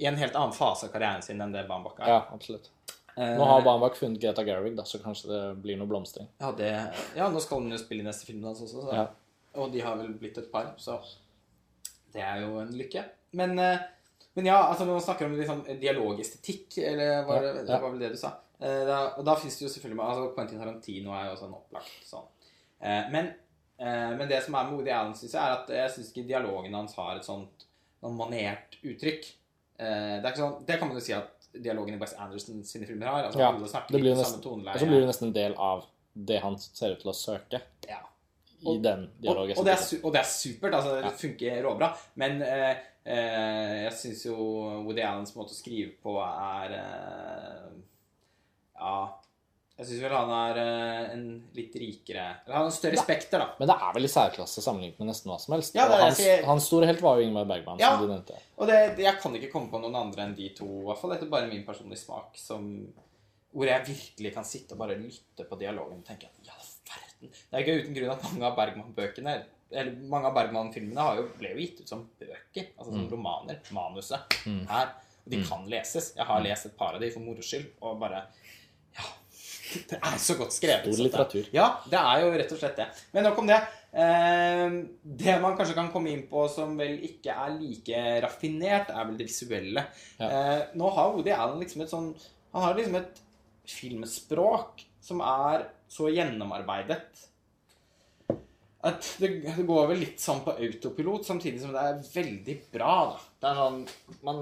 i 0.00 0.08
en 0.08 0.16
helt 0.16 0.36
annen 0.36 0.56
fase 0.56 0.88
av 0.88 0.94
karrieren 0.94 1.22
sin 1.22 1.40
enn 1.40 1.54
det 1.54 1.66
Bambak 1.68 2.00
er. 2.00 2.12
Ja, 2.14 2.20
absolutt. 2.34 2.70
Nå 3.20 3.44
har 3.44 3.62
Bambak 3.62 3.98
funnet 3.98 4.22
Greta 4.22 4.44
Gerwig, 4.46 4.76
da, 4.78 4.84
så 4.88 4.98
kanskje 5.02 5.28
det 5.28 5.40
blir 5.60 5.76
noe 5.76 5.90
blomstring. 5.90 6.28
Ja, 6.40 6.52
det, 6.56 6.70
ja 7.18 7.28
nå 7.28 7.42
skal 7.42 7.60
hun 7.60 7.74
jo 7.74 7.80
spille 7.80 8.04
i 8.04 8.06
neste 8.06 8.26
film 8.28 8.46
hans 8.48 8.62
også, 8.64 8.86
så. 8.86 8.94
Ja. 8.96 9.08
og 9.60 9.72
de 9.74 9.82
har 9.84 9.98
vel 9.98 10.14
blitt 10.16 10.38
et 10.40 10.50
par, 10.52 10.70
så 10.80 11.00
det 12.14 12.22
er 12.24 12.44
jo 12.46 12.56
en 12.62 12.70
lykke. 12.78 13.02
Men, 13.36 13.58
eh, 13.58 13.82
men 14.38 14.48
ja, 14.48 14.56
altså 14.62 14.86
når 14.86 14.98
man 14.98 15.04
snakker 15.04 15.28
om 15.28 15.36
liksom, 15.38 15.64
dialogestetikk, 15.82 16.78
eller 16.78 17.26
var 17.28 17.44
det, 17.44 17.52
det 17.68 17.82
var 17.82 17.90
vel 17.90 18.00
det 18.06 18.14
du 18.14 18.18
sa? 18.20 18.38
Eh, 18.60 18.82
da, 18.84 18.98
og 19.16 19.24
da 19.24 19.36
fins 19.40 19.56
det 19.56 19.64
jo 19.64 19.72
selvfølgelig 19.72 20.04
altså 20.04 20.30
Quentin 20.36 20.60
Tarantino 20.60 21.14
er 21.16 21.28
jo 21.28 21.36
også 21.36 21.48
en 21.48 21.56
opplagt 21.56 22.04
sånn. 22.04 22.26
Eh, 22.80 23.06
men, 23.12 23.30
eh, 23.80 24.10
men, 24.18 24.26
det 24.28 24.42
som 24.44 24.56
er 24.58 24.68
med 24.68 24.76
Woody 24.76 24.92
Allen, 24.92 25.14
syns 25.16 25.32
jeg, 25.32 25.40
er 25.40 25.56
at 25.56 25.72
jeg 25.72 25.94
syns 25.94 26.10
ikke 26.12 26.28
dialogen 26.28 26.76
hans 26.76 26.96
har 27.00 27.16
et 27.16 27.28
sånt 27.28 27.64
noen 28.04 28.18
manert 28.18 28.76
uttrykk. 28.80 29.28
Det, 29.80 29.86
er 29.88 30.26
ikke 30.28 30.42
sånn, 30.42 30.58
det 30.68 30.76
kan 30.76 30.90
man 30.90 30.98
jo 30.98 31.02
si 31.04 31.14
at 31.16 31.48
dialogen 31.56 31.96
i 31.96 32.00
West 32.00 32.18
Anderson 32.20 32.60
sine 32.68 32.88
filmer 32.88 33.08
har. 33.08 33.30
Altså, 33.30 33.40
ja, 33.40 33.80
det 33.88 34.00
blir 34.02 34.16
nesten, 34.18 34.44
og 34.44 34.76
så 34.76 34.88
blir 34.88 35.00
det 35.00 35.08
nesten 35.08 35.30
en 35.30 35.36
del 35.36 35.56
av 35.56 35.86
det 36.12 36.40
han 36.44 36.58
ser 36.60 36.94
ut 36.94 37.00
til 37.00 37.12
å 37.12 37.16
søke. 37.16 37.62
Ja. 37.88 38.02
I 38.60 38.76
den 38.84 39.06
dialogen. 39.22 39.54
Og, 39.56 39.62
og, 39.62 39.68
det 39.68 39.72
er, 39.72 39.84
og, 40.02 40.12
det 40.12 40.20
er, 40.20 40.28
supert. 40.28 40.74
altså 40.76 40.98
Det 40.98 41.06
ja. 41.06 41.14
funker 41.22 41.62
råbra. 41.64 41.88
Men 42.20 42.42
eh, 42.44 42.82
jeg 43.86 43.94
syns 43.96 44.26
jo 44.26 44.36
Woody 44.84 45.00
Allens 45.00 45.32
måte 45.36 45.56
å 45.56 45.60
skrive 45.60 45.94
på 46.04 46.18
er 46.20 46.76
eh, 46.76 47.70
ja 48.80 48.94
Jeg 49.80 49.86
syns 49.88 50.00
vel 50.04 50.12
han 50.12 50.30
er 50.36 50.58
eh, 50.60 51.12
en 51.14 51.22
litt 51.56 51.76
rikere 51.80 52.24
Eller 52.44 52.56
han 52.58 52.66
har 52.66 52.72
større 52.76 53.00
spekter, 53.00 53.40
da. 53.40 53.46
Men 53.60 53.70
det 53.70 53.76
er 53.80 53.94
vel 53.96 54.04
i 54.08 54.10
særklasse 54.12 54.60
sammenlignet 54.64 54.98
med 55.00 55.08
nesten 55.08 55.30
hva 55.32 55.38
som 55.40 55.54
helst. 55.56 55.76
Ja, 55.78 55.86
og 55.88 56.02
hans, 56.02 56.20
jeg 56.20 56.42
hans 56.44 56.66
store 56.68 56.88
helt 56.90 57.00
var 57.04 57.16
jo 57.20 57.28
Ingmar 57.28 57.46
Bergman, 57.48 57.78
Ja. 57.80 57.94
som 57.94 58.04
du 58.04 58.10
nevnte. 58.12 58.36
Og 58.60 58.68
det, 58.68 58.80
jeg 59.00 59.14
kan 59.22 59.36
ikke 59.38 59.48
komme 59.54 59.70
på 59.72 59.80
noen 59.80 59.96
andre 60.02 60.26
enn 60.26 60.34
de 60.36 60.50
to, 60.58 60.66
i 60.82 60.88
hvert 60.90 61.00
fall 61.00 61.14
Dette 61.14 61.24
er 61.28 61.32
bare 61.32 61.48
min 61.52 61.64
personlige 61.64 62.02
smak, 62.02 62.36
som, 62.36 62.66
hvor 63.56 63.70
jeg 63.70 63.86
virkelig 63.88 64.34
kan 64.36 64.44
sitte 64.44 64.76
og 64.76 64.82
bare 64.82 64.98
lytte 65.00 65.48
på 65.48 65.58
dialogen 65.62 66.02
og 66.02 66.04
tenke 66.10 66.28
at 66.28 66.44
ja, 66.50 66.58
verden 66.90 67.32
Det 67.32 67.56
er 67.56 67.64
ikke 67.64 67.78
uten 67.80 67.96
grunn 67.96 68.12
at 68.18 68.26
mange 68.28 68.50
av 68.50 68.58
Bergman-bøkene 68.60 69.38
eller 69.70 69.96
mange 70.10 70.26
av 70.26 70.34
Bergman-filmene 70.34 70.98
har 71.08 71.18
jo, 71.22 71.24
ble 71.38 71.52
jo 71.54 71.60
gitt 71.62 71.80
ut 71.84 71.88
som 71.92 72.00
bøker, 72.18 72.72
altså 72.76 72.90
som 72.90 73.04
romaner. 73.12 73.60
Manuset 73.70 74.34
her. 74.44 74.88
Og 75.20 75.30
de 75.30 75.38
kan 75.46 75.62
leses. 75.70 76.08
Jeg 76.16 76.26
har 76.26 76.40
lest 76.42 76.66
et 76.66 76.74
par 76.76 76.96
av 76.96 77.00
de 77.04 77.10
for 77.14 77.22
moro 77.22 77.44
skyld, 77.44 77.68
og 77.86 78.00
bare. 78.02 78.24
Det 79.90 79.98
er 79.98 80.16
så 80.22 80.36
godt 80.38 80.54
skrevet. 80.54 80.88
Stor 80.88 81.04
litteratur. 81.06 81.50
Ja, 81.54 81.68
det 81.90 82.00
er 82.00 82.24
jo 82.24 82.32
rett 82.40 82.54
og 82.54 82.60
slett 82.60 82.80
det. 82.80 82.88
Men 83.14 83.26
nok 83.28 83.40
om 83.42 83.50
det. 83.50 83.60
Eh, 83.90 84.76
det 85.02 85.38
man 85.42 85.56
kanskje 85.58 85.76
kan 85.78 85.90
komme 85.94 86.12
inn 86.12 86.26
på 86.30 86.44
som 86.52 86.76
vel 86.78 87.00
ikke 87.06 87.34
er 87.34 87.56
like 87.56 88.04
raffinert, 88.26 88.92
er 88.94 89.08
vel 89.08 89.18
det 89.18 89.30
visuelle. 89.30 89.86
Ja. 90.20 90.28
Eh, 90.28 90.60
nå 90.78 90.92
har 90.96 91.10
Woody 91.14 91.34
Allen 91.34 91.62
liksom 91.62 91.84
et 91.84 91.92
sånn 91.92 92.12
Han 92.50 92.64
har 92.66 92.78
liksom 92.78 92.96
et 92.98 93.20
filmspråk 93.70 94.82
som 95.00 95.20
er 95.22 95.68
så 95.90 96.08
gjennomarbeidet 96.10 97.28
at 98.80 99.04
det, 99.20 99.28
det 99.44 99.66
går 99.68 99.90
vel 99.90 100.00
litt 100.00 100.22
sånn 100.22 100.40
på 100.44 100.54
autopilot, 100.56 101.26
samtidig 101.28 101.60
som 101.60 101.74
det 101.74 101.82
er 101.84 101.98
veldig 102.14 102.56
bra, 102.72 102.94
da. 103.12 103.18
Det 103.42 103.50
er 103.50 103.58
sånn 103.58 103.80
man, 104.24 104.40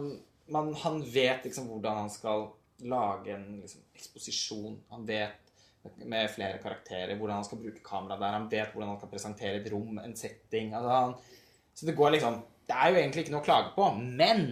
man, 0.55 0.69
Han 0.85 1.01
vet 1.03 1.49
liksom 1.49 1.67
hvordan 1.73 2.05
han 2.05 2.13
skal 2.13 2.47
lage 2.87 3.35
en 3.35 3.61
liksom, 3.63 3.83
eksposisjon. 3.95 4.79
Han 4.95 5.07
vet 5.09 5.45
med 6.05 6.31
flere 6.31 6.61
karakterer 6.63 7.17
hvordan 7.17 7.41
han 7.41 7.47
skal 7.47 7.61
bruke 7.63 7.85
kamera 7.85 8.19
der. 8.21 8.37
Han 8.37 8.49
vet 8.51 8.73
hvordan 8.73 8.93
han 8.93 9.01
skal 9.01 9.13
presentere 9.13 9.61
et 9.61 9.71
rom, 9.73 10.01
en 10.03 10.17
setting. 10.19 10.75
Altså, 10.75 10.95
han, 10.95 11.15
så 11.75 11.89
det 11.89 11.97
går 11.99 12.17
liksom 12.17 12.43
Det 12.69 12.77
er 12.77 12.91
jo 12.91 12.99
egentlig 13.01 13.23
ikke 13.25 13.33
noe 13.33 13.41
å 13.41 13.47
klage 13.47 13.71
på, 13.73 13.85
men 13.97 14.43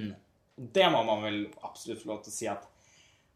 det 0.56 0.86
må 0.88 1.02
man 1.04 1.20
vel 1.26 1.42
absolutt 1.68 2.00
få 2.00 2.08
lov 2.08 2.22
til 2.24 2.32
å 2.32 2.36
si 2.36 2.46
at 2.48 2.62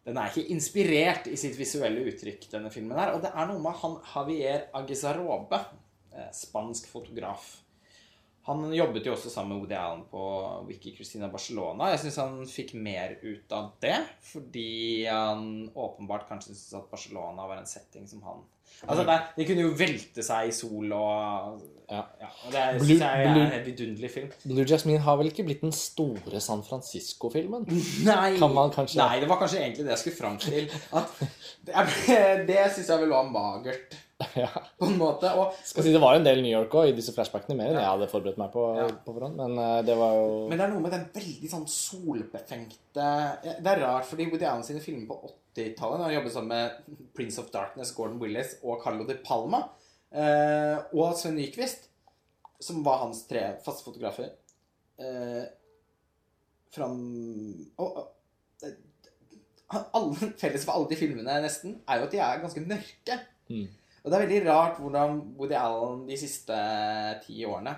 den 0.09 0.17
er 0.17 0.31
ikke 0.31 0.55
inspirert 0.55 1.27
i 1.29 1.37
sitt 1.37 1.59
visuelle 1.59 2.07
uttrykk, 2.09 2.47
denne 2.49 2.71
filmen 2.73 2.97
her. 2.97 3.13
Og 3.13 3.21
det 3.21 3.35
er 3.35 3.51
noe 3.51 3.61
med 3.61 3.77
han 3.83 3.99
Javier 4.15 4.63
Aguizarobe, 4.79 5.59
eh, 6.15 6.31
spansk 6.33 6.89
fotograf. 6.89 7.51
Han 8.49 8.71
jobbet 8.73 9.05
jo 9.07 9.13
også 9.13 9.31
sammen 9.33 9.53
med 9.53 9.63
Woody 9.63 9.77
Allen 9.77 10.07
på 10.11 10.23
Wiki 10.69 10.95
Christina 10.97 11.29
Barcelona. 11.33 11.91
Jeg 11.93 12.05
syns 12.05 12.21
han 12.23 12.39
fikk 12.49 12.73
mer 12.81 13.19
ut 13.21 13.53
av 13.53 13.75
det, 13.85 13.99
fordi 14.31 15.05
han 15.05 15.69
åpenbart 15.75 16.29
kanskje 16.31 16.55
syntes 16.55 16.79
at 16.81 16.89
Barcelona 16.93 17.45
var 17.51 17.61
en 17.61 17.69
setting 17.69 18.09
som 18.09 18.25
han 18.29 18.47
Altså, 18.87 19.03
det, 19.05 19.17
det 19.37 19.45
kunne 19.49 19.65
jo 19.67 19.77
velte 19.77 20.23
seg 20.25 20.49
i 20.49 20.53
sol 20.57 20.93
og 20.97 21.65
Ja. 21.91 22.05
ja 22.21 22.29
det 22.53 22.83
Blue- 22.85 22.99
jeg 23.01 23.25
er 23.27 23.39
en 23.59 23.65
vidunderlig 23.67 24.11
film. 24.15 24.29
Blue 24.45 24.65
Jasmine 24.65 25.01
har 25.03 25.17
vel 25.19 25.27
ikke 25.33 25.45
blitt 25.49 25.65
den 25.65 25.73
store 25.75 26.41
San 26.41 26.63
Francisco-filmen? 26.63 27.65
Nei, 28.07 28.37
Kan 28.39 28.55
man 28.55 28.71
kanskje- 28.71 29.01
nei, 29.03 29.19
det 29.21 29.29
var 29.29 29.41
kanskje 29.43 29.59
egentlig 29.65 29.85
det 29.89 29.97
jeg 29.97 30.05
skulle 30.05 30.21
fram 30.21 30.39
til. 30.39 30.71
Det, 31.67 31.75
det 32.49 32.61
syns 32.73 32.89
jeg 32.89 33.01
vel 33.03 33.11
var 33.13 33.27
magert, 33.29 33.93
ja. 34.39 34.49
på 34.81 34.87
en 34.89 34.97
måte. 35.01 35.29
Og, 35.37 35.53
Skal 35.65 35.85
si 35.85 35.93
Det 35.93 36.01
var 36.01 36.15
jo 36.15 36.21
en 36.23 36.25
del 36.25 36.41
New 36.45 36.53
York 36.55 36.73
òg 36.79 36.89
i 36.89 36.95
disse 36.97 37.13
flashbackene, 37.17 37.57
mer 37.59 37.69
enn 37.69 37.77
Ja. 37.77 37.83
jeg 37.85 37.91
hadde 37.99 38.09
forberedt 38.13 38.39
meg 38.41 38.51
på, 38.55 38.65
Ja. 38.79 38.87
på 39.05 39.13
forhånd. 39.17 39.37
Men 39.37 39.59
eh, 39.61 39.83
det 39.85 39.97
var 40.01 40.15
jo 40.17 40.31
men 40.49 40.57
det 40.59 40.65
er 40.67 40.73
noe 40.73 40.81
med 40.87 40.95
den 40.97 41.05
veldig 41.15 41.51
sånn 41.53 41.67
solbefengte 41.69 43.11
Det 43.45 43.67
er 43.75 43.83
rart, 43.85 44.07
fordi 44.09 44.27
Woody 44.31 44.47
Allen 44.49 44.65
sine 44.67 44.81
filmer 44.85 45.07
på 45.11 45.21
80-tallet 45.57 45.99
Når 46.01 46.07
han 46.07 46.15
jobbet 46.19 46.33
sammen 46.37 46.49
med 46.55 46.97
Prince 47.17 47.41
of 47.43 47.51
Darkness, 47.55 47.93
Gordon 47.97 48.21
Willis 48.23 48.57
og 48.63 48.81
Carlo 48.85 49.05
de 49.09 49.17
Palma, 49.25 49.65
eh, 50.13 50.77
og 50.95 51.17
Sven 51.19 51.39
Nyquist, 51.39 51.89
som 52.61 52.83
var 52.85 53.05
hans 53.05 53.25
tre 53.29 53.47
faste 53.65 53.87
fotografer 53.87 54.29
eh, 55.01 55.45
Fram 56.71 56.99
og, 57.81 58.01
eh, 58.63 58.75
alle, 59.71 60.31
Felles 60.41 60.67
for 60.67 60.77
alle 60.77 60.91
de 60.91 60.99
filmene, 61.01 61.41
nesten, 61.43 61.81
er 61.89 62.01
jo 62.01 62.09
at 62.09 62.15
de 62.15 62.21
er 62.23 62.43
ganske 62.43 62.63
mørke. 62.63 63.17
Mm. 63.51 63.67
Og 64.01 64.07
det 64.07 64.17
er 64.17 64.25
veldig 64.25 64.43
rart 64.47 64.79
hvordan 64.81 65.19
Woody 65.39 65.57
Allen 65.59 66.05
de 66.09 66.17
siste 66.21 66.57
ti 67.25 67.43
årene 67.45 67.75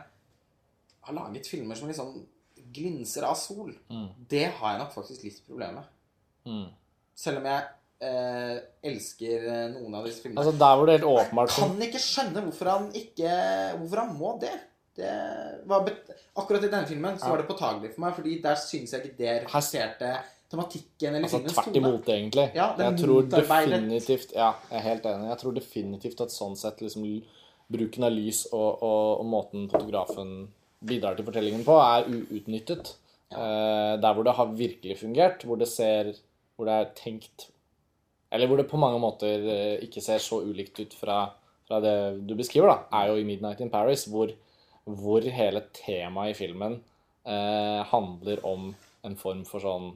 har 1.03 1.17
laget 1.17 1.49
filmer 1.51 1.79
som 1.79 1.91
liksom 1.91 2.13
glinser 2.73 3.27
av 3.27 3.35
sol. 3.39 3.73
Mm. 3.91 4.09
Det 4.31 4.45
har 4.47 4.75
jeg 4.75 4.83
nok 4.83 4.95
faktisk 4.95 5.25
litt 5.27 5.41
problemer 5.47 5.81
med. 5.81 5.91
mm. 6.53 6.69
Selv 7.23 7.43
om 7.43 7.49
jeg 7.51 7.65
eh, 8.03 8.59
elsker 8.91 9.47
eh, 9.47 9.65
noen 9.77 9.95
av 9.99 10.07
disse 10.09 10.25
filmene. 10.25 10.43
Altså 10.43 10.59
Der 10.59 10.77
hvor 10.77 10.89
det 10.91 10.99
helt 10.99 11.09
åpenbart 11.13 11.55
kan 11.57 11.83
ikke 11.87 12.03
skjønne 12.03 12.45
hvorfor 12.49 12.71
han 12.73 12.89
ikke 12.99 13.33
Hvorfor 13.79 14.03
han 14.03 14.15
må 14.19 14.35
det. 14.43 14.53
det 14.99 15.13
Akkurat 16.37 16.65
i 16.65 16.71
denne 16.73 16.87
filmen 16.89 17.19
så 17.19 17.27
Ja. 17.27 17.31
var 17.35 17.43
det 17.43 17.49
påtagelig 17.49 17.95
for 17.95 18.01
meg, 18.07 18.15
Fordi 18.15 18.39
der 18.43 18.55
syns 18.57 18.93
jeg 18.93 19.05
ikke 19.05 19.19
det 19.19 19.35
reflekterte 19.45 20.13
tematikken 20.53 21.15
eller 21.15 21.23
Altså 21.29 21.39
filmens 21.39 21.55
Tvert 21.57 21.77
imot, 21.77 22.09
egentlig. 22.09 22.47
Ja, 22.55 22.67
jeg 22.79 22.99
tror 23.01 23.23
definitivt 23.31 24.33
Ja, 24.37 24.51
jeg 24.71 24.79
er 24.79 24.89
helt 24.89 25.07
enig. 25.07 25.29
Jeg 25.31 25.39
tror 25.39 25.55
definitivt 25.57 26.21
at 26.21 26.35
sånn 26.35 26.57
sett 26.57 26.81
liksom 26.85 27.07
bruken 27.73 28.05
av 28.05 28.13
lys 28.13 28.47
og, 28.53 28.83
og, 28.83 29.21
og 29.23 29.27
måten 29.27 29.71
fotografen 29.71 30.49
bidrar 30.85 31.15
til 31.17 31.25
fortellingen 31.25 31.63
på, 31.65 31.79
er 31.79 32.05
uutnyttet. 32.11 32.97
Eh, 33.33 33.95
der 34.03 34.13
hvor 34.13 34.25
det 34.27 34.35
har 34.37 34.51
virkelig 34.53 34.99
fungert, 35.01 35.45
hvor 35.47 35.57
det 35.57 35.69
ser 35.69 36.13
Hvor 36.57 36.67
det 36.69 36.75
er 36.75 36.91
tenkt 36.99 37.47
Eller 38.33 38.49
hvor 38.49 38.61
det 38.61 38.71
på 38.71 38.81
mange 38.81 39.01
måter 39.03 39.45
eh, 39.55 39.83
ikke 39.85 40.03
ser 40.05 40.23
så 40.25 40.41
ulikt 40.45 40.81
ut 40.81 40.95
fra, 40.97 41.27
fra 41.69 41.81
det 41.85 41.97
du 42.29 42.35
beskriver, 42.39 42.73
da, 42.73 43.03
er 43.03 43.11
jo 43.11 43.21
i 43.21 43.27
'Midnight 43.29 43.61
in 43.61 43.73
Paris', 43.73 44.07
hvor, 44.09 44.33
hvor 44.85 45.21
hele 45.21 45.67
temaet 45.77 46.33
i 46.33 46.39
filmen 46.39 46.81
eh, 47.27 47.83
handler 47.93 48.41
om 48.47 48.73
en 49.05 49.19
form 49.19 49.45
for 49.49 49.63
sånn 49.63 49.93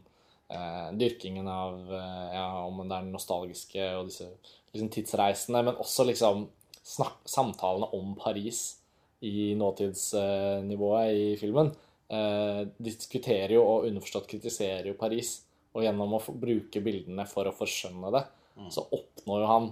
eh, 0.51 0.92
dyrkingen 0.99 1.49
av 1.49 1.81
eh, 1.88 2.37
ja, 2.37 2.49
om 2.66 2.83
det 2.85 2.99
er 2.99 3.09
nostalgiske 3.09 3.88
og 3.99 4.11
disse 4.11 4.29
liksom, 4.75 4.90
tidsreisene, 4.92 5.62
men 5.66 5.81
også 5.81 6.07
liksom 6.11 6.46
snak 6.87 7.18
samtalene 7.27 7.88
om 7.96 8.14
Paris 8.18 8.77
i 9.25 9.55
nåtidsnivået 9.59 11.16
i 11.16 11.27
filmen. 11.40 11.72
Eh, 12.07 12.62
diskuterer 12.79 13.57
jo 13.57 13.64
og 13.66 13.88
underforstått 13.88 14.29
kritiserer 14.31 14.92
jo 14.92 14.99
Paris, 14.99 15.40
og 15.76 15.84
gjennom 15.84 16.14
å 16.16 16.20
bruke 16.40 16.80
bildene 16.82 17.26
for 17.28 17.44
å 17.50 17.52
forskjønne 17.54 18.12
det, 18.16 18.24
så 18.72 18.86
oppnår 18.96 19.42
jo 19.44 19.48
han, 19.50 19.66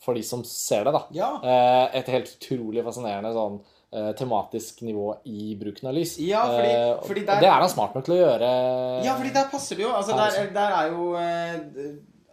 for 0.00 0.16
de 0.16 0.22
som 0.24 0.42
ser 0.48 0.84
det, 0.88 0.92
da, 0.96 1.02
Ja. 1.12 1.30
eh, 1.44 1.98
et 2.00 2.06
helt 2.08 2.30
utrolig 2.38 2.82
fascinerende 2.86 3.34
sånn 3.36 3.58
eh, 3.92 4.12
tematisk 4.18 4.80
nivå 4.82 5.12
i 5.30 5.54
bruken 5.56 5.88
av 5.88 5.94
lys. 5.94 6.16
Ja, 6.18 6.42
fordi- 6.48 6.72
Eh, 6.74 7.00
fordi 7.06 7.20
og 7.22 7.26
der- 7.26 7.40
det 7.40 7.48
er 7.48 7.60
han 7.60 7.68
smart 7.68 7.94
nok 7.94 8.04
til 8.04 8.14
å 8.16 8.18
gjøre. 8.24 9.04
Ja, 9.04 9.14
fordi 9.16 9.32
der 9.32 9.48
passer 9.48 9.76
det 9.76 9.84
jo. 9.84 9.92
Altså, 9.92 10.16
der, 10.16 10.50
der 10.52 10.72
er 10.72 10.90
jo 10.90 11.14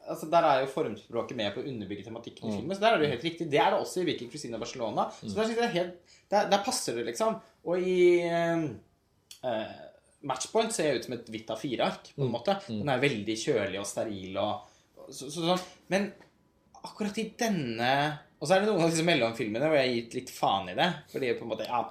Altså, 0.10 0.30
Der 0.30 0.44
er 0.44 0.60
jo 0.62 0.68
formspråket 0.68 1.36
med 1.36 1.54
på 1.56 1.62
å 1.64 1.68
underbygge 1.68 2.04
tematikken 2.04 2.50
i 2.52 2.62
Mm. 2.62 2.74
Så 2.76 2.80
der 2.82 2.94
er 2.94 2.98
det 2.98 3.06
jo 3.08 3.12
helt 3.16 3.24
riktig. 3.24 3.50
Det 3.50 3.58
er 3.60 3.70
det 3.72 3.80
også 3.80 4.02
i 4.02 4.06
'Viking 4.06 4.30
Christina 4.30 4.58
Barcelona. 4.58 5.10
Så 5.24 5.34
der, 5.34 5.44
synes 5.46 5.58
jeg 5.58 5.70
helt, 5.70 5.94
der, 6.30 6.50
der 6.50 6.58
passer 6.66 6.94
det, 6.96 7.06
liksom. 7.06 7.40
Og 7.66 7.78
i 7.80 8.20
eh, 8.20 8.68
Matchpoint 10.24 10.72
ser 10.74 10.98
ut 10.98 11.08
som 11.08 11.16
et 11.18 11.30
hvitt 11.32 11.50
A4-ark, 11.52 12.14
på 12.16 12.26
en 12.26 12.32
måte. 12.32 12.56
Den 12.70 12.92
er 12.92 13.02
veldig 13.02 13.36
kjølig 13.40 13.82
og 13.82 13.88
steril 13.90 14.38
og 14.40 14.70
så, 15.10 15.28
så, 15.28 15.42
sånn. 15.42 15.66
Men 15.92 16.08
akkurat 16.84 17.18
i 17.20 17.26
denne 17.40 17.90
Og 18.40 18.48
så 18.48 18.56
er 18.56 18.64
det 18.64 18.70
noen 18.70 18.86
av 18.86 18.92
disse 18.92 19.06
mellomfilmene 19.08 19.68
hvor 19.68 19.78
jeg 19.80 19.90
har 19.90 19.98
gitt 19.98 20.16
litt 20.18 20.32
faen 20.32 20.72
i 20.72 20.78
det. 20.80 20.88
Fordi 21.12 21.34
på 21.40 21.46
en 21.48 21.54
måte 21.54 21.68
Ja. 21.68 21.84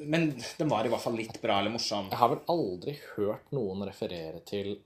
Men 0.00 0.30
den 0.32 0.70
var 0.70 0.86
i 0.86 0.88
hvert 0.88 1.04
fall 1.04 1.16
litt 1.18 1.36
bra 1.42 1.58
eller 1.60 1.74
morsom. 1.74 2.08
Jeg 2.08 2.16
har 2.16 2.30
vel 2.32 2.40
aldri 2.48 2.94
hørt 3.18 3.50
noen 3.52 3.84
referere 3.84 4.40
til 4.48 4.78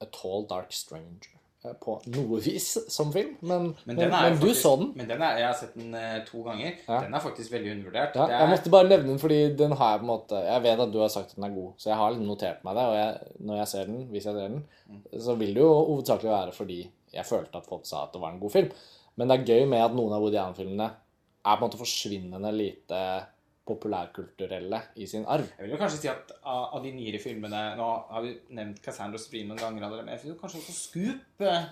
A 0.00 0.08
Tall 0.08 0.46
Dark 0.48 0.72
Stranger 0.72 1.41
på 1.82 1.94
noe 2.10 2.40
vis 2.42 2.66
som 2.90 3.12
film, 3.14 3.36
men, 3.40 3.68
men, 3.86 3.98
er 4.00 4.08
men, 4.10 4.32
jo 4.34 4.38
du 4.40 4.46
faktisk- 4.48 4.62
så 4.62 4.72
den. 4.80 4.88
Men 4.98 5.08
den 5.08 5.22
er, 5.22 5.36
jeg 5.38 5.46
har 5.46 5.54
sett 5.60 5.74
den 5.78 5.94
eh, 5.94 6.16
to 6.26 6.42
ganger. 6.42 6.72
Ja. 6.88 7.00
Den 7.04 7.14
er 7.14 7.22
faktisk 7.22 7.52
veldig 7.52 7.72
undervurdert. 7.76 8.16
Ja, 8.18 8.26
Det 8.26 8.34
jeg 8.34 8.46
er, 8.46 8.50
måtte 8.54 8.72
bare 8.74 8.88
nevne 8.88 9.08
den, 9.12 9.18
fordi 9.22 9.38
den 9.56 9.72
har 9.78 9.92
jeg 9.92 10.00
på 10.00 10.06
en 10.06 10.10
måte 10.12 10.40
Jeg 10.46 10.62
vet 10.62 10.80
at 10.86 10.92
du 10.92 10.98
har 10.98 11.08
sagt 11.14 11.30
at 11.30 11.36
den 11.36 11.44
er 11.44 11.54
god, 11.54 11.72
så 11.78 11.90
jeg 11.92 11.96
har 12.00 12.10
liksom 12.10 12.26
notert 12.26 12.64
meg 12.64 12.74
det. 12.80 12.86
Og 12.88 12.96
jeg, 12.98 13.36
når 13.50 13.56
jeg 13.62 13.68
ser 13.68 13.84
den, 13.92 14.00
hvis 14.10 14.24
jeg 14.26 14.34
ser 14.34 14.48
den, 14.48 14.64
så 15.28 15.34
vil 15.38 15.54
det 15.54 15.62
jo 15.62 15.70
hovedsakelig 15.72 16.30
være 16.32 16.52
fordi 16.56 16.80
jeg 17.12 17.26
følte 17.28 17.58
at 17.62 17.66
folk 17.68 17.86
sa 17.86 18.02
at 18.06 18.12
det 18.16 18.20
var 18.22 18.32
en 18.34 18.40
god 18.40 18.50
film. 18.50 18.70
Men 19.16 19.28
det 19.28 19.38
er 19.40 19.46
gøy 19.52 19.68
med 19.68 19.84
at 19.84 19.94
noen 19.94 20.12
av 20.16 20.22
Woody 20.24 20.36
Allen-filmene 20.40 20.90
er 20.90 21.56
på 21.56 21.62
en 21.62 21.68
måte 21.68 21.78
forsvinnende 21.80 22.52
lite 22.54 22.98
populærkulturelle 23.66 24.80
i 24.98 25.06
sin 25.06 25.24
arv. 25.30 25.46
jeg 25.56 25.64
vil 25.64 25.74
jo 25.74 25.78
kanskje 25.78 26.00
si 26.00 26.08
at 26.10 26.32
av, 26.40 26.74
av 26.76 26.82
de 26.82 26.90
nyere 26.96 27.20
filmene 27.22 27.60
Nå 27.78 27.88
har 28.10 28.24
vi 28.24 28.32
nevnt 28.58 28.80
Cassandra 28.82 29.20
Stream 29.22 29.52
noen 29.52 29.60
ganger 29.60 29.86
allerede, 29.86 30.06
men 30.08 30.16
jeg 30.16 30.24
synes 30.24 30.40
kanskje 30.40 30.62
også 30.62 30.74
Scoop 30.74 31.44
eh, 31.46 31.68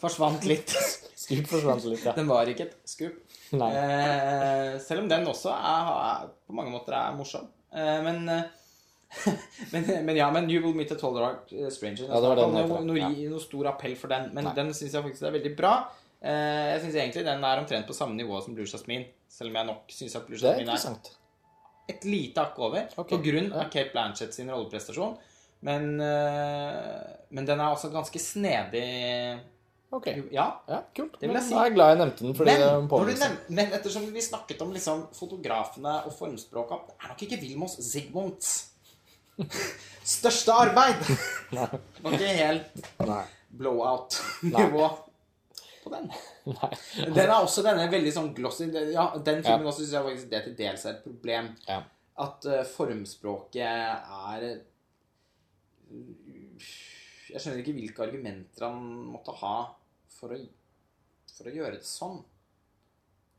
forsvant 0.00 0.46
litt. 0.48 0.72
Skup 1.26 1.50
forsvant 1.50 1.84
litt, 1.90 2.04
ja. 2.06 2.14
Den 2.16 2.30
var 2.30 2.48
ikke 2.48 2.70
et 2.70 2.78
Scoop. 2.88 3.18
Eh, 3.52 4.78
selv 4.82 5.04
om 5.04 5.10
den 5.12 5.28
også 5.28 5.52
er, 5.52 5.90
er, 5.92 6.30
på 6.48 6.56
mange 6.56 6.72
måter 6.72 6.96
er 6.96 7.18
morsom. 7.18 7.50
Eh, 7.74 7.98
men 8.06 8.24
eh, 8.32 8.48
men, 9.72 9.86
men, 10.08 10.16
ja, 10.16 10.30
men 10.34 10.48
You 10.50 10.64
Will 10.64 10.74
Meet 10.76 10.96
a 10.96 10.98
Tall 10.98 11.14
Dark 11.14 11.52
Stranger 11.72 12.08
Ja, 12.08 12.18
det 12.20 12.30
var 12.32 12.40
den 12.40 12.56
noe, 12.56 12.80
noe, 12.84 12.96
ja. 12.98 13.12
noe 13.30 13.44
stor 13.44 13.70
appell 13.70 13.94
for 13.98 14.12
den, 14.12 14.32
men 14.34 14.48
Nei. 14.48 14.56
den 14.56 14.72
syns 14.74 14.96
jeg 14.96 15.04
faktisk 15.04 15.28
er 15.28 15.36
veldig 15.36 15.52
bra. 15.58 15.76
Eh, 16.26 16.72
jeg 16.72 16.82
syns 16.86 16.98
egentlig 16.98 17.26
den 17.28 17.44
er 17.44 17.60
omtrent 17.60 17.86
på 17.88 17.96
samme 17.96 18.16
nivå 18.16 18.40
som 18.42 18.56
Blue 18.56 18.66
Jasmine, 18.66 19.12
selv 19.30 19.52
om 19.52 19.60
jeg 19.60 19.70
nok 19.70 19.94
syns 19.94 20.16
at 20.18 20.26
Blue 20.26 20.38
er 20.38 20.42
Jasmine 20.42 20.64
er 20.64 20.66
interessant. 20.66 21.12
Et 21.86 22.04
lite 22.08 22.42
hakk 22.42 22.58
over 22.58 22.86
okay. 22.96 23.10
på 23.12 23.18
grunn 23.22 23.52
av 23.52 23.68
Kate 23.70 23.92
Blanchett 23.92 24.34
sin 24.34 24.50
rolleprestasjon. 24.50 25.16
Men, 25.66 26.00
eh, 26.00 27.12
men 27.30 27.46
den 27.48 27.60
er 27.60 27.72
også 27.72 27.90
ganske 27.94 28.20
snedig 28.20 28.86
Ok. 29.94 30.08
Ja. 30.34 30.46
Ja, 30.66 30.80
kult. 30.94 31.14
Det 31.14 31.28
vil 31.28 31.30
Men 31.30 31.38
jeg 31.38 31.46
si. 31.46 31.54
Jeg 31.54 31.70
er 31.70 31.74
glad 31.76 31.92
jeg 31.92 31.98
nevnte 32.00 32.24
den, 32.26 32.34
Men, 32.44 33.18
nevn- 33.22 33.52
men 33.54 33.74
ettersom 33.78 34.08
vi 34.12 34.20
snakket 34.20 34.62
om 34.62 34.72
liksom 34.74 35.06
fotografene 35.14 35.94
og 36.04 36.12
formspråket 36.12 36.88
Det 36.90 36.96
er 36.98 37.12
nok 37.12 37.22
ikke 37.22 37.40
Vilmos 37.40 37.78
Zigmunds 37.86 38.50
største 40.06 40.52
arbeid. 40.52 41.02
Nei. 41.56 41.68
Det 41.70 42.02
var 42.02 42.16
ikke 42.18 42.34
helt 42.40 42.86
blowout-nivå 43.56 44.88
på 45.86 45.92
den. 45.94 46.08
Nei. 46.56 46.70
Den 47.14 47.24
er 47.24 47.36
også 47.38 47.64
denne 47.66 47.86
veldig 47.92 48.12
sånn 48.14 48.32
glossy 48.36 48.68
Ja, 48.92 49.08
den 49.16 49.42
filmen 49.46 49.70
også 49.70 49.84
syns 49.84 49.94
jeg 49.96 50.08
faktisk 50.10 50.32
det 50.32 50.42
til 50.46 50.56
dels 50.58 50.86
er 50.86 50.96
et 50.96 51.04
problem. 51.06 51.50
Ja. 51.68 51.80
At 52.26 52.46
uh, 52.48 52.62
formspråket 52.68 53.60
er 53.62 54.46
Jeg 57.30 57.42
skjønner 57.42 57.60
ikke 57.60 57.76
hvilke 57.76 58.06
argumenter 58.06 58.66
han 58.68 58.80
måtte 59.12 59.34
ha 59.42 59.56
for 60.16 60.32
å, 60.34 60.40
for 61.36 61.50
å 61.50 61.54
gjøre 61.54 61.78
det 61.78 61.86
sånn. 61.86 62.20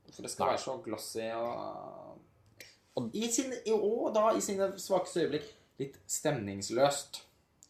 For 0.08 0.24
det 0.24 0.32
skal 0.32 0.46
Nei. 0.46 0.52
være 0.54 0.64
så 0.64 0.76
glossy 0.84 1.28
og 1.36 3.08
I 3.14 3.28
sine, 3.30 3.60
Og 3.76 4.10
da 4.14 4.30
i 4.34 4.42
sine 4.42 4.70
svakeste 4.80 5.26
øyeblikk 5.26 5.48
litt 5.78 5.98
stemningsløst. 6.10 7.20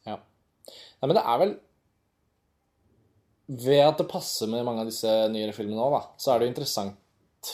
Ja. 0.06 0.16
Nei, 0.68 1.08
men 1.08 1.16
det 1.18 1.24
er 1.24 1.40
vel 1.42 1.56
Ved 3.48 3.80
at 3.80 4.00
det 4.00 4.08
passer 4.10 4.50
med 4.50 4.64
mange 4.66 4.84
av 4.84 4.90
disse 4.90 5.12
nyere 5.32 5.54
filmene 5.56 5.84
òg, 5.84 6.10
så 6.20 6.32
er 6.32 6.40
det 6.40 6.48
jo 6.48 6.52
interessant 6.52 7.52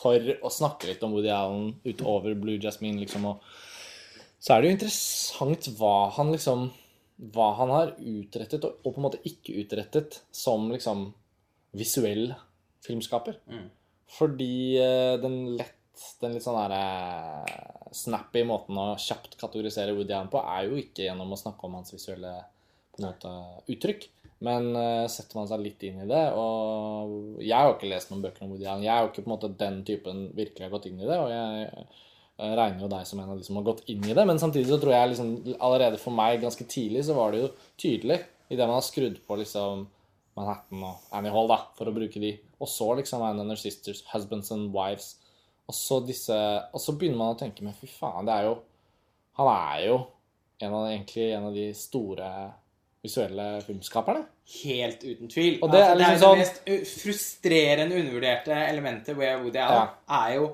for 0.00 0.30
å 0.40 0.52
snakke 0.52 0.88
litt 0.88 1.02
om 1.04 1.12
Woody 1.12 1.28
Allen 1.34 1.74
utover 1.84 2.36
Blue 2.40 2.56
Jasmine, 2.60 3.02
liksom, 3.02 3.26
og 3.28 3.42
så 4.40 4.54
er 4.54 4.62
det 4.62 4.70
jo 4.70 4.76
interessant 4.78 5.66
hva 5.76 5.96
han 6.16 6.32
liksom 6.32 6.70
Hva 7.34 7.50
han 7.58 7.68
har 7.68 7.90
utrettet 8.00 8.62
og, 8.64 8.78
og 8.80 8.94
på 8.94 8.96
en 8.96 9.04
måte 9.04 9.18
ikke 9.28 9.58
utrettet 9.60 10.22
som 10.32 10.70
liksom 10.72 11.10
visuell 11.76 12.30
filmskaper. 12.80 13.36
Mm. 13.44 13.66
Fordi 14.16 14.54
eh, 14.80 15.18
den 15.20 15.36
lett 15.58 15.76
den 16.20 16.32
litt 16.32 16.44
sånn 16.44 16.56
der 16.56 16.72
eh, 16.78 17.58
snappy 17.92 18.42
måten 18.48 18.78
å 18.80 18.94
kjapt 19.00 19.36
kategorisere 19.40 19.94
Woody 19.96 20.14
Allen 20.16 20.30
på, 20.32 20.40
er 20.40 20.68
jo 20.68 20.78
ikke 20.80 21.04
gjennom 21.04 21.34
å 21.34 21.38
snakke 21.40 21.68
om 21.68 21.76
hans 21.76 21.92
visuelle 21.92 22.32
måte, 23.00 23.32
uttrykk. 23.70 24.08
Men 24.44 24.70
uh, 24.72 25.04
setter 25.12 25.36
man 25.36 25.48
seg 25.50 25.60
litt 25.60 25.82
inn 25.84 25.98
i 26.00 26.08
det 26.08 26.20
Og 26.32 27.42
jeg 27.44 27.52
har 27.52 27.66
jo 27.68 27.74
ikke 27.74 27.90
lest 27.90 28.08
noen 28.08 28.22
bøker 28.24 28.46
om 28.46 28.54
Woody 28.54 28.64
Allen. 28.64 28.86
Jeg 28.86 28.94
er 28.94 29.04
jo 29.04 29.10
ikke 29.10 29.24
på 29.26 29.28
en 29.28 29.34
måte 29.34 29.50
den 29.60 29.82
typen 29.84 30.22
virkelig 30.36 30.64
har 30.64 30.72
gått 30.72 30.88
inn 30.88 31.02
i 31.02 31.08
det. 31.08 31.18
Og 31.20 31.28
jeg 31.28 31.66
eh, 31.68 32.54
regner 32.56 32.84
jo 32.86 32.90
deg 32.94 33.08
som 33.08 33.20
en 33.20 33.32
av 33.34 33.40
de 33.40 33.44
som 33.44 33.60
har 33.60 33.66
gått 33.68 33.84
inn 33.92 34.06
i 34.08 34.16
det. 34.16 34.26
Men 34.30 34.40
samtidig 34.40 34.70
så 34.72 34.80
tror 34.80 34.96
jeg 34.96 35.12
liksom 35.12 35.32
allerede 35.58 36.00
for 36.00 36.16
meg 36.16 36.40
ganske 36.40 36.64
tidlig 36.72 37.04
så 37.08 37.16
var 37.18 37.34
det 37.34 37.42
jo 37.42 37.50
tydelig 37.80 38.22
idet 38.50 38.66
man 38.66 38.78
har 38.78 38.86
skrudd 38.86 39.20
på 39.26 39.40
liksom 39.42 39.84
Manhattan 40.38 40.86
og 40.86 41.12
Annie 41.14 41.32
Hall, 41.34 41.50
da, 41.50 41.58
for 41.76 41.90
å 41.90 41.94
bruke 41.94 42.22
de. 42.22 42.32
Og 42.62 42.70
så 42.70 42.88
liksom 42.96 43.22
and 43.26 43.42
Her 43.44 43.60
Sisters, 43.60 44.02
Husbands 44.12 44.50
and 44.54 44.72
Wives. 44.74 45.18
Og 45.68 45.76
så 45.76 46.00
disse 46.02 46.34
Og 46.72 46.80
så 46.82 46.96
begynner 46.98 47.20
man 47.20 47.36
å 47.36 47.38
tenke 47.38 47.62
Men 47.62 47.76
fy 47.78 47.86
faen, 47.86 48.26
det 48.26 48.34
er 48.34 48.48
jo 48.48 48.56
Han 49.38 49.50
er 49.52 49.84
jo 49.84 49.98
en 50.60 50.74
av, 50.74 50.86
egentlig 50.90 51.28
en 51.30 51.46
av 51.46 51.54
de 51.54 51.68
store 51.76 52.30
visuelle 53.04 53.46
filmskaperne. 53.64 54.24
Helt 54.60 55.04
uten 55.04 55.30
tvil. 55.32 55.58
Og 55.62 55.72
det 55.72 55.80
er 55.80 55.92
altså, 55.94 56.10
liksom 56.10 56.36
det, 56.36 56.44
mest 56.44 56.62
uh, 56.68 56.94
frustrerende 57.02 58.00
undervurderte 58.00 58.62
elementet 58.68 59.18
ved 59.18 59.44
Woody 59.44 59.62
Allen 59.64 59.94
er 60.20 60.34
jo 60.36 60.50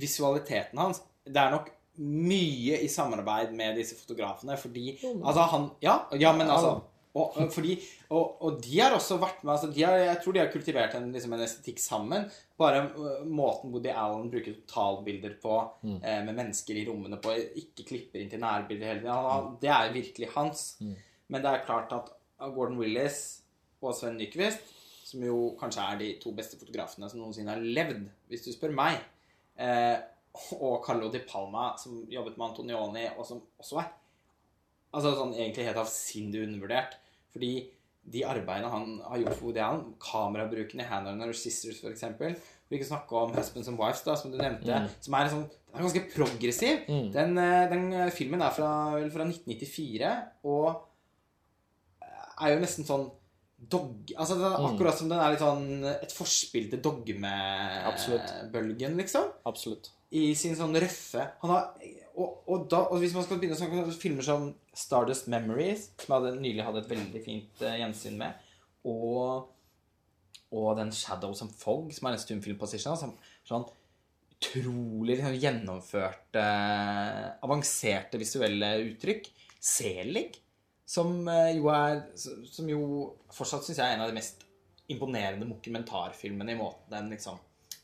visualiteten 0.00 0.80
hans. 0.80 1.02
Det 1.26 1.40
er 1.42 1.54
nok 1.54 1.70
mye 1.96 2.80
i 2.84 2.88
samarbeid 2.92 3.54
med 3.56 3.78
disse 3.80 3.96
fotografene, 3.96 4.56
fordi 4.60 4.98
Altså, 5.04 5.48
han 5.52 5.70
Ja, 5.82 5.98
ja 6.18 6.32
men 6.36 6.50
altså 6.50 6.80
og, 7.16 7.36
fordi, 7.52 7.78
og, 8.12 8.42
og 8.44 8.58
de 8.64 8.74
har 8.76 8.92
også 8.92 9.16
vært 9.20 9.40
med 9.44 9.54
altså 9.54 9.70
de 9.72 9.84
har, 9.86 9.94
Jeg 10.02 10.18
tror 10.20 10.34
de 10.36 10.40
har 10.42 10.50
kultivert 10.52 10.96
en, 10.98 11.06
liksom 11.14 11.32
en 11.32 11.44
estetikk 11.46 11.80
sammen. 11.80 12.26
Bare 12.60 12.82
uh, 12.92 13.22
måten 13.24 13.72
Woody 13.72 13.88
Allen 13.88 14.28
bruker 14.32 14.52
totalbilder 14.58 15.38
på, 15.40 15.56
eh, 15.84 16.20
med 16.26 16.34
mennesker 16.34 16.76
i 16.76 16.84
rommene 16.88 17.18
på, 17.22 17.32
ikke 17.62 17.86
klipper 17.88 18.20
inn 18.20 18.32
til 18.32 18.42
nærbilder 18.42 18.90
hele 18.90 19.00
tiden. 19.00 19.28
Han, 19.30 19.50
det 19.62 19.72
er 19.72 19.94
virkelig 19.96 20.30
hans. 20.34 20.66
Men 21.32 21.42
det 21.42 21.52
er 21.52 21.66
klart 21.66 21.92
at 21.96 22.10
Gordon 22.54 22.78
Willis 22.80 23.20
og 23.82 23.94
Sven 23.96 24.18
Nyquist, 24.20 24.72
som 25.06 25.22
jo 25.22 25.54
kanskje 25.60 25.84
er 25.84 26.00
de 26.00 26.10
to 26.22 26.32
beste 26.36 26.58
fotografene 26.58 27.08
som 27.10 27.22
noensinne 27.22 27.54
har 27.54 27.62
levd, 27.62 28.08
hvis 28.30 28.44
du 28.46 28.50
spør 28.54 28.74
meg, 28.74 28.98
eh, 29.58 29.96
og 30.58 30.82
Carlo 30.84 31.08
Di 31.12 31.22
Palma, 31.24 31.70
som 31.80 32.02
jobbet 32.10 32.36
med 32.36 32.50
Antonioni, 32.50 33.06
og 33.16 33.24
som 33.26 33.40
også 33.62 33.80
er 33.80 33.92
altså 34.96 35.14
sånn 35.16 35.34
egentlig 35.36 35.66
helt 35.68 35.80
avsindig 35.80 36.42
undervurdert. 36.46 36.96
Fordi 37.34 37.52
de 38.06 38.22
arbeidene 38.26 38.70
han 38.70 38.92
har 39.02 39.22
gjort 39.22 39.38
for 39.38 39.48
Woody 39.48 39.62
Allen, 39.64 39.86
kamerabruken 40.02 40.82
i 40.82 40.86
Hand 40.86 41.08
Her 41.22 41.32
Sisters 41.36 41.80
f.eks. 41.82 42.04
For 42.16 42.76
ikke 42.76 42.86
å 42.86 42.90
snakke 42.92 43.18
om 43.18 43.32
Husbands 43.34 43.70
and 43.70 43.80
Wives, 43.80 44.02
da, 44.06 44.14
som 44.18 44.32
du 44.32 44.38
nevnte, 44.40 44.78
som 45.02 45.16
er, 45.16 45.26
en 45.26 45.32
sånn, 45.32 45.46
den 45.70 45.78
er 45.80 45.86
ganske 45.86 46.04
progressiv. 46.14 46.84
Den, 47.14 47.36
eh, 47.42 47.64
den 47.72 47.88
filmen 48.14 48.42
er 48.42 48.54
fra, 48.54 48.70
vel 48.96 49.10
fra 49.14 49.26
1994, 49.26 50.12
og 50.50 50.84
er 52.40 52.54
jo 52.54 52.62
nesten 52.62 52.88
sånn 52.88 53.06
dog... 53.56 54.12
Altså, 54.16 54.34
den 54.38 54.46
er 54.48 54.64
akkurat 54.68 54.98
som 54.98 55.08
den 55.10 55.20
er 55.20 55.30
litt 55.32 55.42
sånn 55.42 55.84
et 55.90 56.12
forspill 56.14 56.70
til 56.72 56.80
dogmebølgen, 56.84 58.96
liksom. 59.00 59.24
Absolutt. 59.48 59.84
i 60.16 60.34
sin 60.38 60.56
sånn 60.58 60.76
røffe. 60.78 61.22
Han 61.42 61.50
har, 61.52 61.62
og, 62.16 62.28
og, 62.46 62.58
da, 62.70 62.78
og 62.92 62.96
hvis 63.02 63.14
man 63.16 63.24
skal 63.26 63.38
begynne 63.40 63.56
å 63.56 63.60
snakke 63.60 63.82
om 63.82 64.00
filmer 64.00 64.24
som 64.26 64.42
Stardust 64.76 65.26
Memories, 65.32 65.82
som 66.00 66.10
jeg 66.12 66.20
hadde, 66.20 66.44
nylig 66.44 66.66
hadde 66.66 66.80
et 66.84 66.92
veldig 66.92 67.22
fint 67.24 67.54
uh, 67.64 67.78
gjensyn 67.80 68.16
med, 68.20 68.30
og, 68.86 69.24
og 70.54 70.68
den 70.78 70.92
Shadows 70.94 71.42
and 71.44 71.52
Fog, 71.58 71.84
som 71.96 72.04
er 72.06 72.12
en 72.16 72.22
stumfilm 72.22 72.58
på 72.60 72.68
Sishan, 72.70 73.00
som 73.00 73.10
sånn 73.48 73.66
utrolig 74.36 75.14
liksom, 75.16 75.40
gjennomførte, 75.40 76.44
avanserte 77.44 78.20
visuelle 78.20 78.68
uttrykk. 78.84 79.24
Selig, 79.66 80.28
som 80.86 81.28
eh, 81.28 81.56
jo 81.58 81.66
er 81.74 82.04
Som 82.16 82.68
jo 82.70 82.80
fortsatt 83.34 83.66
syns 83.66 83.80
jeg 83.80 83.86
er 83.86 83.96
en 83.96 84.04
av 84.04 84.10
de 84.12 84.16
mest 84.18 84.44
imponerende 84.92 85.48
dokumentarfilmene 85.50 86.54
i 86.54 86.58
måten 86.60 86.92
den 86.94 87.08
liksom 87.10 87.40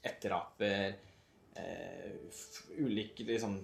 etteraper 0.06 0.92
eh, 1.58 2.12
ulike 2.78 3.26
liksom 3.26 3.56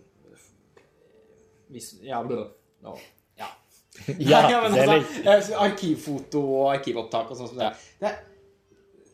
vis, 1.69 1.93
Ja, 2.03 2.23
blå, 2.25 2.41
nå, 2.83 2.97
ja. 3.39 3.49
Ja, 4.19 4.43
Nei, 4.51 4.71
men 4.71 5.05
altså, 5.29 5.59
Arkivfoto 5.63 6.43
og 6.59 6.73
arkivopptak 6.77 7.31
og 7.31 7.39
sånn 7.39 7.53
som 7.53 7.61
det. 7.63 7.71
det. 8.03 8.15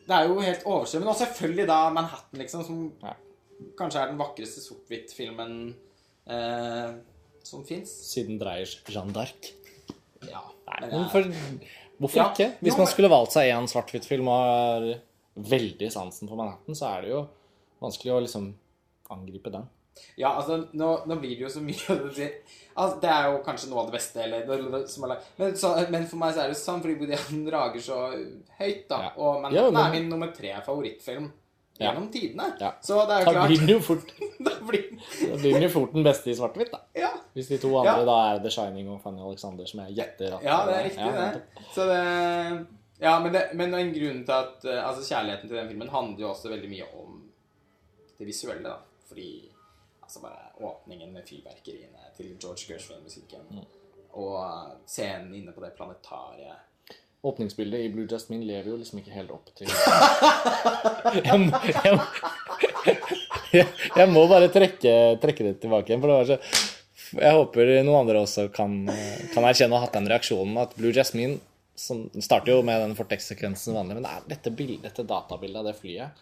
Det 0.05 0.13
er 0.13 0.27
jo 0.29 0.37
helt 0.41 0.65
overstrømmende. 0.69 1.13
Og 1.13 1.17
selvfølgelig 1.17 1.65
da 1.69 1.77
Manhattan, 1.93 2.39
liksom, 2.41 2.63
som 2.67 2.81
Ja. 3.01 3.15
kanskje 3.79 4.01
er 4.03 4.11
den 4.11 4.19
vakreste 4.21 4.61
sort-hvitt-filmen 4.61 5.55
eh, 6.29 6.97
som 7.45 7.65
fins. 7.65 7.93
Siden 8.11 8.37
dreier 8.41 8.69
Jeanne 8.85 9.15
d'Arc. 9.15 9.49
Ja. 10.31 10.41
Nei, 10.67 10.79
men 10.81 10.89
jeg- 10.91 11.11
for, 11.11 11.21
hvorfor 12.01 12.15
Ja, 12.21 12.27
ikke? 12.33 12.49
Hvis 12.61 12.77
man 12.77 12.87
skulle 12.87 13.09
valgt 13.09 13.31
seg 13.35 13.51
én 13.53 13.67
svart-hvitt-film 13.71 14.27
og 14.27 14.41
har 14.49 14.99
veldig 15.37 15.91
sansen 15.91 16.27
for 16.29 16.35
Manhattan, 16.39 16.75
så 16.75 16.97
er 16.97 17.01
det 17.01 17.09
jo 17.11 17.27
vanskelig 17.81 18.13
å 18.15 18.21
liksom 18.25 18.53
angripe 19.11 19.51
den. 19.51 19.67
Ja, 20.19 20.33
altså, 20.41 20.57
nå, 20.75 20.89
nå 21.07 21.15
blir 21.21 21.37
det 21.37 21.45
jo 21.45 21.49
så 21.53 21.61
mye 21.63 21.95
å. 21.95 22.31
Altså, 22.75 22.99
det 22.99 23.09
er 23.09 23.29
jo 23.31 23.37
kanskje 23.45 23.69
noe 23.71 23.79
av 23.85 23.85
det 23.91 23.93
beste, 23.95 24.19
eller, 24.25 24.43
er 24.43 24.59
men, 25.37 25.53
så, 25.55 25.69
men 25.89 26.05
for 26.11 26.17
meg 26.19 26.33
så 26.35 26.43
er 26.43 26.51
det 26.51 26.57
sånn, 26.59 26.81
fordi 26.83 27.15
han 27.15 27.45
rager 27.53 27.79
så 27.85 27.99
høyt, 28.59 28.87
da. 28.89 28.97
Ja. 29.05 29.11
Og 29.15 29.41
Manhattan 29.41 29.55
Ja, 29.55 29.69
men- 29.71 29.85
er 29.85 29.91
min 30.01 30.09
nummer 30.09 30.33
tre 30.35 30.51
favorittfilm 30.65 31.31
Ja. 31.77 31.89
gjennom 31.91 32.05
tidene. 32.11 32.45
Ja. 32.59 32.69
Så 32.81 32.95
det 33.07 33.15
er 33.17 33.19
jo 33.19 33.25
Da 33.25 33.31
klart 33.35 33.49
blir 33.51 33.59
den 33.59 33.69
jo 33.73 33.79
fort, 33.83 34.11
Da 34.47 34.51
blir 34.67 34.83
da 35.31 35.37
blir 35.41 35.53
den 35.57 35.65
jo 35.65 35.69
fort 35.73 35.93
den 35.93 36.03
beste 36.07 36.31
i 36.31 36.35
svart-hvitt, 36.37 36.71
da. 36.71 36.79
Ja, 36.95 37.09
Hvis 37.35 37.49
de 37.51 37.57
to 37.59 37.71
andre 37.81 38.05
da 38.07 38.15
er 38.29 38.39
The 38.45 38.51
Shining 38.55 38.87
og 38.93 39.01
Fanny 39.03 39.19
Alexander, 39.21 39.65
som 39.67 39.81
jeg 39.83 39.97
gjetter 39.97 40.37
at 40.37 40.43
ja, 40.47 40.57
det 40.69 40.75
er 40.77 40.83
riktig, 40.87 41.09
det. 41.19 41.65
Så 41.75 41.87
det 41.89 41.99
Ja, 43.01 43.17
men, 43.19 43.33
det, 43.35 43.41
men 43.59 43.73
en 43.75 43.91
grunn 43.91 44.21
til 44.23 44.31
at 44.37 44.63
eh, 44.71 44.79
Altså, 44.87 45.03
kjærligheten 45.09 45.49
til 45.51 45.57
den 45.59 45.67
filmen 45.73 45.89
handler 45.91 46.21
jo 46.23 46.29
også 46.31 46.49
veldig 46.53 46.69
mye 46.71 46.87
om 46.95 47.17
det 48.19 48.27
visuelle, 48.29 48.63
da. 48.63 48.77
Fordi 49.09 49.27
altså 50.01 50.21
bare 50.23 50.53
åpningen 50.63 51.11
med 51.11 51.27
fyrverkeriene 51.27 52.07
til 52.15 52.37
George 52.39 52.69
Gershwin-musikken, 52.69 53.43
Mm. 53.51 53.65
og 54.15 54.37
eh, 54.45 54.71
scenen 54.87 55.33
inne 55.35 55.51
på 55.51 55.59
det 55.65 55.73
planetariet 55.75 56.55
Åpningsbildet 57.25 57.79
i 57.79 57.89
Blue 57.93 58.07
Jasmine 58.09 58.45
lever 58.45 58.69
jo 58.69 58.77
liksom 58.77 58.99
ikke 59.01 59.15
helt 59.15 59.31
opp 59.33 59.47
til 59.57 59.69
jeg, 61.15 61.23
jeg, 62.85 62.97
jeg, 63.53 63.67
jeg 63.95 64.07
må 64.11 64.27
bare 64.29 64.51
trekke, 64.53 64.93
trekke 65.23 65.47
det 65.47 65.55
tilbake 65.63 65.89
igjen, 65.89 66.03
for 66.03 66.11
det 66.11 66.19
var 66.19 66.29
så 66.29 66.37
Jeg 67.15 67.37
håper 67.37 67.71
noen 67.85 68.01
andre 68.03 68.21
også 68.25 68.47
kan, 68.53 68.77
kan 69.33 69.47
erkjenne 69.47 69.77
ha 69.77 69.85
hatt 69.87 69.95
den 69.97 70.09
reaksjonen 70.11 70.61
at 70.61 70.75
Blue 70.77 70.93
Jasmine 70.93 71.39
som 71.75 72.05
starter 72.23 72.53
jo 72.53 72.61
med 72.63 72.79
den 72.79 72.95
Fortex-sekvensen 72.95 73.75
vanlig, 73.75 73.97
men 73.97 74.05
det 74.05 74.13
er 74.13 74.29
dette, 74.35 74.53
bildet, 74.55 74.85
dette 74.85 75.03
databildet 75.07 75.59
av 75.59 75.65
det 75.67 75.75
flyet 75.79 76.21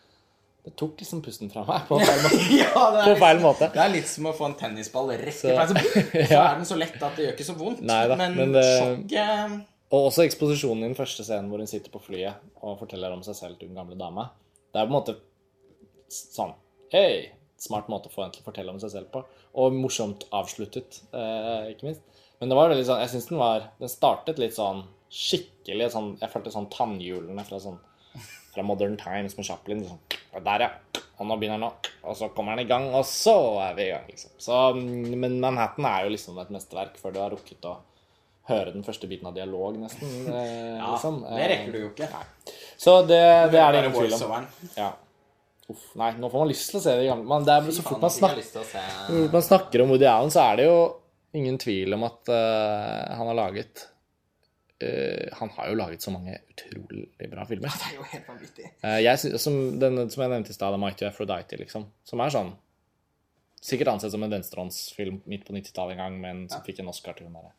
det 0.64 0.72
tok 0.80 1.02
liksom 1.04 1.20
pusten 1.20 1.50
fra 1.52 1.66
meg 1.68 1.84
på 1.90 1.98
feil 2.00 2.22
måte. 2.24 2.38
ja, 2.62 2.84
det, 2.96 3.02
er 3.02 3.10
på 3.10 3.20
feil 3.20 3.42
måte. 3.44 3.68
det 3.74 3.82
er 3.84 3.92
litt 3.92 4.08
som 4.08 4.30
å 4.30 4.32
få 4.38 4.48
en 4.48 4.56
tennisball 4.56 5.12
rett 5.12 5.42
i 5.44 5.52
fleisen. 5.52 5.76
Så, 5.76 6.04
så 6.32 6.40
er 6.40 6.56
den 6.56 6.70
så 6.70 6.78
lett 6.80 6.96
at 7.04 7.20
det 7.20 7.26
gjør 7.26 7.34
ikke 7.36 7.48
så 7.50 7.56
vondt. 7.60 7.82
Neida, 7.84 8.16
men 8.20 8.38
men 8.40 8.56
det- 8.56 8.64
sjokket 8.80 9.58
Og 9.94 10.08
også 10.08 10.24
eksposisjonen 10.26 10.82
i 10.82 10.90
den 10.90 10.98
første 10.98 11.26
scenen 11.26 11.52
hvor 11.52 11.62
hun 11.62 11.70
sitter 11.70 11.94
på 11.94 12.02
flyet 12.02 12.42
og 12.66 12.80
forteller 12.80 13.14
om 13.14 13.22
seg 13.26 13.38
selv 13.38 13.60
til 13.60 13.70
den 13.70 13.78
gamle 13.78 13.98
dama. 14.00 14.32
Det 14.74 14.82
er 14.82 14.88
på 14.88 14.94
en 14.94 14.98
måte 14.98 15.18
sånn 16.10 16.56
Hei! 16.94 17.30
Smart 17.62 17.88
måte 17.88 18.10
å 18.10 18.12
få 18.12 18.26
henne 18.26 18.36
til 18.36 18.44
å 18.44 18.48
fortelle 18.50 18.74
om 18.74 18.80
seg 18.82 18.92
selv 18.92 19.08
på. 19.14 19.22
Og 19.62 19.76
morsomt 19.78 20.26
avsluttet, 20.36 20.98
eh, 21.16 21.70
ikke 21.72 21.88
minst. 21.88 22.02
Men 22.42 22.52
det 22.52 22.58
var 22.58 22.74
veldig 22.74 22.88
sånn 22.90 23.00
Jeg 23.06 23.12
syns 23.14 23.30
den 23.30 23.40
var 23.40 23.70
Den 23.80 23.92
startet 23.92 24.42
litt 24.42 24.58
sånn 24.58 24.82
skikkelig 25.14 25.92
sånn 25.94 26.10
Jeg 26.18 26.34
følte 26.34 26.52
sånn 26.52 26.68
tannhjulene 26.74 27.46
fra 27.48 27.62
sånn 27.62 27.78
fra 28.54 28.66
Modern 28.66 28.98
Times 28.98 29.38
med 29.38 29.48
Chaplin. 29.48 29.86
Sånn, 29.88 30.02
der, 30.46 30.66
ja. 30.68 31.02
Og 31.18 31.30
nå 31.30 31.38
begynner 31.42 31.62
den 31.62 31.70
å 31.70 32.10
Og 32.10 32.18
så 32.20 32.28
kommer 32.36 32.58
den 32.58 32.66
i 32.66 32.70
gang, 32.70 32.90
og 32.94 33.06
så 33.08 33.38
er 33.64 33.78
vi 33.78 33.88
i 33.88 33.94
gang, 33.94 34.06
liksom. 34.10 34.34
Så, 34.42 34.60
men 34.76 35.40
Manhattan 35.42 35.88
er 35.88 36.04
jo 36.04 36.12
liksom 36.14 36.38
et 36.42 36.52
mesterverk 36.52 36.98
før 37.00 37.16
du 37.16 37.20
har 37.22 37.32
rukket 37.32 37.70
å 37.70 37.78
høre 38.50 38.74
den 38.74 38.84
første 38.84 39.08
biten 39.08 39.30
av 39.30 39.38
dialog, 39.38 39.78
nesten. 39.80 40.10
Eh, 40.28 40.76
Ja, 40.78 40.92
liksom. 40.92 41.22
det 41.24 41.48
rekker 41.54 41.72
du 41.72 41.80
jo 41.80 41.92
ikke. 41.94 42.10
Så 42.78 43.00
det, 43.08 43.24
det 43.54 43.62
er 43.62 43.72
det 43.72 43.86
ingen 43.86 43.96
tvil 43.96 44.18
om. 44.28 44.48
Ja. 44.76 44.92
Uff, 45.72 45.86
nei, 45.96 46.10
nå 46.20 46.28
får 46.28 46.44
man 46.44 46.52
lyst 46.52 46.74
til 46.74 46.82
å 46.82 46.84
se 46.84 46.98
det 47.00 47.08
gamle. 47.08 47.24
Men 47.30 47.48
det 47.48 47.56
er, 47.56 47.72
så 47.72 47.86
fort 47.86 48.04
man, 48.04 48.12
snak, 48.12 48.42
man 49.32 49.46
snakker 49.46 49.84
om 49.84 49.94
Woody 49.94 50.08
Allen, 50.10 50.34
så 50.34 50.44
er 50.50 50.60
det 50.60 50.68
jo 50.68 50.78
ingen 51.40 51.58
tvil 51.62 51.96
om 51.96 52.04
at 52.06 52.30
uh, 52.30 53.16
han 53.16 53.30
har 53.32 53.38
laget 53.40 53.88
uh, 54.84 55.32
Han 55.40 55.50
har 55.56 55.72
jo 55.72 55.78
laget 55.80 56.04
så 56.04 56.12
mange 56.14 56.36
utrolig 56.52 57.30
bra 57.32 57.48
filmer. 57.50 57.72
Det 57.80 57.94
er 57.94 57.96
jo 57.96 58.10
helt 58.12 58.28
vanvittig. 58.34 58.68
Uh, 58.84 59.00
jeg 59.06 59.40
som, 59.42 59.58
den, 59.80 60.04
som 60.12 60.26
jeg 60.26 60.34
nevnte 60.36 60.52
i 60.52 60.60
stad, 60.60 60.78
Mighty 60.84 61.08
Aphrodite, 61.08 61.58
liksom. 61.64 61.88
Som 62.08 62.26
er 62.26 62.36
sånn 62.36 62.54
Sikkert 63.64 63.94
ansett 63.94 64.12
som 64.12 64.24
en 64.26 64.34
venstrehåndsfilm 64.34 65.22
midt 65.32 65.46
på 65.48 65.54
90-tallet 65.56 65.96
en 65.96 66.02
gang, 66.02 66.16
men 66.20 66.40
som 66.52 66.60
fikk 66.66 66.82
en 66.84 66.90
Oscar 66.92 67.16
til 67.16 67.30
hun 67.30 67.38
derre. 67.38 67.54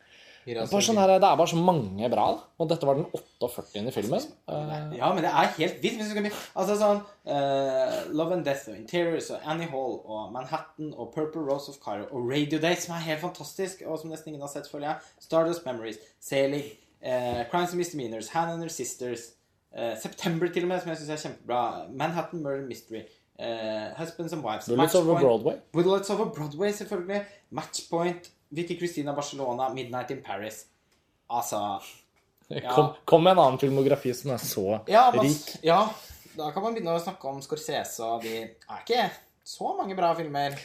Det 0.45 0.61
er 0.61 0.85
sånn 0.85 0.99
her, 1.01 1.15
det 1.17 1.25
er 1.25 1.37
bare 1.39 1.49
så 1.49 1.57
mange 1.57 2.09
bra. 2.13 2.25
Og 2.61 2.67
dette 2.69 2.85
var 2.85 2.99
den 2.99 3.07
48. 3.41 3.81
i 3.89 3.93
filmen. 3.95 4.25
Eh, 4.47 4.73
Ja, 4.99 5.09
men 5.13 5.23
det 5.25 5.31
er 5.31 5.51
helt 5.57 5.81
vilt. 5.81 6.33
Altså 6.53 6.75
sånn 6.77 7.01
uh, 7.01 7.95
Love 8.13 8.37
and 8.37 8.45
Death 8.45 8.69
og 8.69 8.77
Interiors 8.77 9.31
og 9.33 9.41
Annie 9.43 9.69
Hall 9.71 9.97
og 10.05 10.31
Manhattan 10.35 10.93
og 10.93 11.09
Purple 11.15 11.41
Rose 11.47 11.71
of 11.73 11.79
Cairo 11.81 12.05
og 12.11 12.29
Radio 12.29 12.59
Day, 12.61 12.77
som 12.77 12.93
er 12.95 13.07
helt 13.07 13.23
fantastisk, 13.25 13.81
og 13.87 13.97
som 13.99 14.13
nesten 14.13 14.33
ingen 14.33 14.45
har 14.45 14.53
sett, 14.53 14.69
føler 14.69 14.91
jeg. 14.91 15.13
Stardust 15.25 15.65
Memories, 15.65 15.97
Sailing, 16.21 16.69
uh, 17.01 17.41
Crimes 17.49 17.73
and 17.73 17.81
Misdemeanors, 17.81 18.29
Hannah 18.29 18.53
and 18.53 18.61
Her 18.61 18.69
Sisters, 18.69 19.31
uh, 19.73 19.95
September 19.97 20.47
til 20.53 20.69
og 20.69 20.75
med, 20.75 20.81
som 20.83 20.93
jeg 20.93 21.01
syns 21.01 21.13
er 21.17 21.23
kjempebra. 21.25 21.63
Manhattan 21.89 22.45
Murder 22.45 22.67
Mystery. 22.69 23.07
Uh, 23.35 23.91
Husbands 23.97 24.31
and 24.31 24.45
Wives. 24.45 24.69
Bullets 24.69 24.95
over 24.95 25.13
Matchpoint. 25.13 25.25
Broadway. 25.25 25.55
Bullets 25.73 26.09
over 26.09 26.25
Broadway, 26.25 26.71
selvfølgelig. 26.71 27.25
Matchpoint. 27.51 28.31
Vicky 28.55 28.79
Christina 28.79 29.13
Barcelona. 29.15 29.69
Midnight 29.75 30.15
in 30.15 30.23
Paris. 30.25 30.65
Altså 31.27 31.61
Ja. 32.47 32.69
Kom, 32.75 32.87
kom 33.09 33.23
med 33.23 33.31
en 33.31 33.39
annen 33.39 33.59
filmografi 33.59 34.11
som 34.13 34.35
er 34.35 34.37
så 34.37 34.79
ja, 34.85 35.07
men, 35.15 35.23
rik. 35.25 35.55
ja, 35.65 35.79
da 36.37 36.51
kan 36.53 36.61
man 36.61 36.75
begynne 36.75 36.93
å 36.93 37.01
snakke 37.01 37.25
om 37.25 37.39
Scorsese, 37.41 38.05
og 38.05 38.21
de 38.21 38.35
er 38.43 38.83
ikke 38.83 39.07
så 39.45 39.75
mange 39.77 39.93
bra 39.95 40.07
filmer. 40.17 40.55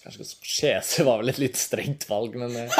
Kanskje 0.00 0.24
Scorsese 0.24 1.02
var 1.04 1.18
vel 1.20 1.28
et 1.32 1.38
litt 1.42 1.56
strengt 1.58 2.04
valg, 2.08 2.36
men 2.38 2.52
eh, 2.56 2.76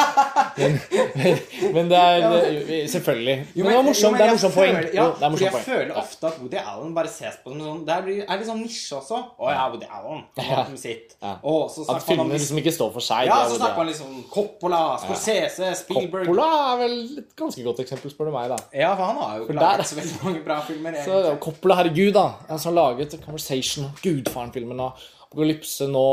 Men, 0.57 0.77
men, 1.19 1.39
men 1.75 1.89
det 1.91 1.97
er 1.99 2.23
det- 2.31 2.77
Selvfølgelig. 2.93 3.35
Men 3.55 3.67
det 3.67 3.75
var 3.75 3.83
morsomt. 3.85 4.15
Det 4.17 4.23
er 4.23 4.29
jeg 4.31 4.37
morsomt 4.37 4.55
poeng. 4.55 4.77
Ja, 4.95 5.05
det 5.19 5.25
er 5.27 5.33
morsomt 5.33 5.43
jeg 5.45 5.53
poeng. 5.53 5.65
føler 5.67 5.91
ofte 6.01 6.27
at 6.31 6.39
Woody 6.41 6.61
Allen 6.61 6.95
bare 6.95 7.11
ses 7.13 7.37
på 7.43 7.51
som 7.53 7.61
sånn 7.67 7.83
Det 7.85 7.93
er 7.97 8.07
litt- 8.07 8.47
sånn 8.47 8.61
nisje 8.63 8.95
også. 8.97 9.19
Å 9.37 9.51
ja, 9.53 9.67
Woody 9.73 9.89
Allen. 9.99 10.23
Liksom 10.39 10.79
sitt. 10.81 11.15
Ja. 11.21 11.35
Og 11.51 11.69
så 11.75 11.85
At 11.93 12.07
filmene 12.07 12.39
liksom 12.39 12.63
ikke 12.63 12.73
står 12.79 12.91
for 12.97 13.05
seg. 13.11 13.27
Ja, 13.29 13.41
så 13.51 13.59
snakker 13.61 13.83
man 13.83 13.91
liksom 13.91 14.17
Coppola, 14.33 14.81
Scorsese, 15.05 15.71
Spielberg 15.83 16.25
Coppola 16.31 16.49
er 16.73 16.81
vel 16.85 16.97
et 17.21 17.35
ganske 17.37 17.67
godt 17.69 17.83
eksempel, 17.85 18.15
spør 18.15 18.31
du 18.31 18.37
meg, 18.39 18.49
da. 18.55 18.57
Ja, 18.73 18.95
for 18.95 19.11
han 19.11 19.21
har 19.21 19.37
jo 19.43 19.47
der- 19.51 19.61
laget 19.61 19.91
så 19.93 19.99
veldig 20.01 20.19
mange 20.25 20.43
bra 20.47 20.61
filmer. 20.65 21.01
Så. 21.05 21.21
Coppola, 21.43 21.81
herregud, 21.83 22.13
da. 22.17 22.27
Han 22.49 22.57
som 22.59 22.71
har 22.73 22.79
laget 22.95 23.19
Conversation, 23.25 23.91
Gudfaren-filmen 24.01 24.79
og 24.89 25.09
Apokalypse 25.31 25.87
nå 25.87 26.07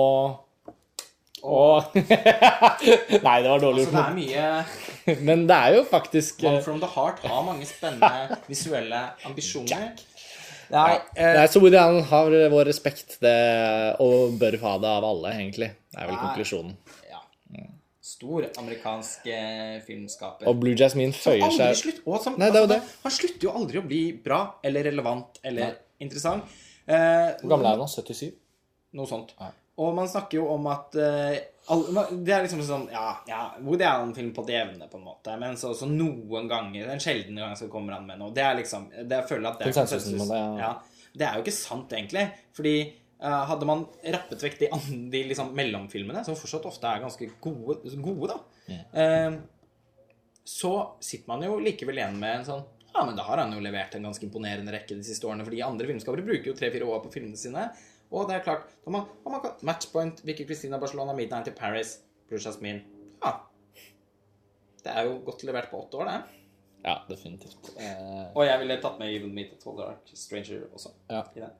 og 1.48 1.94
Nei, 1.98 3.36
det 3.42 3.50
var 3.50 3.60
dårlig 3.62 3.84
Så 3.86 3.92
det 3.94 3.98
er 3.98 4.06
gjort. 4.06 4.14
mye 4.14 5.16
Men 5.26 5.44
det 5.46 5.56
er 5.56 5.74
jo 5.76 5.84
faktisk 5.86 6.42
Man 6.46 6.58
eh, 6.58 6.62
from 6.64 6.78
the 6.82 6.90
Heart 6.90 7.22
har 7.30 7.44
mange 7.46 7.66
spennende 7.66 8.38
visuelle 8.48 9.02
ambisjoner. 9.26 9.92
Nei, 10.70 10.94
eh, 11.16 11.34
Nei, 11.38 11.44
så 11.48 11.62
Woody 11.62 11.78
Allen 11.80 12.02
har 12.10 12.34
vår 12.52 12.66
respekt, 12.68 13.16
det, 13.22 13.34
og 14.04 14.34
bør 14.38 14.58
ha 14.64 14.72
det 14.82 14.90
av 14.98 15.06
alle, 15.08 15.30
egentlig. 15.38 15.70
Det 15.94 16.02
er 16.02 16.10
vel 16.10 16.18
Nei. 16.18 16.24
konklusjonen. 16.26 16.74
ja. 17.08 17.22
Stor 18.08 18.48
amerikansk 18.58 19.26
eh, 19.30 19.78
filmskaper. 19.86 20.48
Og 20.50 20.58
Blue 20.60 20.74
Jasmine 20.76 21.14
føyer 21.14 21.54
seg 21.54 21.74
slutt, 21.78 22.02
og 22.08 22.18
som, 22.24 22.36
Nei, 22.40 22.50
altså, 22.50 22.80
Han 23.04 23.14
slutter 23.14 23.46
jo 23.46 23.54
aldri 23.62 23.80
å 23.80 23.86
bli 23.86 24.02
bra 24.24 24.42
eller 24.64 24.90
relevant 24.90 25.38
eller 25.46 25.78
interessant. 26.02 26.50
Eh, 26.88 27.30
Hvor 27.40 27.54
gammel 27.54 27.70
er 27.70 27.76
han 27.78 27.84
nå? 27.84 27.88
77? 27.88 28.32
Noe 28.96 29.08
sånt. 29.10 29.34
Nei. 29.40 29.50
Og 29.78 29.94
man 29.94 30.08
snakker 30.10 30.40
jo 30.40 30.48
om 30.50 30.66
at 30.72 30.96
uh, 30.98 31.34
all, 31.70 31.84
Det 32.10 32.32
er 32.34 32.44
liksom 32.44 32.62
sånn 32.66 32.88
Ja, 32.90 33.10
ja 33.28 33.42
Woody 33.62 33.86
Allen-film 33.86 34.32
på 34.34 34.42
det 34.48 34.56
jevne, 34.56 34.88
på 34.90 34.98
en 34.98 35.06
måte. 35.06 35.34
Men 35.40 35.58
så, 35.60 35.70
så 35.78 35.86
noen 35.90 36.48
ganger, 36.50 36.88
en 36.90 37.02
sjelden 37.02 37.38
gang, 37.38 37.54
så 37.58 37.68
kommer 37.70 37.94
han 37.94 38.08
med 38.08 38.18
noe. 38.20 38.34
Det 38.34 38.42
er 38.42 38.56
liksom 38.58 38.88
det, 38.96 39.20
Jeg 39.20 39.28
føler 39.30 39.52
at 39.52 39.60
det 39.60 39.68
er 39.68 39.76
konsensus. 39.76 40.24
det, 40.24 40.40
ja. 40.40 40.56
ja. 40.64 41.04
Det 41.18 41.26
er 41.26 41.36
jo 41.38 41.44
ikke 41.44 41.54
sant, 41.54 41.94
egentlig. 41.94 42.24
Fordi 42.56 42.74
uh, 43.22 43.44
hadde 43.52 43.68
man 43.70 43.84
rappet 44.16 44.42
vekk 44.48 44.58
de, 44.64 44.72
de 45.14 45.22
liksom 45.30 45.54
mellomfilmene, 45.58 46.24
som 46.26 46.38
fortsatt 46.38 46.66
ofte 46.70 46.90
er 46.90 47.04
ganske 47.04 47.30
gode, 47.44 47.78
gode 48.02 48.32
da, 48.32 48.40
eh, 48.74 49.38
så 50.48 50.72
sitter 51.04 51.30
man 51.30 51.44
jo 51.44 51.58
likevel 51.60 52.00
igjen 52.00 52.18
med 52.18 52.38
en 52.38 52.44
sånn 52.46 52.66
Ja, 52.94 53.02
men 53.04 53.18
da 53.18 53.24
har 53.26 53.42
han 53.42 53.52
jo 53.52 53.60
levert 53.62 53.94
en 53.94 54.06
ganske 54.08 54.24
imponerende 54.26 54.72
rekke 54.74 54.96
de 54.96 55.06
siste 55.06 55.28
årene. 55.28 55.44
Fordi 55.46 55.60
andre 55.62 55.86
filmskapere 55.90 56.24
bruker 56.24 56.50
jo 56.50 56.56
tre-fire 56.56 56.88
år 56.88 57.02
på 57.04 57.12
filmene 57.14 57.38
sine. 57.38 57.68
Og 58.10 58.28
det 58.28 58.38
er 58.38 58.44
klart 58.46 58.70
da 58.84 58.92
man, 58.94 59.04
da 59.24 59.30
man 59.34 59.42
kan, 59.44 59.56
Matchpoint, 59.68 60.22
Vicky 60.24 60.46
Christina 60.48 60.78
Barcelona, 60.80 61.12
Midnight 61.16 61.44
to 61.50 61.52
Paris, 61.56 61.98
Blue 62.28 62.40
Jasmine 62.40 62.80
Ja. 63.24 63.34
Det 64.84 64.92
er 64.94 65.04
jo 65.08 65.18
godt 65.26 65.42
levert 65.44 65.70
på 65.72 65.80
åtte 65.82 65.98
år, 66.00 66.08
det. 66.08 66.18
Ja, 66.86 66.94
definitivt. 67.08 67.72
Eh, 67.76 68.28
Og 68.34 68.44
jeg 68.46 68.60
ville 68.62 68.76
tatt 68.80 68.98
med 69.00 69.10
Even 69.12 69.32
Meet 69.34 69.56
at 69.56 69.64
Tall 69.64 69.76
Dark 69.80 70.12
Stranger 70.16 70.68
også. 70.72 70.92
Ja. 71.10 71.24
I 71.36 71.42
den. 71.42 71.56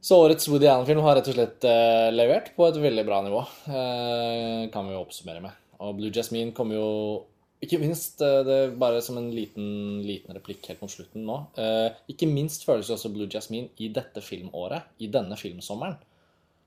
Så 0.00 0.16
årets 0.20 0.46
Woody 0.48 0.68
Allen-film 0.70 1.00
har 1.04 1.16
rett 1.18 1.28
og 1.32 1.34
slett 1.36 1.64
eh, 1.68 2.10
levert 2.12 2.52
på 2.56 2.68
et 2.68 2.78
veldig 2.80 3.04
bra 3.08 3.18
nivå. 3.24 3.40
Eh, 3.72 4.68
kan 4.72 4.86
vi 4.86 4.94
jo 4.94 5.00
oppsummere 5.02 5.42
med. 5.44 5.56
Og 5.80 5.96
Blue 5.98 6.12
Jasmine 6.14 6.52
kommer 6.56 6.76
jo 6.78 6.86
Ikke 7.60 7.76
minst, 7.76 8.22
eh, 8.24 8.40
det 8.46 8.54
er 8.56 8.78
bare 8.80 9.02
som 9.04 9.18
en 9.20 9.28
liten, 9.34 10.00
liten 10.06 10.32
replikk 10.32 10.64
helt 10.70 10.80
mot 10.80 10.92
slutten 10.92 11.26
nå 11.28 11.36
eh, 11.60 11.92
Ikke 12.08 12.28
minst 12.30 12.64
føles 12.64 12.88
jo 12.88 12.96
også 12.96 13.10
Blue 13.12 13.28
Jasmine 13.28 13.68
i 13.84 13.90
dette 13.92 14.22
filmåret, 14.24 14.88
i 15.04 15.10
denne 15.12 15.36
filmsommeren, 15.36 15.98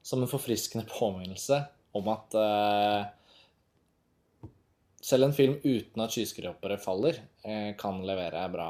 som 0.06 0.22
en 0.22 0.30
forfriskende 0.30 0.86
påminnelse 1.00 1.64
om 1.98 2.10
at 2.14 2.38
eh, 2.38 3.02
selv 5.04 5.28
en 5.28 5.36
film 5.36 5.58
uten 5.64 6.04
at 6.06 6.14
skyskrapere 6.14 6.78
faller, 6.80 7.18
kan 7.76 7.98
levere 8.08 8.39
bra 8.48 8.68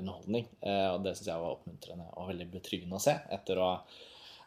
underholdning. 0.00 0.46
Og 0.64 1.02
det 1.04 1.12
syns 1.18 1.26
jeg 1.28 1.42
var 1.42 1.58
oppmuntrende 1.58 2.06
og 2.16 2.30
veldig 2.30 2.46
betryggende 2.54 2.96
å 2.96 3.02
se. 3.04 3.12
Etter 3.36 3.60
å 3.60 3.66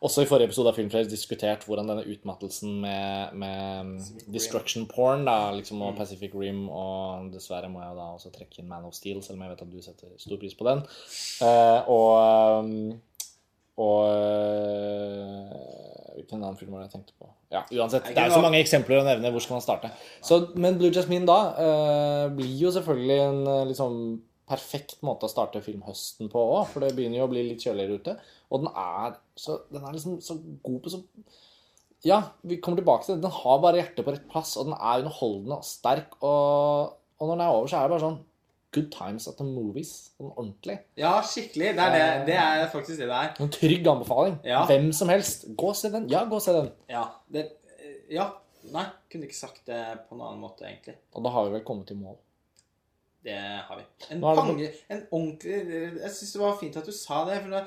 også 0.01 0.23
i 0.23 0.29
forrige 0.29 0.49
episode 0.49 0.71
av 0.71 0.77
Filmfrelst 0.77 1.11
diskutert 1.13 1.65
hvordan 1.67 1.91
denne 1.91 2.05
utmattelsen 2.09 2.79
med, 2.81 3.35
med 3.37 4.07
destruction 4.33 4.87
porn 4.89 5.27
da, 5.27 5.51
liksom, 5.53 5.83
og 5.85 5.93
Pacific 5.99 6.33
Rim 6.33 6.63
og 6.69 7.29
dessverre 7.35 7.69
må 7.69 7.83
jeg 7.83 7.97
da 7.99 8.07
også 8.15 8.33
trekke 8.33 8.63
inn 8.63 8.69
Man 8.71 8.87
of 8.89 8.97
Steel, 8.97 9.21
selv 9.21 9.37
om 9.37 9.45
jeg 9.45 9.53
vet 9.53 9.63
at 9.67 9.71
du 9.75 9.83
setter 9.85 10.15
stor 10.17 10.41
pris 10.41 10.57
på 10.57 10.67
den. 10.67 10.81
Eh, 11.45 11.91
og 11.93 12.65
um, 12.65 12.99
og 13.81 14.09
øh, 14.13 15.51
Hvilken 16.15 16.43
annen 16.43 16.57
film 16.57 16.73
var 16.73 16.81
det 16.81 16.89
jeg 16.89 16.91
tenkte 16.99 17.13
på? 17.17 17.29
Ja, 17.51 17.61
uansett. 17.79 18.09
Det 18.09 18.19
er 18.19 18.27
jo 18.29 18.35
så 18.35 18.43
mange 18.43 18.59
eksempler 18.61 18.99
å 18.99 19.05
nevne. 19.05 19.31
Hvor 19.33 19.41
skal 19.43 19.57
man 19.57 19.63
starte? 19.63 19.89
Så, 20.21 20.37
men 20.59 20.77
Blue 20.77 20.91
Jasmine 20.93 21.25
da 21.25 21.39
øh, 21.65 22.25
blir 22.35 22.51
jo 22.61 22.73
selvfølgelig 22.75 23.17
en 23.23 23.39
liksom 23.71 23.95
perfekt 24.51 24.99
måte 25.05 25.27
å 25.27 25.31
starte 25.31 25.63
filmhøsten 25.63 26.29
på 26.31 26.41
òg, 26.55 26.65
for 26.73 26.83
det 26.83 26.93
begynner 26.97 27.21
jo 27.21 27.27
å 27.29 27.31
bli 27.31 27.45
litt 27.47 27.63
kjøligere 27.63 28.01
ute. 28.01 28.17
Og 28.51 28.65
den 28.65 28.73
er, 28.77 29.15
så, 29.39 29.61
den 29.71 29.85
er 29.85 29.95
liksom 29.95 30.19
så 30.23 30.37
god 30.63 30.81
på 30.83 30.93
så 30.93 31.01
Ja, 32.05 32.17
vi 32.47 32.57
kommer 32.59 32.81
tilbake 32.81 33.05
til 33.05 33.15
det. 33.15 33.23
Den 33.23 33.39
har 33.41 33.61
bare 33.63 33.79
hjertet 33.79 34.05
på 34.05 34.13
rett 34.15 34.27
plass, 34.31 34.55
og 34.57 34.67
den 34.69 34.75
er 34.75 35.03
underholdende 35.03 35.61
og 35.61 35.67
sterk. 35.67 36.17
Og, 36.19 36.97
og 37.21 37.29
når 37.29 37.35
den 37.35 37.45
er 37.45 37.55
over, 37.55 37.71
så 37.71 37.79
er 37.79 37.87
det 37.87 37.95
bare 37.95 38.05
sånn 38.07 38.19
good 38.71 38.91
times 38.91 39.27
at 39.27 39.37
the 39.37 39.45
movies. 39.45 39.91
Sånn 40.17 40.31
ordentlig. 40.31 40.77
Ja, 40.99 41.13
skikkelig. 41.27 41.73
Det 41.77 41.85
er, 41.85 41.95
det, 41.95 42.03
det 42.31 42.37
er 42.39 42.67
faktisk 42.71 43.01
det 43.01 43.09
det 43.11 43.17
er. 43.17 43.33
En 43.43 43.53
trygg 43.53 43.89
anbefaling. 43.93 44.37
Ja. 44.47 44.63
Hvem 44.69 44.91
som 44.95 45.11
helst. 45.11 45.45
Gå 45.59 45.71
og 45.73 45.77
se 45.77 45.91
den. 45.93 46.07
Ja, 46.11 46.23
gå 46.29 46.39
og 46.39 46.43
se 46.43 46.55
den. 46.57 46.71
Ja. 46.91 47.05
Det, 47.31 47.47
ja. 48.11 48.31
Nei, 48.71 48.85
kunne 49.09 49.25
ikke 49.27 49.39
sagt 49.39 49.63
det 49.67 49.79
på 50.07 50.15
en 50.15 50.21
annen 50.21 50.41
måte, 50.43 50.67
egentlig. 50.67 50.95
Og 51.17 51.25
da 51.25 51.31
har 51.33 51.47
vi 51.47 51.55
vel 51.57 51.63
kommet 51.67 51.91
i 51.93 51.97
mål. 51.97 52.19
Det 53.21 53.37
har 53.37 53.77
vi. 53.77 53.85
En 54.15 54.23
pange, 54.23 54.71
en 54.89 55.03
ordentlig 55.11 55.57
Jeg 56.01 56.13
syns 56.15 56.33
det 56.33 56.41
var 56.41 56.57
fint 56.57 56.77
at 56.81 56.87
du 56.89 56.93
sa 56.95 57.21
det. 57.29 57.37
For 57.43 57.53
det 57.53 57.65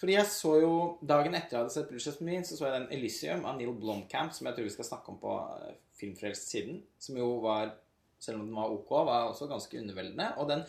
fordi 0.00 0.16
jeg 0.16 0.28
så 0.28 0.50
jo 0.60 0.72
Dagen 1.06 1.36
etter 1.36 1.54
jeg 1.54 1.62
hadde 1.62 1.72
sett 1.72 1.86
Blues 1.88 2.20
Min, 2.20 2.42
så 2.44 2.58
så 2.58 2.66
jeg 2.66 2.80
den 2.80 2.90
Elysium 2.96 3.46
av 3.48 3.58
Neil 3.58 3.72
Blomkamp, 3.78 4.34
som 4.34 4.48
jeg 4.48 4.56
tror 4.56 4.66
vi 4.66 4.74
skal 4.74 4.88
snakke 4.88 5.12
om 5.14 5.20
på 5.22 5.36
eh, 5.54 5.78
Filmfrelst-siden. 6.00 6.82
Som 7.00 7.20
jo 7.20 7.28
var, 7.44 7.76
selv 8.20 8.40
om 8.40 8.48
den 8.48 8.58
var 8.58 8.74
ok, 8.74 8.90
var 9.06 9.30
også 9.30 9.48
ganske 9.48 9.78
underveldende. 9.80 10.32
Og 10.42 10.50
den, 10.50 10.66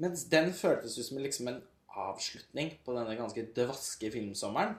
mens 0.00 0.24
den 0.32 0.54
føltes 0.56 0.96
ut 0.98 1.08
som 1.08 1.20
liksom 1.20 1.50
en 1.50 1.60
avslutning 1.92 2.72
på 2.86 2.94
denne 2.96 3.18
ganske 3.18 3.44
dvaske 3.56 4.12
filmsommeren, 4.14 4.78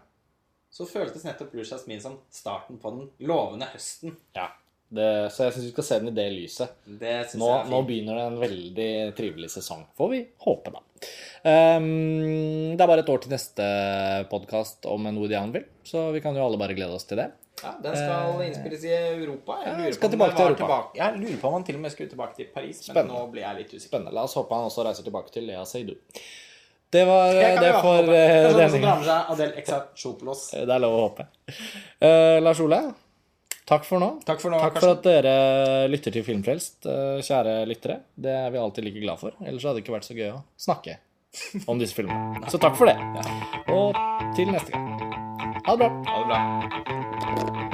så 0.74 0.88
føltes 0.90 1.28
nettopp 1.28 1.52
Blue 1.54 1.66
Jasmine 1.68 2.02
som 2.02 2.18
starten 2.34 2.80
på 2.82 2.96
den 2.96 3.30
lovende 3.30 3.68
høsten. 3.76 4.16
Ja. 4.34 4.48
Det, 4.94 5.10
så 5.34 5.48
jeg 5.48 5.54
syns 5.56 5.66
vi 5.66 5.72
skal 5.74 5.86
se 5.88 6.00
den 6.04 6.12
i 6.12 6.16
det 6.18 6.26
lyset. 6.36 6.74
Det 6.86 7.14
Nå, 7.42 7.50
nå 7.72 7.80
begynner 7.88 8.20
det 8.20 8.26
en 8.30 8.40
veldig 8.44 8.90
trivelig 9.18 9.50
sesong, 9.56 9.86
får 9.98 10.12
vi 10.12 10.20
håpe, 10.46 10.74
da. 10.76 10.84
Um, 11.44 11.88
det 12.78 12.84
er 12.84 12.90
bare 12.92 13.02
et 13.04 13.10
år 13.12 13.24
til 13.24 13.34
neste 13.34 13.66
podkast 14.32 14.86
om 14.92 15.08
en 15.10 15.18
Woody 15.20 15.36
Allen-film, 15.40 15.66
så 15.88 16.12
vi 16.14 16.22
kan 16.24 16.38
jo 16.38 16.46
alle 16.46 16.60
bare 16.62 16.76
glede 16.78 16.94
oss 16.96 17.08
til 17.10 17.20
det. 17.20 17.32
Ja, 17.64 17.74
Den 17.84 17.96
skal 17.96 18.42
innspilles 18.44 18.84
i 18.86 18.94
Europa. 18.94 19.58
Jeg 19.64 19.76
lurer, 19.80 19.98
på 20.00 20.08
om 20.14 20.22
Europa. 20.22 20.56
tilbake- 20.62 20.98
jeg 21.00 21.20
lurer 21.20 21.38
på 21.42 21.48
om 21.48 21.54
han 21.54 21.64
til 21.64 21.76
og 21.76 21.82
med 21.82 21.92
skulle 21.92 22.10
tilbake 22.10 22.36
til 22.36 22.48
Paris, 22.54 22.82
men 22.94 23.08
nå 23.08 23.28
blir 23.32 23.42
jeg 23.46 23.56
litt 23.62 23.74
usikker. 23.74 23.88
Spennende. 23.88 24.14
La 24.14 24.24
oss 24.24 24.34
håpe 24.36 24.54
han 24.56 24.66
også 24.70 24.86
reiser 24.86 25.04
tilbake 25.08 25.32
til 25.32 25.48
Lea 25.48 25.64
Seydoux. 25.66 25.98
Det 26.94 27.06
var 27.08 27.34
Det 27.34 27.60
det, 27.60 27.72
for. 27.82 28.02
Det 28.06 28.16
eh, 28.16 28.32
er 28.32 28.50
sånn 28.52 28.60
denne 28.60 28.70
som 28.70 28.82
gang. 28.82 28.84
drar 28.84 28.98
med 29.00 29.08
seg 29.08 29.32
Adel 29.34 29.54
Exarchopoulos. 29.58 30.42
Det 30.68 30.74
er 30.76 30.80
lov 30.84 30.94
å 30.98 31.02
håpe. 31.08 31.26
Uh, 32.04 32.38
Lars 32.44 32.60
Ole, 32.60 32.82
takk 33.70 33.86
for 33.88 34.04
nå. 34.04 34.10
Takk 34.28 34.42
for 34.44 34.54
nå, 34.54 34.60
Takk 34.64 34.80
for 34.82 34.96
at 34.96 35.04
dere 35.08 35.88
lytter 35.92 36.14
til 36.16 36.26
Filmfrelst, 36.28 36.86
eh, 36.86 37.22
kjære 37.26 37.56
lyttere. 37.70 38.00
Det 38.16 38.32
er 38.32 38.52
vi 38.54 38.62
alltid 38.62 38.88
like 38.88 39.04
glad 39.04 39.20
for. 39.22 39.36
Ellers 39.44 39.64
hadde 39.64 39.80
det 39.80 39.86
ikke 39.86 39.98
vært 39.98 40.10
så 40.10 40.18
gøy 40.18 40.30
å 40.34 40.44
snakke 40.60 40.98
om 41.68 41.80
disse 41.82 41.98
filmene. 41.98 42.44
Så 42.52 42.62
takk 42.62 42.78
for 42.78 42.92
det. 42.92 42.98
Og 43.74 43.98
til 44.36 44.52
neste 44.54 44.76
gang. 44.76 45.62
Ha 45.66 45.76
det 45.76 45.80
bra. 45.80 45.92
Ha 46.10 46.20
det 46.20 46.28
bra. 46.30 47.73